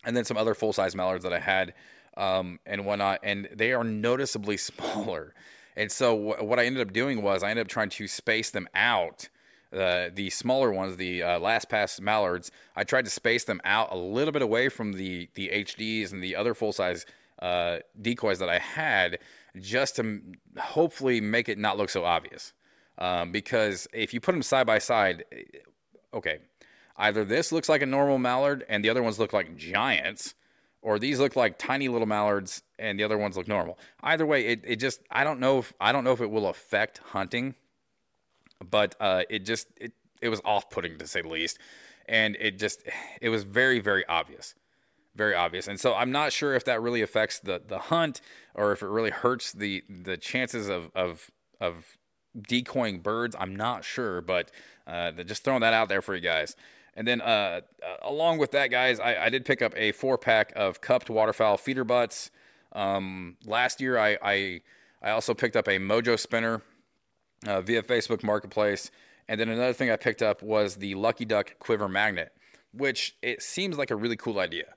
and 0.06 0.16
then 0.16 0.24
some 0.24 0.38
other 0.38 0.54
full 0.54 0.72
size 0.72 0.96
mallards 0.96 1.24
that 1.24 1.34
I 1.34 1.40
had 1.40 1.74
um, 2.16 2.60
and 2.66 2.86
whatnot, 2.86 3.20
and 3.24 3.50
they 3.54 3.74
are 3.74 3.84
noticeably 3.84 4.58
smaller. 4.58 5.34
And 5.76 5.92
so 5.92 6.16
wh- 6.16 6.44
what 6.44 6.60
I 6.60 6.66
ended 6.66 6.88
up 6.88 6.94
doing 6.94 7.22
was 7.22 7.44
I 7.44 7.50
ended 7.50 7.66
up 7.66 7.70
trying 7.70 7.90
to 7.90 8.08
space 8.08 8.52
them 8.52 8.68
out. 8.76 9.28
The 9.74 10.30
smaller 10.30 10.72
ones, 10.72 10.98
the 10.98 11.24
uh, 11.24 11.40
last 11.40 11.70
pass 11.70 12.00
mallards, 12.00 12.52
I 12.76 12.84
tried 12.84 13.06
to 13.06 13.12
space 13.12 13.44
them 13.44 13.60
out 13.66 13.92
a 13.92 13.98
little 13.98 14.32
bit 14.32 14.42
away 14.42 14.70
from 14.70 14.94
the 14.94 15.30
the 15.34 15.50
HDs 15.50 16.12
and 16.12 16.24
the 16.24 16.36
other 16.36 16.54
full 16.54 16.74
size 16.74 17.06
uh, 17.42 17.80
decoys 18.02 18.40
that 18.40 18.50
I 18.50 18.60
had, 18.60 19.20
just 19.60 19.98
to 19.98 20.22
hopefully 20.58 21.22
make 21.22 21.50
it 21.50 21.58
not 21.58 21.78
look 21.78 21.90
so 21.90 22.06
obvious. 22.06 22.54
Um, 22.98 23.32
because 23.32 23.88
if 23.94 24.14
you 24.14 24.20
put 24.20 24.34
them 24.34 24.44
side 24.44 24.68
by 24.68 24.78
side, 24.78 25.26
eh, 25.32 25.42
okay, 26.14 26.40
either 26.98 27.26
this 27.26 27.52
looks 27.52 27.68
like 27.68 27.82
a 27.82 27.88
normal 27.88 28.20
mallard 28.20 28.64
and 28.70 28.86
the 28.86 28.90
other 28.90 29.02
ones 29.02 29.20
look 29.20 29.34
like 29.34 29.58
giants, 29.58 30.36
or 30.82 31.00
these 31.00 31.20
look 31.20 31.36
like 31.36 31.58
tiny 31.58 31.88
little 31.88 32.08
mallards 32.08 32.62
and 32.78 33.00
the 33.00 33.04
other 33.04 33.18
ones 33.18 33.36
look 33.36 33.48
normal. 33.48 33.80
Either 34.04 34.26
way, 34.26 34.46
it, 34.46 34.62
it 34.64 34.76
just 34.78 35.02
I 35.10 35.24
don't 35.24 35.40
know 35.40 35.60
if 35.60 35.74
I 35.82 35.92
don't 35.92 36.04
know 36.04 36.12
if 36.12 36.22
it 36.22 36.30
will 36.30 36.48
affect 36.48 37.00
hunting, 37.00 37.56
but 38.70 38.96
uh, 39.00 39.24
it 39.30 39.40
just 39.40 39.68
it 39.78 39.94
it 40.22 40.30
was 40.30 40.42
off 40.46 40.70
putting 40.70 40.98
to 40.98 41.08
say 41.08 41.22
the 41.22 41.30
least, 41.30 41.60
and 42.08 42.36
it 42.40 42.60
just 42.60 42.84
it 43.22 43.30
was 43.30 43.44
very 43.44 43.80
very 43.80 44.06
obvious, 44.08 44.56
very 45.16 45.36
obvious. 45.36 45.68
And 45.68 45.80
so 45.80 45.94
I'm 45.94 46.12
not 46.12 46.32
sure 46.32 46.54
if 46.54 46.66
that 46.66 46.82
really 46.82 47.02
affects 47.02 47.40
the 47.40 47.62
the 47.66 47.80
hunt 47.80 48.22
or 48.54 48.72
if 48.72 48.82
it 48.82 48.88
really 48.88 49.12
hurts 49.12 49.52
the 49.52 49.84
the 49.90 50.18
chances 50.18 50.70
of 50.70 50.90
of 50.96 51.32
of 51.60 51.98
decoying 52.40 53.00
birds. 53.00 53.36
I'm 53.40 53.56
not 53.56 53.84
sure, 53.84 54.22
but 54.22 54.52
uh, 54.88 55.12
just 55.12 55.44
throwing 55.44 55.62
that 55.62 55.74
out 55.74 55.90
there 55.90 56.02
for 56.02 56.16
you 56.16 56.22
guys. 56.22 56.56
And 56.96 57.08
then, 57.08 57.22
uh, 57.22 57.26
uh, 57.26 57.62
along 58.04 58.38
with 58.38 58.52
that, 58.52 58.70
guys, 58.70 59.00
I, 59.00 59.26
I, 59.26 59.30
did 59.30 59.46
pick 59.46 59.64
up 59.64 59.74
a 59.76 59.92
four 59.94 60.18
pack 60.18 60.54
of 60.56 60.80
cupped 60.80 61.10
waterfowl 61.10 61.58
feeder 61.58 61.84
butts. 61.84 62.30
Um, 62.72 63.38
last 63.46 63.82
year, 63.82 63.98
I, 63.98 64.18
I, 64.22 64.62
I 65.02 65.10
also 65.12 65.34
picked 65.34 65.56
up 65.56 65.68
a 65.68 65.80
Mojo 65.80 66.20
spinner 66.20 66.62
uh, 67.46 67.62
via 67.62 67.84
Facebook 67.84 68.24
Marketplace. 68.24 68.92
And 69.28 69.40
then 69.40 69.50
another 69.50 69.74
thing 69.74 69.90
I 69.90 69.96
picked 69.96 70.22
up 70.22 70.42
was 70.42 70.76
the 70.76 70.96
Lucky 70.96 71.26
Duck 71.26 71.58
quiver 71.60 71.88
magnet, 71.88 72.34
which 72.74 73.16
it 73.22 73.42
seems 73.42 73.78
like 73.78 73.92
a 73.92 73.96
really 73.96 74.18
cool 74.18 74.40
idea. 74.40 74.76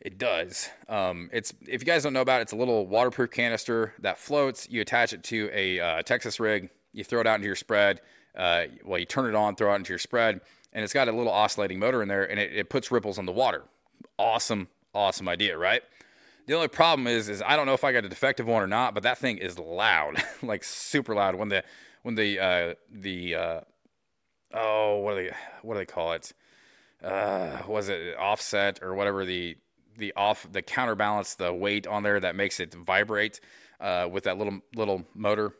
It 0.00 0.16
does. 0.16 0.68
Um, 0.88 1.28
it's 1.32 1.52
if 1.66 1.82
you 1.82 1.86
guys 1.86 2.04
don't 2.04 2.12
know 2.12 2.20
about 2.20 2.40
it, 2.40 2.42
it's 2.42 2.52
a 2.52 2.56
little 2.56 2.86
waterproof 2.86 3.30
canister 3.30 3.94
that 3.98 4.18
floats. 4.18 4.68
You 4.70 4.80
attach 4.80 5.12
it 5.12 5.24
to 5.24 5.50
a 5.52 5.80
uh, 5.80 6.02
Texas 6.02 6.38
rig. 6.38 6.70
You 6.92 7.02
throw 7.04 7.20
it 7.20 7.26
out 7.26 7.34
into 7.36 7.46
your 7.46 7.56
spread. 7.56 8.00
Uh, 8.36 8.64
well, 8.84 8.98
you 8.98 9.06
turn 9.06 9.28
it 9.28 9.34
on, 9.34 9.56
throw 9.56 9.72
it 9.72 9.76
into 9.76 9.90
your 9.90 9.98
spread, 9.98 10.40
and 10.72 10.84
it's 10.84 10.92
got 10.92 11.08
a 11.08 11.12
little 11.12 11.32
oscillating 11.32 11.80
motor 11.80 12.00
in 12.02 12.08
there, 12.08 12.30
and 12.30 12.38
it, 12.38 12.52
it 12.54 12.70
puts 12.70 12.92
ripples 12.92 13.18
on 13.18 13.26
the 13.26 13.32
water. 13.32 13.64
Awesome, 14.16 14.68
awesome 14.94 15.28
idea, 15.28 15.58
right? 15.58 15.82
The 16.48 16.54
only 16.54 16.68
problem 16.68 17.06
is, 17.06 17.28
is 17.28 17.42
I 17.46 17.56
don't 17.56 17.66
know 17.66 17.74
if 17.74 17.84
I 17.84 17.92
got 17.92 18.06
a 18.06 18.08
defective 18.08 18.46
one 18.46 18.62
or 18.62 18.66
not, 18.66 18.94
but 18.94 19.02
that 19.02 19.18
thing 19.18 19.36
is 19.36 19.58
loud, 19.58 20.16
like 20.42 20.64
super 20.64 21.14
loud. 21.14 21.34
When 21.34 21.50
the 21.50 21.62
when 22.02 22.14
the 22.14 22.40
uh, 22.40 22.74
the 22.90 23.34
uh, 23.34 23.60
oh 24.54 24.96
what 25.00 25.14
do 25.14 25.24
they 25.24 25.34
what 25.60 25.74
do 25.74 25.80
they 25.80 25.86
call 25.86 26.14
it? 26.14 26.32
Uh, 27.04 27.58
was 27.68 27.90
it 27.90 28.16
offset 28.16 28.82
or 28.82 28.94
whatever 28.94 29.26
the 29.26 29.58
the 29.98 30.14
off 30.16 30.50
the 30.50 30.62
counterbalance 30.62 31.34
the 31.34 31.52
weight 31.52 31.86
on 31.86 32.02
there 32.02 32.18
that 32.18 32.34
makes 32.34 32.60
it 32.60 32.72
vibrate 32.72 33.40
uh, 33.78 34.08
with 34.10 34.24
that 34.24 34.38
little 34.38 34.60
little 34.74 35.04
motor. 35.14 35.52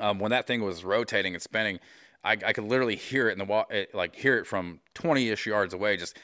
Um, 0.00 0.18
when 0.18 0.30
that 0.30 0.46
thing 0.46 0.62
was 0.62 0.82
rotating 0.82 1.34
and 1.34 1.42
spinning, 1.42 1.78
I, 2.24 2.32
I 2.32 2.52
could 2.54 2.64
literally 2.64 2.96
hear 2.96 3.28
it 3.28 3.32
in 3.32 3.38
the 3.38 3.44
wa- 3.44 3.66
it, 3.68 3.94
like 3.94 4.16
hear 4.16 4.38
it 4.38 4.46
from 4.46 4.80
twenty 4.94 5.28
ish 5.28 5.44
yards 5.46 5.74
away, 5.74 5.98
just 5.98 6.16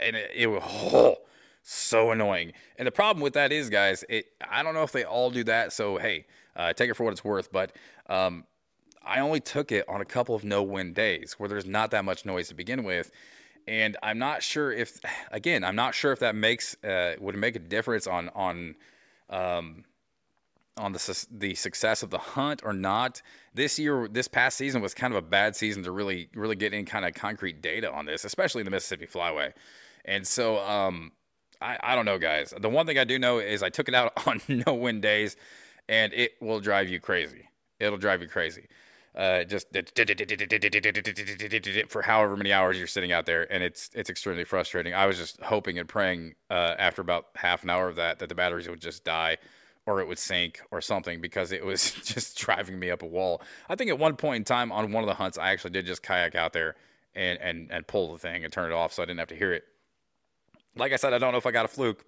and 0.00 0.16
it, 0.16 0.30
it 0.34 0.46
was 0.48 0.62
oh, 0.66 1.16
so 1.62 2.10
annoying. 2.10 2.52
And 2.76 2.86
the 2.86 2.92
problem 2.92 3.22
with 3.22 3.34
that 3.34 3.52
is, 3.52 3.70
guys, 3.70 4.04
it 4.08 4.26
I 4.48 4.62
don't 4.62 4.74
know 4.74 4.82
if 4.82 4.92
they 4.92 5.04
all 5.04 5.30
do 5.30 5.44
that. 5.44 5.72
So 5.72 5.98
hey, 5.98 6.26
uh, 6.56 6.72
take 6.72 6.90
it 6.90 6.94
for 6.94 7.04
what 7.04 7.12
it's 7.12 7.24
worth. 7.24 7.52
But 7.52 7.72
um, 8.08 8.44
I 9.04 9.20
only 9.20 9.40
took 9.40 9.72
it 9.72 9.88
on 9.88 10.00
a 10.00 10.04
couple 10.04 10.34
of 10.34 10.44
no 10.44 10.62
wind 10.62 10.94
days 10.94 11.34
where 11.38 11.48
there's 11.48 11.66
not 11.66 11.90
that 11.92 12.04
much 12.04 12.24
noise 12.24 12.48
to 12.48 12.54
begin 12.54 12.84
with. 12.84 13.10
And 13.66 13.96
I'm 14.02 14.18
not 14.18 14.42
sure 14.42 14.72
if, 14.72 15.00
again, 15.30 15.64
I'm 15.64 15.76
not 15.76 15.94
sure 15.94 16.12
if 16.12 16.18
that 16.20 16.34
makes 16.34 16.76
uh, 16.84 17.14
would 17.20 17.36
make 17.36 17.56
a 17.56 17.60
difference 17.60 18.06
on 18.06 18.28
on 18.30 18.74
um, 19.30 19.84
on 20.76 20.92
the 20.92 20.98
su- 20.98 21.26
the 21.30 21.54
success 21.54 22.02
of 22.02 22.10
the 22.10 22.18
hunt 22.18 22.62
or 22.64 22.72
not. 22.72 23.22
This 23.54 23.78
year, 23.78 24.08
this 24.08 24.28
past 24.28 24.56
season 24.56 24.80
was 24.80 24.94
kind 24.94 25.12
of 25.12 25.18
a 25.18 25.26
bad 25.26 25.54
season 25.54 25.82
to 25.84 25.90
really 25.92 26.28
really 26.34 26.56
get 26.56 26.72
any 26.72 26.84
kind 26.84 27.04
of 27.04 27.14
concrete 27.14 27.62
data 27.62 27.92
on 27.92 28.06
this, 28.06 28.24
especially 28.24 28.60
in 28.60 28.64
the 28.64 28.70
Mississippi 28.70 29.06
Flyway. 29.06 29.52
And 30.04 30.26
so, 30.26 30.58
um, 30.58 31.12
I, 31.62 31.78
I 31.82 31.94
don't 31.94 32.04
know, 32.04 32.18
guys. 32.18 32.52
The 32.58 32.68
one 32.68 32.86
thing 32.86 32.98
I 32.98 33.04
do 33.04 33.18
know 33.18 33.38
is 33.38 33.62
I 33.62 33.70
took 33.70 33.88
it 33.88 33.94
out 33.94 34.12
on 34.26 34.40
no 34.48 34.74
wind 34.74 35.02
days, 35.02 35.36
and 35.88 36.12
it 36.12 36.32
will 36.40 36.60
drive 36.60 36.88
you 36.88 37.00
crazy. 37.00 37.48
It'll 37.80 37.98
drive 37.98 38.22
you 38.22 38.28
crazy. 38.28 38.68
Uh, 39.14 39.44
just 39.44 39.66
for 41.90 42.00
however 42.00 42.34
many 42.34 42.50
hours 42.50 42.78
you're 42.78 42.86
sitting 42.86 43.12
out 43.12 43.26
there, 43.26 43.50
and 43.52 43.62
it's 43.62 43.90
it's 43.94 44.08
extremely 44.08 44.44
frustrating. 44.44 44.94
I 44.94 45.04
was 45.04 45.18
just 45.18 45.38
hoping 45.42 45.78
and 45.78 45.86
praying 45.86 46.34
uh, 46.48 46.74
after 46.78 47.02
about 47.02 47.26
half 47.34 47.62
an 47.62 47.68
hour 47.68 47.88
of 47.88 47.96
that 47.96 48.20
that 48.20 48.30
the 48.30 48.34
batteries 48.34 48.68
would 48.70 48.80
just 48.80 49.04
die, 49.04 49.36
or 49.84 50.00
it 50.00 50.08
would 50.08 50.18
sink 50.18 50.62
or 50.70 50.80
something 50.80 51.20
because 51.20 51.52
it 51.52 51.62
was 51.62 51.92
just 52.04 52.38
driving 52.38 52.78
me 52.78 52.90
up 52.90 53.02
a 53.02 53.06
wall. 53.06 53.42
I 53.68 53.74
think 53.74 53.90
at 53.90 53.98
one 53.98 54.16
point 54.16 54.36
in 54.36 54.44
time 54.44 54.72
on 54.72 54.92
one 54.92 55.04
of 55.04 55.08
the 55.08 55.14
hunts, 55.14 55.36
I 55.36 55.50
actually 55.50 55.72
did 55.72 55.84
just 55.84 56.02
kayak 56.02 56.34
out 56.34 56.54
there 56.54 56.76
and 57.14 57.38
and 57.40 57.70
and 57.70 57.86
pull 57.86 58.12
the 58.12 58.18
thing 58.18 58.44
and 58.44 58.52
turn 58.52 58.70
it 58.70 58.74
off 58.74 58.94
so 58.94 59.02
I 59.02 59.06
didn't 59.06 59.18
have 59.18 59.28
to 59.28 59.36
hear 59.36 59.52
it. 59.52 59.64
Like 60.76 60.92
I 60.92 60.96
said, 60.96 61.12
I 61.12 61.18
don't 61.18 61.32
know 61.32 61.38
if 61.38 61.46
I 61.46 61.50
got 61.50 61.64
a 61.64 61.68
fluke, 61.68 62.04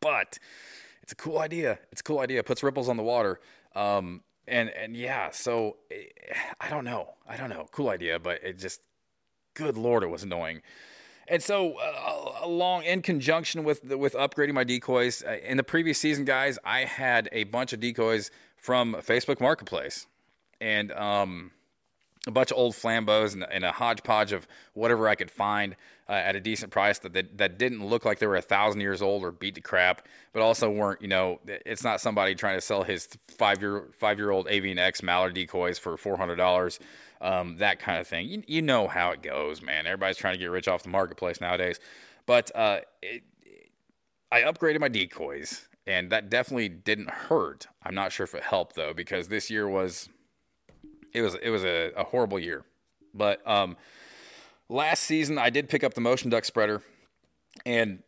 but 0.00 0.38
it's 1.02 1.12
a 1.12 1.16
cool 1.16 1.38
idea. 1.38 1.78
It's 1.92 2.00
a 2.00 2.04
cool 2.04 2.20
idea. 2.20 2.40
It 2.40 2.46
puts 2.46 2.62
ripples 2.62 2.88
on 2.88 2.96
the 2.96 3.02
water. 3.02 3.40
Um, 3.74 4.22
and 4.46 4.70
and 4.70 4.96
yeah, 4.96 5.30
so 5.30 5.76
eh, 5.90 6.04
I 6.60 6.68
don't 6.68 6.84
know. 6.84 7.14
I 7.26 7.36
don't 7.36 7.50
know. 7.50 7.66
Cool 7.72 7.88
idea, 7.88 8.18
but 8.18 8.42
it 8.42 8.58
just, 8.58 8.80
good 9.54 9.76
lord, 9.76 10.02
it 10.02 10.08
was 10.08 10.22
annoying. 10.22 10.62
And 11.26 11.42
so, 11.42 11.78
uh, 11.78 12.32
along 12.42 12.82
in 12.82 13.00
conjunction 13.00 13.64
with 13.64 13.84
with 13.84 14.14
upgrading 14.14 14.52
my 14.52 14.64
decoys 14.64 15.22
uh, 15.22 15.38
in 15.42 15.56
the 15.56 15.62
previous 15.62 15.98
season, 15.98 16.24
guys, 16.24 16.58
I 16.64 16.80
had 16.80 17.28
a 17.32 17.44
bunch 17.44 17.72
of 17.72 17.80
decoys 17.80 18.30
from 18.56 18.94
Facebook 18.96 19.40
Marketplace, 19.40 20.06
and 20.60 20.92
um, 20.92 21.52
a 22.26 22.30
bunch 22.30 22.50
of 22.50 22.58
old 22.58 22.74
flambeaux 22.74 23.32
and, 23.32 23.46
and 23.50 23.64
a 23.64 23.72
hodgepodge 23.72 24.32
of 24.32 24.46
whatever 24.74 25.08
I 25.08 25.14
could 25.14 25.30
find 25.30 25.76
uh, 26.08 26.12
at 26.12 26.36
a 26.36 26.40
decent 26.40 26.70
price 26.70 26.98
that, 26.98 27.12
that 27.14 27.38
that 27.38 27.58
didn't 27.58 27.86
look 27.86 28.04
like 28.04 28.18
they 28.18 28.26
were 28.26 28.36
a 28.36 28.42
thousand 28.42 28.80
years 28.80 29.00
old 29.00 29.22
or 29.22 29.32
beat 29.32 29.54
the 29.54 29.60
crap, 29.60 30.06
but 30.32 30.42
also 30.42 30.70
weren't. 30.70 31.00
You 31.00 31.08
know, 31.08 31.40
it's 31.46 31.82
not 31.82 32.00
somebody 32.00 32.34
trying 32.34 32.56
to 32.56 32.60
sell 32.60 32.82
his 32.82 33.08
five 33.28 33.60
year 33.60 33.88
five 33.98 34.18
year 34.18 34.30
old 34.30 34.46
Avian 34.48 34.78
X 34.78 35.02
Mallard 35.02 35.34
decoys 35.34 35.78
for 35.78 35.96
four 35.96 36.16
hundred 36.16 36.36
dollars. 36.36 36.78
Um, 37.20 37.56
that 37.56 37.78
kind 37.78 37.98
of 37.98 38.06
thing. 38.06 38.28
You, 38.28 38.42
you 38.46 38.62
know 38.62 38.86
how 38.86 39.12
it 39.12 39.22
goes, 39.22 39.62
man. 39.62 39.86
Everybody's 39.86 40.18
trying 40.18 40.34
to 40.34 40.38
get 40.38 40.50
rich 40.50 40.68
off 40.68 40.82
the 40.82 40.90
marketplace 40.90 41.40
nowadays. 41.40 41.80
But 42.26 42.50
uh, 42.54 42.80
it, 43.02 43.22
I 44.30 44.42
upgraded 44.42 44.80
my 44.80 44.88
decoys, 44.88 45.68
and 45.86 46.10
that 46.10 46.28
definitely 46.28 46.68
didn't 46.68 47.08
hurt. 47.08 47.66
I'm 47.82 47.94
not 47.94 48.12
sure 48.12 48.24
if 48.24 48.34
it 48.34 48.42
helped 48.42 48.76
though, 48.76 48.92
because 48.92 49.28
this 49.28 49.48
year 49.50 49.66
was 49.66 50.10
it 51.14 51.22
was 51.22 51.34
it 51.36 51.48
was 51.48 51.64
a, 51.64 51.92
a 51.96 52.04
horrible 52.04 52.38
year. 52.38 52.64
But 53.14 53.46
um, 53.48 53.76
last 54.68 55.04
season 55.04 55.38
I 55.38 55.50
did 55.50 55.68
pick 55.68 55.84
up 55.84 55.94
the 55.94 56.00
motion 56.00 56.30
duck 56.30 56.44
spreader, 56.44 56.82
and 57.64 58.02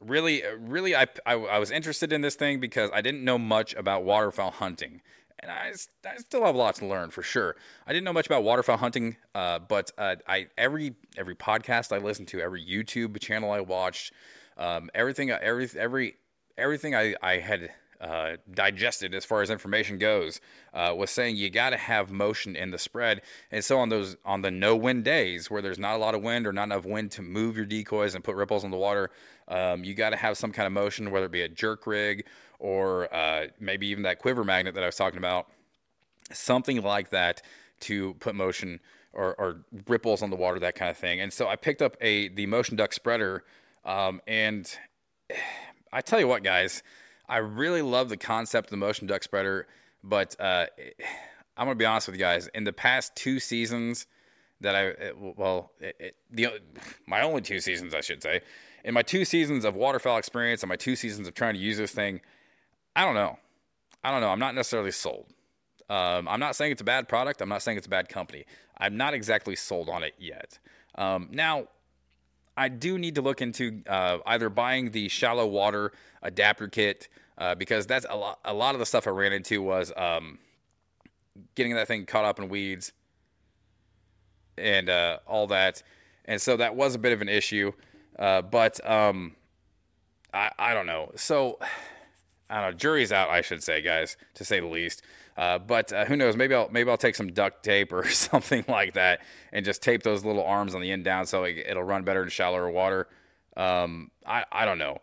really, 0.00 0.42
really, 0.58 0.94
I, 0.96 1.06
I 1.26 1.34
I 1.34 1.58
was 1.58 1.70
interested 1.70 2.12
in 2.12 2.20
this 2.20 2.34
thing 2.34 2.60
because 2.60 2.90
I 2.92 3.00
didn't 3.00 3.24
know 3.24 3.38
much 3.38 3.74
about 3.74 4.04
waterfowl 4.04 4.52
hunting. 4.52 5.02
And 5.42 5.50
I, 5.50 5.72
I, 6.06 6.18
still 6.18 6.44
have 6.44 6.54
a 6.54 6.58
lot 6.58 6.74
to 6.76 6.86
learn 6.86 7.08
for 7.08 7.22
sure. 7.22 7.56
I 7.86 7.94
didn't 7.94 8.04
know 8.04 8.12
much 8.12 8.26
about 8.26 8.44
waterfowl 8.44 8.76
hunting, 8.76 9.16
uh, 9.34 9.58
but 9.58 9.90
uh, 9.96 10.16
I 10.28 10.48
every 10.58 10.96
every 11.16 11.34
podcast 11.34 11.96
I 11.96 11.98
listened 11.98 12.28
to, 12.28 12.40
every 12.40 12.62
YouTube 12.62 13.18
channel 13.20 13.50
I 13.50 13.60
watched, 13.60 14.12
um, 14.58 14.90
everything 14.94 15.30
every 15.30 15.70
every 15.78 16.16
everything 16.58 16.94
I 16.94 17.14
I 17.22 17.38
had 17.38 17.70
uh, 18.00 18.36
digested 18.52 19.14
as 19.14 19.24
far 19.24 19.42
as 19.42 19.50
information 19.50 19.98
goes 19.98 20.40
uh, 20.72 20.94
was 20.96 21.10
saying 21.10 21.36
you 21.36 21.50
got 21.50 21.70
to 21.70 21.76
have 21.76 22.10
motion 22.10 22.56
in 22.56 22.70
the 22.70 22.78
spread. 22.78 23.20
And 23.50 23.64
so 23.64 23.78
on 23.78 23.90
those 23.90 24.16
on 24.24 24.42
the 24.42 24.50
no 24.50 24.74
wind 24.74 25.04
days 25.04 25.50
where 25.50 25.60
there's 25.60 25.78
not 25.78 25.96
a 25.96 25.98
lot 25.98 26.14
of 26.14 26.22
wind 26.22 26.46
or 26.46 26.52
not 26.52 26.64
enough 26.64 26.86
wind 26.86 27.10
to 27.12 27.22
move 27.22 27.56
your 27.56 27.66
decoys 27.66 28.14
and 28.14 28.24
put 28.24 28.36
ripples 28.36 28.64
in 28.64 28.70
the 28.70 28.76
water, 28.76 29.10
um, 29.48 29.84
you 29.84 29.94
got 29.94 30.10
to 30.10 30.16
have 30.16 30.38
some 30.38 30.52
kind 30.52 30.66
of 30.66 30.72
motion, 30.72 31.10
whether 31.10 31.26
it 31.26 31.32
be 31.32 31.42
a 31.42 31.48
jerk 31.48 31.86
rig 31.86 32.24
or 32.58 33.12
uh, 33.14 33.46
maybe 33.58 33.86
even 33.88 34.04
that 34.04 34.18
quiver 34.18 34.44
magnet 34.44 34.74
that 34.74 34.82
I 34.82 34.86
was 34.86 34.96
talking 34.96 35.18
about, 35.18 35.48
something 36.32 36.80
like 36.82 37.10
that 37.10 37.42
to 37.80 38.14
put 38.14 38.34
motion 38.34 38.80
or, 39.12 39.34
or 39.34 39.64
ripples 39.88 40.22
on 40.22 40.30
the 40.30 40.36
water, 40.36 40.58
that 40.60 40.74
kind 40.74 40.90
of 40.90 40.96
thing. 40.96 41.20
And 41.20 41.32
so 41.32 41.48
I 41.48 41.56
picked 41.56 41.82
up 41.82 41.96
a 42.00 42.28
the 42.28 42.46
motion 42.46 42.76
duck 42.76 42.92
spreader, 42.92 43.44
um, 43.84 44.20
and 44.26 44.70
I 45.92 46.02
tell 46.02 46.20
you 46.20 46.28
what, 46.28 46.44
guys, 46.44 46.84
I 47.30 47.38
really 47.38 47.80
love 47.82 48.08
the 48.08 48.16
concept 48.16 48.66
of 48.66 48.70
the 48.70 48.76
motion 48.76 49.06
duck 49.06 49.22
spreader, 49.22 49.66
but 50.04 50.34
uh, 50.40 50.66
I'm 51.56 51.66
gonna 51.66 51.74
be 51.76 51.84
honest 51.86 52.08
with 52.08 52.16
you 52.16 52.20
guys. 52.20 52.48
In 52.54 52.64
the 52.64 52.72
past 52.72 53.14
two 53.16 53.38
seasons 53.40 54.06
that 54.60 54.74
I, 54.74 54.82
it- 54.88 55.16
well, 55.18 55.70
it, 55.80 55.96
it, 55.98 56.16
the 56.30 56.48
my 57.06 57.22
only 57.22 57.40
two 57.40 57.60
seasons, 57.60 57.94
I 57.94 58.00
should 58.00 58.22
say, 58.22 58.40
in 58.84 58.94
my 58.94 59.02
two 59.02 59.24
seasons 59.24 59.64
of 59.64 59.76
waterfowl 59.76 60.18
experience 60.18 60.62
and 60.62 60.68
my 60.68 60.76
two 60.76 60.96
seasons 60.96 61.28
of 61.28 61.34
trying 61.34 61.54
to 61.54 61.60
use 61.60 61.78
this 61.78 61.92
thing, 61.92 62.20
I 62.96 63.04
don't 63.04 63.14
know, 63.14 63.38
I 64.04 64.10
don't 64.10 64.20
know. 64.20 64.28
I'm 64.30 64.38
not 64.38 64.54
necessarily 64.54 64.90
sold. 64.92 65.26
Um, 65.88 66.28
I'm 66.28 66.40
not 66.40 66.54
saying 66.56 66.72
it's 66.72 66.80
a 66.82 66.84
bad 66.84 67.08
product. 67.08 67.40
I'm 67.42 67.48
not 67.48 67.62
saying 67.62 67.78
it's 67.78 67.86
a 67.86 67.90
bad 67.90 68.08
company. 68.08 68.44
I'm 68.78 68.96
not 68.96 69.12
exactly 69.14 69.56
sold 69.56 69.88
on 69.88 70.02
it 70.02 70.14
yet. 70.18 70.58
Um, 70.94 71.28
now, 71.32 71.64
I 72.60 72.68
do 72.68 72.98
need 72.98 73.14
to 73.14 73.22
look 73.22 73.40
into 73.40 73.82
uh, 73.88 74.18
either 74.26 74.50
buying 74.50 74.90
the 74.90 75.08
shallow 75.08 75.46
water 75.46 75.92
adapter 76.22 76.68
kit 76.68 77.08
uh, 77.38 77.54
because 77.54 77.86
that's 77.86 78.04
a 78.06 78.14
lot. 78.14 78.38
A 78.44 78.52
lot 78.52 78.74
of 78.74 78.80
the 78.80 78.84
stuff 78.84 79.06
I 79.06 79.10
ran 79.10 79.32
into 79.32 79.62
was 79.62 79.90
um, 79.96 80.38
getting 81.54 81.74
that 81.76 81.88
thing 81.88 82.04
caught 82.04 82.26
up 82.26 82.38
in 82.38 82.50
weeds 82.50 82.92
and 84.58 84.90
uh, 84.90 85.20
all 85.26 85.46
that, 85.46 85.82
and 86.26 86.38
so 86.38 86.58
that 86.58 86.76
was 86.76 86.94
a 86.94 86.98
bit 86.98 87.14
of 87.14 87.22
an 87.22 87.30
issue. 87.30 87.72
Uh, 88.18 88.42
but 88.42 88.78
um, 88.86 89.36
I, 90.34 90.50
I 90.58 90.74
don't 90.74 90.86
know. 90.86 91.12
So 91.16 91.58
I 92.50 92.60
don't 92.60 92.72
know. 92.72 92.76
Jury's 92.76 93.10
out, 93.10 93.30
I 93.30 93.40
should 93.40 93.62
say, 93.62 93.80
guys, 93.80 94.18
to 94.34 94.44
say 94.44 94.60
the 94.60 94.66
least. 94.66 95.00
Uh, 95.36 95.58
but 95.58 95.92
uh, 95.92 96.04
who 96.04 96.16
knows? 96.16 96.36
Maybe 96.36 96.54
I'll 96.54 96.68
maybe 96.70 96.90
I'll 96.90 96.96
take 96.96 97.14
some 97.14 97.32
duct 97.32 97.62
tape 97.62 97.92
or 97.92 98.08
something 98.08 98.64
like 98.68 98.94
that 98.94 99.20
and 99.52 99.64
just 99.64 99.82
tape 99.82 100.02
those 100.02 100.24
little 100.24 100.44
arms 100.44 100.74
on 100.74 100.80
the 100.80 100.90
end 100.90 101.04
down 101.04 101.26
so 101.26 101.44
it, 101.44 101.58
it'll 101.66 101.84
run 101.84 102.04
better 102.04 102.22
in 102.22 102.28
shallower 102.28 102.70
water. 102.70 103.08
Um, 103.56 104.10
I 104.26 104.44
I 104.50 104.64
don't 104.64 104.78
know. 104.78 104.98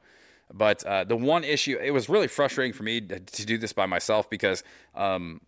But 0.53 0.83
uh, 0.85 1.03
the 1.03 1.17
one 1.17 1.43
issue, 1.43 1.77
it 1.77 1.91
was 1.91 2.07
really 2.07 2.27
frustrating 2.27 2.71
for 2.71 2.83
me 2.83 3.01
to, 3.01 3.19
to 3.19 3.45
do 3.45 3.57
this 3.57 3.73
by 3.73 3.85
myself 3.85 4.29
because 4.29 4.63
um, 4.95 5.41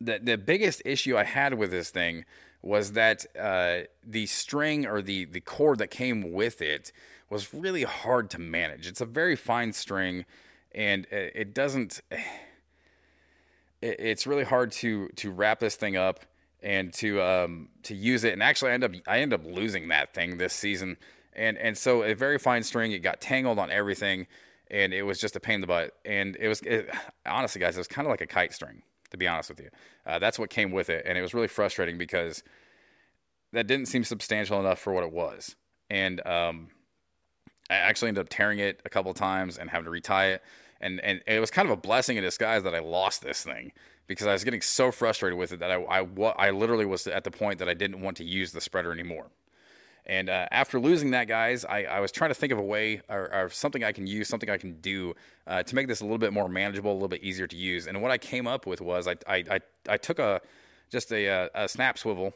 the 0.00 0.18
the 0.22 0.38
biggest 0.38 0.82
issue 0.84 1.16
I 1.16 1.24
had 1.24 1.54
with 1.54 1.70
this 1.70 1.90
thing 1.90 2.24
was 2.62 2.92
that 2.92 3.26
uh, 3.38 3.86
the 4.04 4.26
string 4.26 4.86
or 4.86 5.02
the 5.02 5.24
the 5.26 5.40
cord 5.40 5.78
that 5.78 5.90
came 5.90 6.32
with 6.32 6.62
it 6.62 6.92
was 7.28 7.54
really 7.54 7.84
hard 7.84 8.30
to 8.30 8.40
manage. 8.40 8.86
It's 8.86 9.00
a 9.00 9.06
very 9.06 9.36
fine 9.36 9.72
string, 9.72 10.24
and 10.74 11.06
it, 11.10 11.32
it 11.34 11.54
doesn't. 11.54 12.00
It, 13.82 13.96
it's 13.98 14.26
really 14.26 14.44
hard 14.44 14.72
to 14.72 15.08
to 15.16 15.30
wrap 15.30 15.60
this 15.60 15.76
thing 15.76 15.96
up 15.96 16.20
and 16.62 16.92
to 16.94 17.22
um, 17.22 17.68
to 17.84 17.94
use 17.94 18.24
it. 18.24 18.32
And 18.32 18.42
actually, 18.42 18.70
I 18.72 18.74
end 18.74 18.84
up 18.84 18.92
I 19.06 19.20
end 19.20 19.32
up 19.32 19.44
losing 19.44 19.88
that 19.88 20.14
thing 20.14 20.38
this 20.38 20.52
season. 20.52 20.96
And 21.32 21.56
and 21.58 21.76
so 21.78 22.02
a 22.02 22.14
very 22.14 22.38
fine 22.38 22.62
string. 22.62 22.92
It 22.92 23.00
got 23.00 23.20
tangled 23.20 23.58
on 23.58 23.70
everything, 23.70 24.26
and 24.70 24.92
it 24.92 25.02
was 25.02 25.20
just 25.20 25.36
a 25.36 25.40
pain 25.40 25.56
in 25.56 25.60
the 25.60 25.66
butt. 25.66 25.92
And 26.04 26.36
it 26.40 26.48
was 26.48 26.60
it, 26.62 26.90
honestly, 27.24 27.60
guys, 27.60 27.76
it 27.76 27.80
was 27.80 27.88
kind 27.88 28.06
of 28.06 28.10
like 28.10 28.20
a 28.20 28.26
kite 28.26 28.52
string 28.52 28.82
to 29.10 29.16
be 29.16 29.26
honest 29.26 29.50
with 29.50 29.60
you. 29.60 29.68
Uh, 30.06 30.18
that's 30.18 30.38
what 30.38 30.50
came 30.50 30.72
with 30.72 30.88
it, 30.88 31.04
and 31.06 31.18
it 31.18 31.22
was 31.22 31.34
really 31.34 31.48
frustrating 31.48 31.98
because 31.98 32.42
that 33.52 33.66
didn't 33.66 33.86
seem 33.86 34.04
substantial 34.04 34.58
enough 34.60 34.78
for 34.78 34.92
what 34.92 35.04
it 35.04 35.12
was. 35.12 35.56
And 35.88 36.24
um, 36.26 36.68
I 37.68 37.74
actually 37.74 38.08
ended 38.08 38.22
up 38.22 38.28
tearing 38.28 38.60
it 38.60 38.80
a 38.84 38.88
couple 38.88 39.12
times 39.12 39.58
and 39.58 39.68
having 39.68 39.84
to 39.84 39.90
retie 39.90 40.34
it. 40.34 40.42
And 40.80 41.00
and 41.00 41.20
it 41.26 41.40
was 41.40 41.50
kind 41.50 41.66
of 41.66 41.72
a 41.72 41.76
blessing 41.80 42.16
in 42.16 42.22
disguise 42.22 42.62
that 42.62 42.74
I 42.74 42.78
lost 42.78 43.22
this 43.22 43.42
thing 43.42 43.72
because 44.06 44.26
I 44.26 44.32
was 44.32 44.44
getting 44.44 44.62
so 44.62 44.90
frustrated 44.90 45.38
with 45.38 45.52
it 45.52 45.60
that 45.60 45.70
I 45.70 45.76
I, 45.76 46.06
I 46.36 46.50
literally 46.50 46.86
was 46.86 47.06
at 47.06 47.24
the 47.24 47.30
point 47.30 47.58
that 47.58 47.68
I 47.68 47.74
didn't 47.74 48.00
want 48.00 48.16
to 48.18 48.24
use 48.24 48.52
the 48.52 48.60
spreader 48.60 48.92
anymore. 48.92 49.26
And 50.06 50.28
uh, 50.28 50.46
after 50.50 50.80
losing 50.80 51.12
that, 51.12 51.28
guys, 51.28 51.64
I, 51.64 51.84
I 51.84 52.00
was 52.00 52.10
trying 52.10 52.30
to 52.30 52.34
think 52.34 52.52
of 52.52 52.58
a 52.58 52.62
way 52.62 53.02
or, 53.08 53.32
or 53.32 53.50
something 53.50 53.84
I 53.84 53.92
can 53.92 54.06
use, 54.06 54.28
something 54.28 54.50
I 54.50 54.56
can 54.56 54.80
do 54.80 55.14
uh, 55.46 55.62
to 55.62 55.74
make 55.74 55.86
this 55.86 56.00
a 56.00 56.04
little 56.04 56.18
bit 56.18 56.32
more 56.32 56.48
manageable, 56.48 56.90
a 56.90 56.94
little 56.94 57.08
bit 57.08 57.22
easier 57.22 57.46
to 57.46 57.56
use. 57.56 57.86
And 57.86 58.00
what 58.02 58.10
I 58.10 58.18
came 58.18 58.46
up 58.46 58.66
with 58.66 58.80
was 58.80 59.06
I, 59.06 59.16
I, 59.28 59.44
I, 59.50 59.60
I 59.88 59.96
took 59.98 60.18
a 60.18 60.40
just 60.90 61.12
a, 61.12 61.28
uh, 61.28 61.48
a 61.54 61.68
snap 61.68 61.96
swivel 61.96 62.34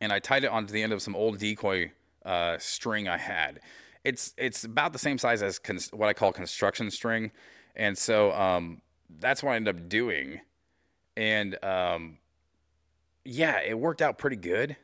and 0.00 0.12
I 0.12 0.18
tied 0.18 0.44
it 0.44 0.50
onto 0.50 0.72
the 0.72 0.82
end 0.82 0.92
of 0.92 1.02
some 1.02 1.14
old 1.14 1.38
decoy 1.38 1.92
uh, 2.24 2.56
string 2.58 3.08
I 3.08 3.18
had. 3.18 3.60
It's 4.04 4.34
it's 4.36 4.64
about 4.64 4.92
the 4.92 4.98
same 4.98 5.18
size 5.18 5.42
as 5.42 5.58
cons- 5.58 5.90
what 5.92 6.08
I 6.08 6.12
call 6.12 6.32
construction 6.32 6.90
string, 6.90 7.32
and 7.74 7.98
so 7.98 8.32
um, 8.32 8.80
that's 9.18 9.42
what 9.42 9.52
I 9.52 9.56
ended 9.56 9.76
up 9.76 9.88
doing. 9.88 10.40
And 11.16 11.62
um, 11.64 12.18
yeah, 13.24 13.60
it 13.60 13.78
worked 13.78 14.02
out 14.02 14.18
pretty 14.18 14.36
good. 14.36 14.76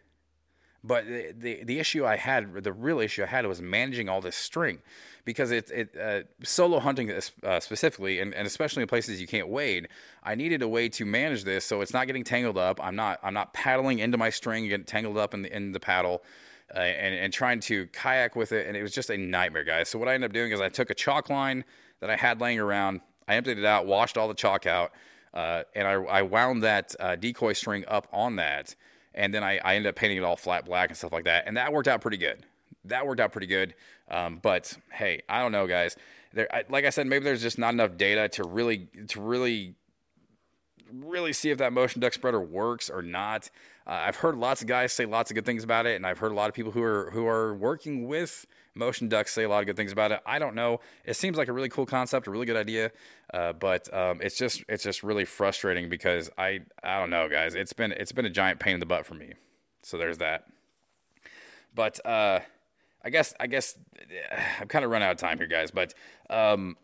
But 0.87 1.07
the, 1.07 1.33
the 1.35 1.65
the 1.65 1.79
issue 1.79 2.05
I 2.05 2.17
had, 2.17 2.63
the 2.63 2.73
real 2.73 3.01
issue 3.01 3.23
I 3.23 3.27
had, 3.27 3.47
was 3.47 3.63
managing 3.63 4.11
all 4.11 4.21
this 4.21 4.37
string, 4.37 4.81
because 5.25 5.51
it 5.51 5.71
it 5.71 5.97
uh, 5.99 6.25
solo 6.45 6.79
hunting 6.79 7.11
uh, 7.43 7.61
specifically, 7.61 8.21
and, 8.21 8.35
and 8.35 8.47
especially 8.47 8.83
in 8.83 8.89
places 8.89 9.19
you 9.19 9.27
can't 9.27 9.49
wade. 9.49 9.89
I 10.23 10.35
needed 10.35 10.61
a 10.61 10.69
way 10.69 10.91
to 10.91 11.07
manage 11.07 11.45
this 11.45 11.65
so 11.65 11.81
it's 11.81 11.95
not 11.95 12.07
getting 12.07 12.23
tangled 12.23 12.59
up. 12.59 12.85
I'm 12.85 12.97
not 12.97 13.19
I'm 13.23 13.33
not 13.33 13.55
paddling 13.55 14.01
into 14.01 14.19
my 14.19 14.29
string, 14.29 14.69
getting 14.69 14.85
tangled 14.85 15.17
up 15.17 15.33
in 15.33 15.41
the 15.41 15.57
in 15.57 15.73
the 15.73 15.81
paddle, 15.81 16.23
uh, 16.75 16.79
and 16.79 17.15
and 17.15 17.33
trying 17.33 17.61
to 17.61 17.87
kayak 17.89 18.37
with 18.37 18.53
it, 18.53 18.67
and 18.67 18.77
it 18.77 18.83
was 18.83 18.93
just 18.93 19.11
a 19.11 19.17
nightmare, 19.17 19.65
guys. 19.65 19.89
So 19.89 19.99
what 19.99 20.09
I 20.09 20.15
ended 20.15 20.31
up 20.31 20.35
doing 20.35 20.53
is 20.53 20.61
I 20.61 20.69
took 20.69 20.91
a 20.91 20.95
chalk 20.95 21.31
line 21.31 21.65
that 22.01 22.11
I 22.11 22.17
had 22.17 22.41
laying 22.41 22.61
around, 22.61 23.01
I 23.27 23.35
emptied 23.37 23.59
it 23.59 23.65
out, 23.65 23.87
washed 23.87 24.17
all 24.17 24.29
the 24.29 24.35
chalk 24.35 24.67
out, 24.67 24.93
uh, 25.33 25.65
and 25.75 25.89
I 25.89 25.95
I 25.95 26.23
wound 26.23 26.63
that 26.63 26.95
uh, 27.01 27.17
decoy 27.17 27.55
string 27.55 27.85
up 27.89 28.07
on 28.13 28.37
that 28.37 28.75
and 29.15 29.33
then 29.33 29.43
I, 29.43 29.59
I 29.65 29.77
ended 29.77 29.91
up 29.91 29.97
painting 29.97 30.19
it 30.19 30.25
all 30.25 30.37
flat 30.37 30.65
black 30.65 30.91
and 30.91 30.97
stuff 30.97 31.13
like 31.13 31.25
that, 31.25 31.45
and 31.47 31.57
that 31.57 31.73
worked 31.73 31.89
out 31.89 32.01
pretty 32.01 32.17
good. 32.17 32.45
That 32.85 33.07
worked 33.07 33.21
out 33.21 33.33
pretty 33.33 33.47
good. 33.47 33.75
Um, 34.11 34.41
but 34.43 34.77
hey, 34.93 35.23
I 35.29 35.41
don't 35.41 35.53
know, 35.53 35.67
guys. 35.67 35.97
There, 36.33 36.53
I, 36.53 36.65
like 36.69 36.85
I 36.85 36.91
said, 36.91 37.07
maybe 37.07 37.25
there's 37.25 37.43
just 37.43 37.59
not 37.59 37.73
enough 37.73 37.97
data 37.97 38.29
to 38.31 38.45
really 38.45 38.89
to 39.09 39.21
really 39.21 39.77
really 41.01 41.33
see 41.33 41.51
if 41.51 41.59
that 41.59 41.73
motion 41.73 42.01
duck 42.01 42.13
spreader 42.13 42.41
works 42.41 42.91
or 42.91 43.03
not. 43.03 43.51
Uh, 43.87 43.91
I've 43.93 44.17
heard 44.17 44.37
lots 44.37 44.63
of 44.63 44.69
guys 44.69 44.93
say 44.93 45.07
lots 45.07 45.31
of 45.31 45.35
good 45.35 45.45
things 45.45 45.65
about 45.65 45.87
it, 45.87 45.97
and 45.97 46.07
I've 46.07 46.19
heard 46.19 46.33
a 46.33 46.35
lot 46.35 46.49
of 46.49 46.55
people 46.55 46.73
who 46.73 46.83
are 46.83 47.11
who 47.11 47.27
are 47.27 47.55
working 47.55 48.07
with 48.07 48.47
motion 48.75 49.09
ducks 49.09 49.33
say 49.33 49.45
a 49.45 49.49
lot 49.49 49.61
of 49.61 49.67
good 49.67 49.77
things 49.77 49.93
about 49.93 50.13
it. 50.13 50.21
I 50.27 50.39
don't 50.39 50.55
know. 50.55 50.81
It 51.05 51.15
seems 51.15 51.37
like 51.37 51.49
a 51.49 51.53
really 51.53 51.69
cool 51.69 51.87
concept, 51.87 52.27
a 52.27 52.31
really 52.31 52.47
good 52.47 52.57
idea, 52.57 52.93
uh, 53.33 53.53
but 53.53 53.93
um, 53.95 54.21
it's 54.23 54.37
just 54.37 54.65
it's 54.69 54.83
just 54.83 55.03
really 55.03 55.25
frustrating 55.25 55.89
because 55.89 56.31
I 56.39 56.61
I 56.83 56.99
don't 56.99 57.11
know, 57.11 57.29
guys. 57.29 57.55
It's 57.55 57.73
been 57.73 57.93
it's 57.93 58.13
been 58.13 58.27
a 58.27 58.31
giant 58.31 58.61
pain 58.61 58.75
in 58.75 58.81
the 58.81 58.87
butt 58.87 59.07
for 59.07 59.15
me. 59.15 59.35
So 59.83 59.99
there's 59.99 60.19
that. 60.19 60.47
But 61.75 62.05
uh, 62.07 62.41
I 63.05 63.11
guess 63.11 63.35
I 63.39 63.47
guess 63.47 63.77
I'm 64.61 64.69
kind 64.69 64.85
of 64.85 64.91
run 64.91 65.03
out 65.03 65.13
of 65.13 65.19
time 65.19 65.39
here, 65.39 65.47
guys. 65.47 65.71
But 65.71 65.95
um, 66.31 66.77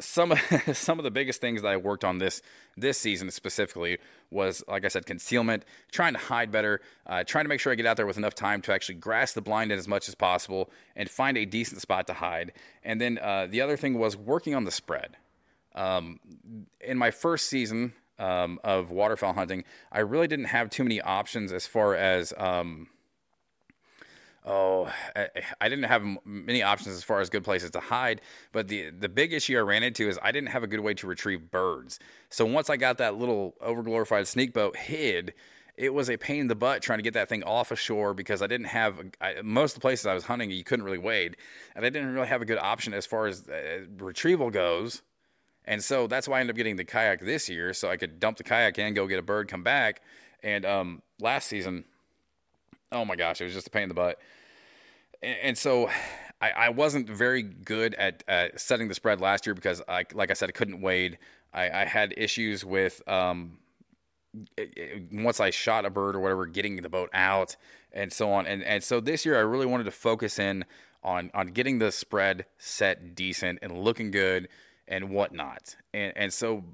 some 0.00 0.32
of 0.32 0.40
some 0.76 0.98
of 0.98 1.04
the 1.04 1.10
biggest 1.10 1.40
things 1.40 1.62
that 1.62 1.68
I 1.68 1.76
worked 1.76 2.04
on 2.04 2.18
this 2.18 2.42
this 2.76 2.98
season 2.98 3.30
specifically 3.30 3.98
was, 4.30 4.62
like 4.68 4.84
I 4.84 4.88
said, 4.88 5.06
concealment, 5.06 5.64
trying 5.90 6.12
to 6.12 6.18
hide 6.18 6.50
better, 6.50 6.80
uh, 7.06 7.24
trying 7.24 7.44
to 7.44 7.48
make 7.48 7.60
sure 7.60 7.72
I 7.72 7.76
get 7.76 7.86
out 7.86 7.96
there 7.96 8.06
with 8.06 8.18
enough 8.18 8.34
time 8.34 8.60
to 8.62 8.72
actually 8.72 8.96
grass 8.96 9.32
the 9.32 9.40
blind 9.40 9.72
in 9.72 9.78
as 9.78 9.88
much 9.88 10.08
as 10.08 10.14
possible 10.14 10.70
and 10.94 11.08
find 11.08 11.38
a 11.38 11.44
decent 11.44 11.80
spot 11.80 12.06
to 12.08 12.14
hide. 12.14 12.52
And 12.82 13.00
then 13.00 13.18
uh, 13.18 13.46
the 13.48 13.60
other 13.60 13.76
thing 13.76 13.98
was 13.98 14.16
working 14.16 14.54
on 14.54 14.64
the 14.64 14.70
spread. 14.70 15.16
Um, 15.74 16.20
in 16.80 16.96
my 16.96 17.10
first 17.10 17.48
season 17.48 17.92
um, 18.18 18.58
of 18.64 18.90
waterfowl 18.90 19.34
hunting, 19.34 19.64
I 19.92 20.00
really 20.00 20.26
didn't 20.26 20.46
have 20.46 20.70
too 20.70 20.84
many 20.84 21.00
options 21.00 21.52
as 21.52 21.66
far 21.66 21.94
as 21.94 22.32
um, 22.36 22.88
oh, 24.46 24.90
I, 25.14 25.28
I 25.60 25.68
didn't 25.68 25.84
have 25.84 26.04
many 26.24 26.62
options 26.62 26.94
as 26.94 27.02
far 27.02 27.20
as 27.20 27.28
good 27.28 27.44
places 27.44 27.70
to 27.72 27.80
hide. 27.80 28.20
But 28.52 28.68
the 28.68 28.90
the 28.90 29.08
big 29.08 29.32
issue 29.32 29.58
I 29.58 29.60
ran 29.60 29.82
into 29.82 30.08
is 30.08 30.18
I 30.22 30.32
didn't 30.32 30.50
have 30.50 30.62
a 30.62 30.66
good 30.66 30.80
way 30.80 30.94
to 30.94 31.06
retrieve 31.06 31.50
birds. 31.50 31.98
So 32.30 32.46
once 32.46 32.70
I 32.70 32.76
got 32.76 32.98
that 32.98 33.16
little 33.16 33.54
overglorified 33.60 34.26
sneak 34.26 34.52
boat 34.54 34.76
hid, 34.76 35.34
it 35.76 35.92
was 35.92 36.08
a 36.08 36.16
pain 36.16 36.42
in 36.42 36.46
the 36.46 36.54
butt 36.54 36.80
trying 36.82 36.98
to 36.98 37.02
get 37.02 37.14
that 37.14 37.28
thing 37.28 37.42
off 37.42 37.70
ashore 37.70 38.14
because 38.14 38.40
I 38.40 38.46
didn't 38.46 38.68
have 38.68 39.00
I, 39.20 39.42
most 39.42 39.72
of 39.72 39.74
the 39.74 39.80
places 39.80 40.06
I 40.06 40.14
was 40.14 40.24
hunting 40.24 40.50
you 40.50 40.64
couldn't 40.64 40.84
really 40.84 40.98
wade, 40.98 41.36
and 41.74 41.84
I 41.84 41.90
didn't 41.90 42.14
really 42.14 42.28
have 42.28 42.40
a 42.40 42.46
good 42.46 42.58
option 42.58 42.94
as 42.94 43.04
far 43.04 43.26
as 43.26 43.48
uh, 43.48 43.86
retrieval 43.98 44.50
goes. 44.50 45.02
And 45.68 45.82
so 45.82 46.06
that's 46.06 46.28
why 46.28 46.36
I 46.36 46.40
ended 46.40 46.54
up 46.54 46.56
getting 46.56 46.76
the 46.76 46.84
kayak 46.84 47.20
this 47.20 47.48
year, 47.48 47.74
so 47.74 47.90
I 47.90 47.96
could 47.96 48.20
dump 48.20 48.36
the 48.36 48.44
kayak 48.44 48.78
in, 48.78 48.94
go 48.94 49.08
get 49.08 49.18
a 49.18 49.22
bird, 49.22 49.48
come 49.48 49.64
back. 49.64 50.00
And 50.40 50.64
um, 50.64 51.02
last 51.18 51.48
season, 51.48 51.84
oh 52.92 53.04
my 53.04 53.16
gosh, 53.16 53.40
it 53.40 53.44
was 53.44 53.52
just 53.52 53.66
a 53.66 53.70
pain 53.70 53.84
in 53.84 53.88
the 53.88 53.94
butt. 53.94 54.20
And, 55.22 55.56
so 55.56 55.90
I, 56.40 56.50
I, 56.50 56.68
wasn't 56.68 57.08
very 57.08 57.42
good 57.42 57.94
at, 57.94 58.22
at, 58.28 58.60
setting 58.60 58.88
the 58.88 58.94
spread 58.94 59.20
last 59.20 59.46
year 59.46 59.54
because, 59.54 59.82
I, 59.88 60.04
like 60.14 60.30
I 60.30 60.34
said, 60.34 60.48
I 60.48 60.52
couldn't 60.52 60.80
wade. 60.80 61.18
I, 61.52 61.70
I 61.70 61.84
had 61.84 62.14
issues 62.16 62.64
with 62.64 63.06
um, 63.08 63.58
it, 64.56 64.72
it, 64.76 65.02
once 65.12 65.40
I 65.40 65.50
shot 65.50 65.84
a 65.84 65.90
bird 65.90 66.14
or 66.16 66.20
whatever, 66.20 66.46
getting 66.46 66.76
the 66.76 66.88
boat 66.88 67.10
out 67.12 67.56
and 67.92 68.12
so 68.12 68.30
on. 68.30 68.46
And 68.46 68.62
and 68.62 68.84
so 68.84 69.00
this 69.00 69.24
year 69.24 69.36
I 69.36 69.40
really 69.40 69.66
wanted 69.66 69.84
to 69.84 69.90
focus 69.90 70.38
in 70.38 70.64
on 71.02 71.30
on 71.34 71.48
getting 71.48 71.78
the 71.78 71.90
spread 71.90 72.46
set 72.58 73.14
decent 73.14 73.58
and 73.62 73.78
looking 73.78 74.10
good 74.10 74.48
and 74.86 75.10
whatnot. 75.10 75.76
And 75.92 76.12
and 76.16 76.32
so 76.32 76.64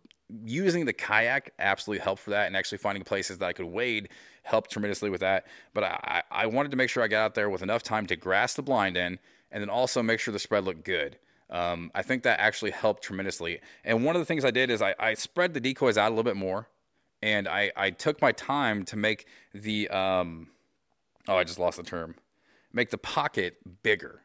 using 0.44 0.84
the 0.84 0.92
kayak 0.92 1.52
absolutely 1.58 2.02
helped 2.02 2.22
for 2.22 2.30
that, 2.30 2.46
and 2.46 2.56
actually 2.56 2.78
finding 2.78 3.04
places 3.04 3.38
that 3.38 3.46
I 3.46 3.52
could 3.52 3.66
wade 3.66 4.08
helped 4.42 4.70
tremendously 4.70 5.10
with 5.10 5.20
that. 5.20 5.46
But 5.74 5.84
I, 5.84 6.22
I 6.30 6.46
wanted 6.46 6.70
to 6.70 6.76
make 6.76 6.90
sure 6.90 7.02
I 7.02 7.08
got 7.08 7.24
out 7.24 7.34
there 7.34 7.50
with 7.50 7.62
enough 7.62 7.82
time 7.82 8.06
to 8.06 8.16
grass 8.16 8.54
the 8.54 8.62
blind 8.62 8.96
in, 8.96 9.18
and 9.50 9.60
then 9.60 9.68
also 9.68 10.02
make 10.02 10.20
sure 10.20 10.32
the 10.32 10.38
spread 10.38 10.64
looked 10.64 10.84
good. 10.84 11.18
Um, 11.50 11.90
I 11.94 12.02
think 12.02 12.22
that 12.22 12.40
actually 12.40 12.70
helped 12.70 13.02
tremendously. 13.02 13.60
And 13.84 14.04
one 14.04 14.16
of 14.16 14.20
the 14.20 14.26
things 14.26 14.44
I 14.44 14.50
did 14.50 14.70
is 14.70 14.80
I, 14.80 14.94
I 14.98 15.14
spread 15.14 15.52
the 15.52 15.60
decoys 15.60 15.98
out 15.98 16.08
a 16.08 16.14
little 16.14 16.24
bit 16.24 16.36
more, 16.36 16.68
and 17.20 17.46
I, 17.46 17.70
I 17.76 17.90
took 17.90 18.22
my 18.22 18.32
time 18.32 18.84
to 18.86 18.96
make 18.96 19.26
the 19.52 19.88
um, 19.90 20.48
oh 21.28 21.36
I 21.36 21.44
just 21.44 21.58
lost 21.58 21.76
the 21.76 21.82
term, 21.82 22.14
make 22.72 22.90
the 22.90 22.98
pocket 22.98 23.58
bigger. 23.82 24.21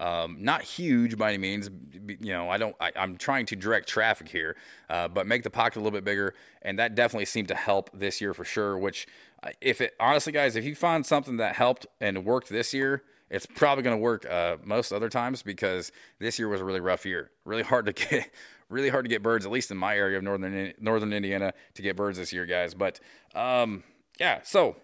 Um, 0.00 0.38
not 0.40 0.62
huge 0.62 1.18
by 1.18 1.28
any 1.28 1.38
means. 1.38 1.68
You 2.08 2.32
know, 2.32 2.48
I 2.48 2.56
don't. 2.56 2.74
I, 2.80 2.90
am 2.96 3.16
trying 3.16 3.44
to 3.46 3.56
direct 3.56 3.86
traffic 3.86 4.30
here, 4.30 4.56
uh, 4.88 5.08
but 5.08 5.26
make 5.26 5.42
the 5.42 5.50
pocket 5.50 5.76
a 5.76 5.80
little 5.80 5.96
bit 5.96 6.04
bigger, 6.04 6.34
and 6.62 6.78
that 6.78 6.94
definitely 6.94 7.26
seemed 7.26 7.48
to 7.48 7.54
help 7.54 7.90
this 7.92 8.18
year 8.18 8.32
for 8.32 8.46
sure. 8.46 8.78
Which, 8.78 9.06
uh, 9.42 9.50
if 9.60 9.82
it 9.82 9.92
honestly, 10.00 10.32
guys, 10.32 10.56
if 10.56 10.64
you 10.64 10.74
find 10.74 11.04
something 11.04 11.36
that 11.36 11.54
helped 11.54 11.86
and 12.00 12.24
worked 12.24 12.48
this 12.48 12.72
year, 12.72 13.02
it's 13.28 13.44
probably 13.44 13.84
going 13.84 13.94
to 13.94 14.00
work 14.00 14.24
uh, 14.24 14.56
most 14.64 14.90
other 14.90 15.10
times 15.10 15.42
because 15.42 15.92
this 16.18 16.38
year 16.38 16.48
was 16.48 16.62
a 16.62 16.64
really 16.64 16.80
rough 16.80 17.04
year. 17.04 17.30
Really 17.44 17.62
hard 17.62 17.84
to 17.84 17.92
get, 18.10 18.30
really 18.70 18.88
hard 18.88 19.04
to 19.04 19.10
get 19.10 19.22
birds. 19.22 19.44
At 19.44 19.52
least 19.52 19.70
in 19.70 19.76
my 19.76 19.96
area 19.96 20.16
of 20.16 20.24
northern 20.24 20.72
northern 20.80 21.12
Indiana, 21.12 21.52
to 21.74 21.82
get 21.82 21.94
birds 21.94 22.16
this 22.16 22.32
year, 22.32 22.46
guys. 22.46 22.72
But 22.72 23.00
um, 23.34 23.84
yeah, 24.18 24.40
so 24.44 24.76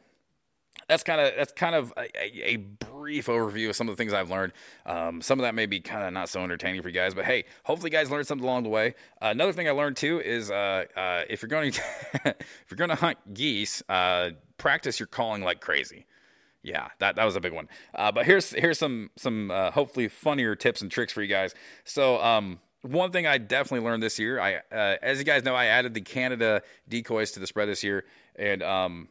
that's 0.88 1.02
kind 1.02 1.20
of 1.20 1.32
that's 1.36 1.52
kind 1.52 1.74
of 1.74 1.92
a, 1.96 2.52
a, 2.52 2.56
brief 2.56 3.26
overview 3.26 3.68
of 3.68 3.76
some 3.76 3.88
of 3.88 3.96
the 3.96 4.00
things 4.00 4.12
I've 4.12 4.30
learned. 4.30 4.52
Um, 4.84 5.20
some 5.20 5.38
of 5.38 5.44
that 5.44 5.54
may 5.54 5.66
be 5.66 5.80
kind 5.80 6.04
of 6.04 6.12
not 6.12 6.28
so 6.28 6.42
entertaining 6.42 6.82
for 6.82 6.88
you 6.88 6.94
guys, 6.94 7.14
but 7.14 7.24
hey, 7.24 7.44
hopefully 7.64 7.90
you 7.90 7.96
guys 7.96 8.10
learned 8.10 8.26
something 8.26 8.46
along 8.46 8.62
the 8.62 8.68
way. 8.68 8.94
Uh, 9.20 9.26
another 9.26 9.52
thing 9.52 9.68
I 9.68 9.72
learned 9.72 9.96
too 9.96 10.20
is 10.20 10.50
uh, 10.50 10.84
uh, 10.96 11.22
if 11.28 11.42
you're 11.42 11.48
going 11.48 11.72
to 11.72 11.82
if 12.24 12.70
you're 12.70 12.76
going 12.76 12.90
to 12.90 12.96
hunt 12.96 13.18
geese, 13.34 13.82
uh, 13.88 14.30
practice 14.58 15.00
your 15.00 15.06
calling 15.06 15.42
like 15.42 15.60
crazy. 15.60 16.06
Yeah, 16.62 16.88
that, 16.98 17.14
that 17.16 17.24
was 17.24 17.36
a 17.36 17.40
big 17.40 17.52
one. 17.52 17.68
Uh, 17.94 18.10
but 18.10 18.26
here's 18.26 18.50
here's 18.50 18.78
some 18.78 19.10
some 19.16 19.50
uh, 19.50 19.70
hopefully 19.70 20.08
funnier 20.08 20.54
tips 20.54 20.82
and 20.82 20.90
tricks 20.90 21.12
for 21.12 21.22
you 21.22 21.28
guys. 21.28 21.54
So 21.84 22.20
um, 22.20 22.60
one 22.82 23.12
thing 23.12 23.26
I 23.26 23.38
definitely 23.38 23.86
learned 23.86 24.02
this 24.02 24.18
year, 24.18 24.40
I 24.40 24.60
as 24.72 25.18
you 25.18 25.24
guys 25.24 25.44
know, 25.44 25.54
I 25.54 25.66
added 25.66 25.94
the 25.94 26.00
Canada 26.00 26.62
decoys 26.88 27.32
to 27.32 27.40
the 27.40 27.46
spread 27.46 27.68
this 27.68 27.84
year, 27.84 28.04
and 28.36 28.62
um, 28.62 29.08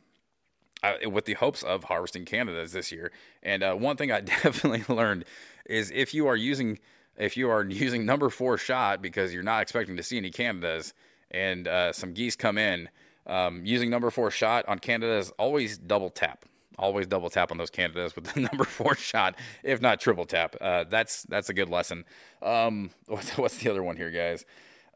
with 1.06 1.26
the 1.26 1.34
hopes 1.34 1.64
of 1.64 1.86
harvesting 1.86 2.26
Canadas 2.26 2.72
this 2.72 2.92
year. 2.92 3.12
And 3.44 3.64
uh, 3.64 3.76
one 3.76 3.98
thing 3.98 4.12
I 4.12 4.22
definitely 4.44 4.84
learned 4.94 5.26
is 5.66 5.92
if 5.92 6.14
you 6.14 6.28
are 6.28 6.36
using 6.36 6.80
if 7.18 7.38
you 7.38 7.50
are 7.50 7.64
using 7.64 8.06
number 8.06 8.30
four 8.30 8.58
shot 8.58 9.02
because 9.02 9.34
you're 9.34 9.44
not 9.44 9.62
expecting 9.62 9.96
to 9.96 10.04
see 10.04 10.18
any 10.18 10.32
Canadas 10.32 10.94
and 11.32 11.68
uh, 11.68 11.94
some 11.94 12.14
geese 12.14 12.36
come 12.36 12.58
in, 12.58 12.90
um, 13.28 13.62
using 13.66 13.90
number 13.90 14.10
four 14.12 14.32
shot 14.32 14.66
on 14.68 14.80
Canadas 14.80 15.32
always 15.38 15.78
double 15.78 16.10
tap. 16.10 16.46
Always 16.78 17.08
double 17.08 17.30
tap 17.30 17.52
on 17.52 17.58
those 17.58 17.70
Canadas 17.70 18.16
with 18.16 18.26
the 18.34 18.42
number 18.42 18.66
four 18.66 18.96
shot, 18.96 19.36
if 19.64 19.82
not 19.82 20.00
triple 20.00 20.26
tap. 20.26 20.56
Uh, 20.60 20.84
that's 20.84 21.24
that's 21.24 21.50
a 21.50 21.54
good 21.54 21.70
lesson. 21.70 22.06
Um, 22.42 22.92
what's, 23.08 23.38
what's 23.38 23.58
the 23.58 23.70
other 23.70 23.84
one 23.84 23.98
here, 23.98 24.12
guys? 24.12 24.46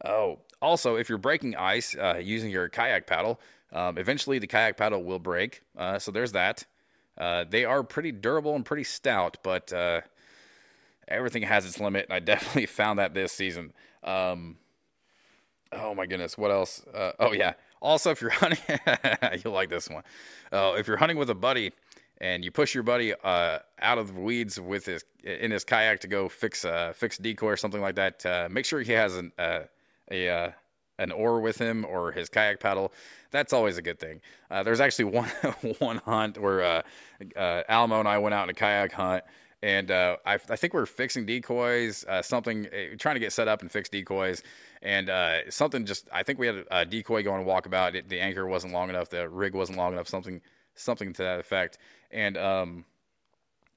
Oh, 0.04 0.40
also, 0.62 0.96
if 0.96 1.10
you're 1.10 1.18
breaking 1.18 1.56
ice 1.56 1.96
uh, 1.96 2.20
using 2.22 2.50
your 2.50 2.70
kayak 2.70 3.08
paddle, 3.08 3.40
um, 3.72 3.98
eventually, 3.98 4.40
the 4.40 4.48
kayak 4.48 4.78
paddle 4.78 5.04
will 5.04 5.20
break, 5.20 5.62
uh, 5.78 6.00
so 6.00 6.12
there's 6.12 6.32
that. 6.32 6.66
Uh, 7.18 7.44
they 7.48 7.66
are 7.66 7.84
pretty 7.84 8.12
durable 8.12 8.56
and 8.56 8.66
pretty 8.66 8.84
stout, 8.84 9.38
but 9.44 9.72
uh, 9.74 10.02
everything 11.08 11.44
has 11.44 11.66
its 11.66 11.80
limit, 11.80 12.06
and 12.06 12.14
I 12.14 12.20
definitely 12.20 12.66
found 12.66 13.00
that 13.00 13.14
this 13.14 13.32
season. 13.32 13.74
Um, 14.04 14.58
oh 15.72 15.94
my 15.94 16.06
goodness, 16.06 16.38
what 16.38 16.52
else? 16.52 16.82
Uh, 16.94 17.12
oh 17.20 17.34
yeah. 17.34 17.54
Also, 17.82 18.12
if 18.12 18.22
you're 18.22 18.32
hunting, 18.32 18.80
you'll 19.44 19.54
like 19.54 19.70
this 19.70 19.90
one. 19.90 20.04
Uh, 20.52 20.76
if 20.78 20.88
you're 20.88 20.98
hunting 20.98 21.18
with 21.18 21.30
a 21.30 21.36
buddy 21.36 21.72
and 22.20 22.44
you 22.44 22.52
push 22.52 22.74
your 22.74 22.84
buddy 22.84 23.14
uh, 23.24 23.60
out 23.82 23.98
of 23.98 24.14
the 24.16 24.20
weeds 24.20 24.60
with 24.60 24.86
his 24.86 25.04
in 25.24 25.52
his 25.52 25.64
kayak 25.64 26.00
to 26.00 26.08
go 26.08 26.28
fix 26.28 26.66
fix 26.94 27.18
decoy 27.18 27.48
or 27.48 27.58
something 27.58 27.82
like 27.82 27.96
that, 27.96 28.50
make 28.50 28.66
sure 28.66 28.82
he 28.82 28.94
has 28.94 29.16
an, 29.16 29.32
a 29.38 30.54
an 31.00 31.12
oar 31.12 31.40
with 31.40 31.58
him 31.58 31.86
or 31.86 32.12
his 32.12 32.30
kayak 32.30 32.60
paddle. 32.60 32.92
That's 33.32 33.54
always 33.54 33.78
a 33.78 33.82
good 33.82 34.00
thing. 34.00 34.22
Uh, 34.52 34.64
there's 34.64 34.82
actually 34.82 35.06
one 35.20 35.30
one 35.80 35.98
hunt 35.98 36.38
where 36.38 36.64
uh, 36.64 36.82
uh, 37.36 37.64
Alamo 37.68 38.00
and 38.00 38.08
I 38.08 38.20
went 38.20 38.36
out 38.36 38.44
in 38.44 38.50
a 38.50 38.54
kayak 38.54 38.92
hunt, 38.92 39.24
and 39.64 39.90
uh, 39.90 40.18
I, 40.26 40.34
I, 40.34 40.56
think 40.56 40.74
we 40.74 40.82
are 40.82 40.86
fixing 40.86 41.26
decoys, 41.26 42.06
uh, 42.06 42.22
something 42.22 42.68
uh, 42.68 42.96
trying 43.00 43.16
to 43.16 43.20
get 43.20 43.34
set 43.34 43.48
up 43.48 43.62
and 43.62 43.72
fix 43.72 43.90
decoys, 43.90 44.44
and 44.82 45.10
something 45.50 45.86
just 45.86 46.08
I 46.12 46.24
think 46.24 46.38
we 46.38 46.48
had 46.48 46.66
a 46.70 46.86
decoy 46.86 47.24
going 47.24 47.46
walkabout. 47.46 47.96
It, 47.96 48.10
the 48.10 48.20
anchor 48.20 48.46
wasn't 48.46 48.74
long 48.74 48.90
enough, 48.90 49.10
the 49.10 49.28
rig 49.30 49.56
wasn't 49.56 49.78
long 49.78 49.94
enough, 49.94 50.08
something 50.08 50.42
something 50.76 51.14
to 51.14 51.24
that 51.24 51.40
effect, 51.40 51.78
and 52.12 52.38
um, 52.38 52.86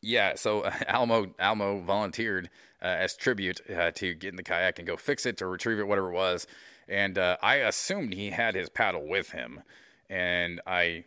yeah, 0.03 0.35
so 0.35 0.65
Alamo 0.89 1.33
Alamo 1.39 1.81
volunteered 1.81 2.51
as 2.81 3.15
tribute 3.17 3.61
to 3.95 4.15
get 4.15 4.31
in 4.31 4.35
the 4.35 4.43
kayak 4.43 4.81
and 4.81 4.89
go 4.89 4.97
fix 4.97 5.25
it 5.25 5.41
or 5.41 5.49
retrieve 5.49 5.79
it, 5.79 5.87
whatever 5.87 6.11
it 6.11 6.15
was 6.15 6.49
and 6.89 7.19
uh, 7.19 7.37
I 7.43 7.57
assumed 7.57 8.15
he 8.15 8.31
had 8.31 8.55
his 8.55 8.69
paddle 8.69 9.07
with 9.07 9.31
him, 9.31 9.63
and 10.09 10.61
I 10.67 11.05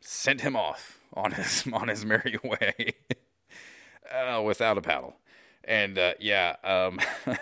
sent 0.00 0.40
him 0.40 0.56
off 0.56 0.98
on 1.14 1.32
his 1.32 1.64
on 1.72 1.88
his 1.88 2.04
merry 2.04 2.38
way 2.44 2.94
uh, 4.10 4.42
without 4.42 4.78
a 4.78 4.82
paddle. 4.82 5.16
And 5.64 5.98
uh, 5.98 6.14
yeah, 6.18 6.56
um, 6.64 7.00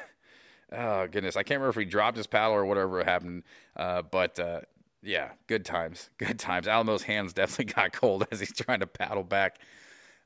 oh 0.72 1.06
goodness, 1.06 1.36
I 1.36 1.42
can't 1.42 1.60
remember 1.60 1.80
if 1.80 1.86
he 1.86 1.90
dropped 1.90 2.16
his 2.16 2.26
paddle 2.26 2.54
or 2.54 2.64
whatever 2.64 3.02
happened, 3.04 3.44
uh, 3.76 4.02
but 4.02 4.38
uh, 4.38 4.60
yeah, 5.02 5.30
good 5.46 5.64
times, 5.64 6.10
good 6.18 6.38
times. 6.38 6.66
Alamo's 6.66 7.04
hands 7.04 7.32
definitely 7.32 7.72
got 7.72 7.92
cold 7.92 8.26
as 8.30 8.40
he's 8.40 8.52
trying 8.52 8.80
to 8.80 8.86
paddle 8.86 9.22
back. 9.22 9.58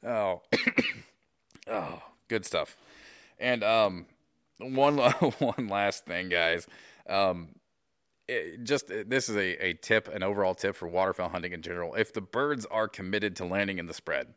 Oh, 0.05 0.43
oh, 1.69 2.03
good 2.29 2.45
stuff. 2.45 2.77
And 3.39 3.63
um, 3.63 4.07
one 4.59 4.97
one 4.99 5.69
last 5.69 6.07
thing, 6.07 6.29
guys. 6.29 6.67
Um, 7.09 7.49
it 8.29 8.65
just 8.65 8.89
this 8.89 9.29
is 9.29 9.37
a, 9.37 9.65
a 9.65 9.75
tip, 9.75 10.09
an 10.09 10.23
overall 10.23 10.55
tip 10.55 10.77
for 10.77 10.89
waterfowl 10.89 11.31
hunting 11.31 11.53
in 11.53 11.63
general. 11.63 11.95
If 11.95 12.13
the 12.13 12.21
birds 12.21 12.67
are 12.67 12.89
committed 12.89 13.37
to 13.37 13.45
landing 13.45 13.79
in 13.79 13.87
the 13.87 13.95
spread, 13.95 14.35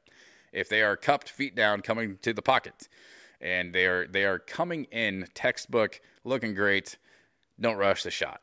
if 0.52 0.70
they 0.70 0.82
are 0.82 0.98
cupped 0.98 1.30
feet 1.30 1.56
down, 1.56 1.82
coming 1.82 2.18
to 2.22 2.34
the 2.34 2.42
pocket, 2.42 2.88
and 3.40 3.74
they 3.74 3.86
are 3.86 4.08
they 4.08 4.26
are 4.26 4.40
coming 4.40 4.86
in 4.86 5.28
textbook, 5.34 6.02
looking 6.24 6.54
great, 6.56 6.98
don't 7.60 7.78
rush 7.78 8.04
the 8.04 8.12
shot. 8.12 8.42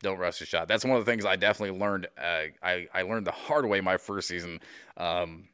Don't 0.00 0.18
rush 0.18 0.38
the 0.38 0.46
shot. 0.46 0.68
That's 0.68 0.84
one 0.84 0.96
of 0.96 1.04
the 1.04 1.10
things 1.10 1.24
I 1.24 1.34
definitely 1.34 1.78
learned. 1.78 2.06
Uh, 2.16 2.44
I 2.62 2.86
I 2.94 3.02
learned 3.02 3.26
the 3.26 3.32
hard 3.32 3.66
way 3.66 3.80
my 3.80 3.96
first 3.96 4.28
season, 4.28 4.60
um, 4.96 5.48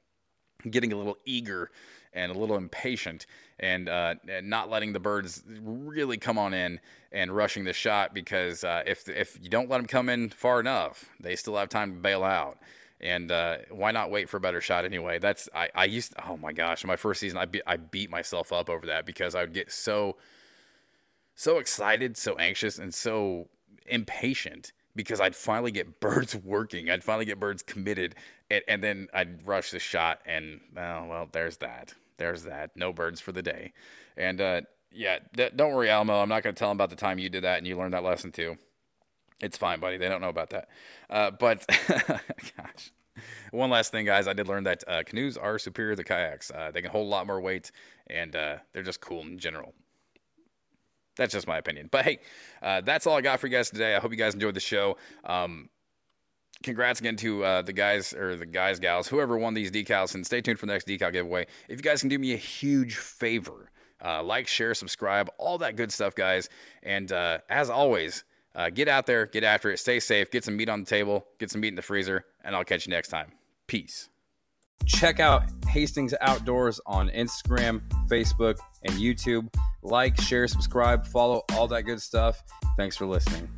getting 0.70 0.92
a 0.92 0.96
little 0.96 1.18
eager 1.24 1.70
and 2.12 2.30
a 2.30 2.38
little 2.38 2.56
impatient 2.56 3.26
and, 3.58 3.88
uh, 3.88 4.14
and 4.28 4.48
not 4.48 4.70
letting 4.70 4.92
the 4.92 5.00
birds 5.00 5.42
really 5.46 6.16
come 6.16 6.38
on 6.38 6.54
in 6.54 6.80
and 7.12 7.34
rushing 7.34 7.64
the 7.64 7.72
shot 7.72 8.14
because 8.14 8.64
uh, 8.64 8.82
if 8.86 9.08
if 9.08 9.38
you 9.40 9.48
don't 9.48 9.70
let 9.70 9.78
them 9.78 9.86
come 9.86 10.08
in 10.08 10.28
far 10.30 10.60
enough, 10.60 11.10
they 11.20 11.36
still 11.36 11.56
have 11.56 11.68
time 11.68 11.94
to 11.94 12.00
bail 12.00 12.24
out. 12.24 12.58
And 13.00 13.30
uh, 13.30 13.58
why 13.70 13.90
not 13.90 14.10
wait 14.10 14.28
for 14.28 14.38
a 14.38 14.40
better 14.40 14.60
shot 14.60 14.84
anyway? 14.84 15.18
That's 15.18 15.48
I, 15.54 15.68
I 15.74 15.84
used 15.84 16.12
to, 16.12 16.28
oh 16.28 16.36
my 16.36 16.52
gosh, 16.52 16.82
in 16.82 16.88
my 16.88 16.96
first 16.96 17.20
season 17.20 17.38
I 17.38 17.44
be, 17.44 17.60
I 17.66 17.76
beat 17.76 18.10
myself 18.10 18.52
up 18.52 18.70
over 18.70 18.86
that 18.86 19.06
because 19.06 19.34
I 19.34 19.42
would 19.42 19.52
get 19.52 19.70
so 19.70 20.16
so 21.34 21.58
excited, 21.58 22.16
so 22.16 22.36
anxious, 22.36 22.78
and 22.78 22.94
so 22.94 23.48
impatient 23.86 24.72
because 24.96 25.20
I'd 25.20 25.36
finally 25.36 25.70
get 25.70 26.00
birds 26.00 26.34
working. 26.34 26.90
I'd 26.90 27.04
finally 27.04 27.24
get 27.24 27.38
birds 27.38 27.62
committed, 27.62 28.14
and, 28.68 28.82
then 28.82 29.08
I'd 29.12 29.46
rush 29.46 29.70
the 29.70 29.78
shot, 29.78 30.20
and 30.26 30.60
oh, 30.76 31.06
well, 31.06 31.28
there's 31.32 31.58
that. 31.58 31.94
There's 32.16 32.44
that. 32.44 32.76
No 32.76 32.92
birds 32.92 33.20
for 33.20 33.32
the 33.32 33.42
day. 33.42 33.72
And 34.16 34.40
uh, 34.40 34.60
yeah, 34.92 35.18
don't 35.34 35.72
worry, 35.72 35.90
Alamo. 35.90 36.20
I'm 36.20 36.28
not 36.28 36.42
going 36.42 36.54
to 36.54 36.58
tell 36.58 36.68
them 36.68 36.76
about 36.76 36.90
the 36.90 36.96
time 36.96 37.18
you 37.18 37.28
did 37.28 37.44
that 37.44 37.58
and 37.58 37.66
you 37.66 37.76
learned 37.76 37.94
that 37.94 38.04
lesson 38.04 38.32
too. 38.32 38.56
It's 39.40 39.56
fine, 39.56 39.80
buddy. 39.80 39.96
They 39.96 40.08
don't 40.08 40.20
know 40.20 40.28
about 40.28 40.50
that. 40.50 40.68
Uh, 41.10 41.30
but 41.32 41.66
gosh, 41.98 42.92
one 43.50 43.70
last 43.70 43.90
thing, 43.90 44.06
guys. 44.06 44.28
I 44.28 44.32
did 44.32 44.48
learn 44.48 44.64
that 44.64 44.84
uh, 44.86 45.02
canoes 45.04 45.36
are 45.36 45.58
superior 45.58 45.96
to 45.96 46.04
kayaks. 46.04 46.50
Uh, 46.50 46.70
they 46.72 46.80
can 46.80 46.90
hold 46.90 47.06
a 47.06 47.10
lot 47.10 47.26
more 47.26 47.40
weight, 47.40 47.72
and 48.08 48.34
uh, 48.36 48.56
they're 48.72 48.82
just 48.82 49.00
cool 49.00 49.22
in 49.22 49.38
general. 49.38 49.74
That's 51.16 51.32
just 51.32 51.46
my 51.46 51.58
opinion. 51.58 51.88
But 51.90 52.04
hey, 52.04 52.18
uh, 52.62 52.80
that's 52.80 53.06
all 53.06 53.16
I 53.16 53.20
got 53.20 53.40
for 53.40 53.46
you 53.46 53.52
guys 53.56 53.70
today. 53.70 53.94
I 53.94 54.00
hope 54.00 54.10
you 54.10 54.16
guys 54.16 54.34
enjoyed 54.34 54.54
the 54.54 54.60
show. 54.60 54.96
Um, 55.24 55.68
congrats 56.64 56.98
again 56.98 57.16
to 57.16 57.44
uh, 57.44 57.62
the 57.62 57.72
guys 57.72 58.12
or 58.12 58.34
the 58.34 58.46
guys, 58.46 58.80
gals, 58.80 59.06
whoever 59.06 59.38
won 59.38 59.54
these 59.54 59.70
decals, 59.70 60.14
and 60.14 60.26
stay 60.26 60.40
tuned 60.40 60.58
for 60.58 60.66
the 60.66 60.72
next 60.72 60.88
decal 60.88 61.12
giveaway. 61.12 61.46
If 61.68 61.78
you 61.78 61.82
guys 61.82 62.00
can 62.00 62.08
do 62.08 62.18
me 62.18 62.32
a 62.32 62.38
huge 62.38 62.96
favor, 62.96 63.70
uh, 64.04 64.22
like, 64.22 64.48
share, 64.48 64.74
subscribe, 64.74 65.30
all 65.38 65.58
that 65.58 65.76
good 65.76 65.92
stuff, 65.92 66.14
guys. 66.14 66.48
And 66.82 67.12
uh, 67.12 67.38
as 67.48 67.70
always, 67.70 68.24
uh, 68.54 68.70
get 68.70 68.88
out 68.88 69.06
there, 69.06 69.26
get 69.26 69.44
after 69.44 69.70
it, 69.70 69.78
stay 69.78 70.00
safe, 70.00 70.30
get 70.30 70.44
some 70.44 70.56
meat 70.56 70.68
on 70.68 70.80
the 70.80 70.86
table, 70.86 71.26
get 71.38 71.50
some 71.50 71.60
meat 71.60 71.68
in 71.68 71.74
the 71.74 71.82
freezer, 71.82 72.24
and 72.42 72.56
I'll 72.56 72.64
catch 72.64 72.86
you 72.86 72.90
next 72.90 73.08
time. 73.08 73.32
Peace. 73.66 74.08
Check 74.86 75.20
out 75.20 75.44
Hastings 75.68 76.14
Outdoors 76.20 76.80
on 76.84 77.08
Instagram, 77.10 77.80
Facebook, 78.08 78.58
and 78.82 78.94
YouTube. 78.94 79.52
Like, 79.82 80.20
share, 80.20 80.46
subscribe, 80.46 81.06
follow 81.06 81.42
all 81.52 81.68
that 81.68 81.82
good 81.82 82.02
stuff. 82.02 82.42
Thanks 82.76 82.96
for 82.96 83.06
listening. 83.06 83.48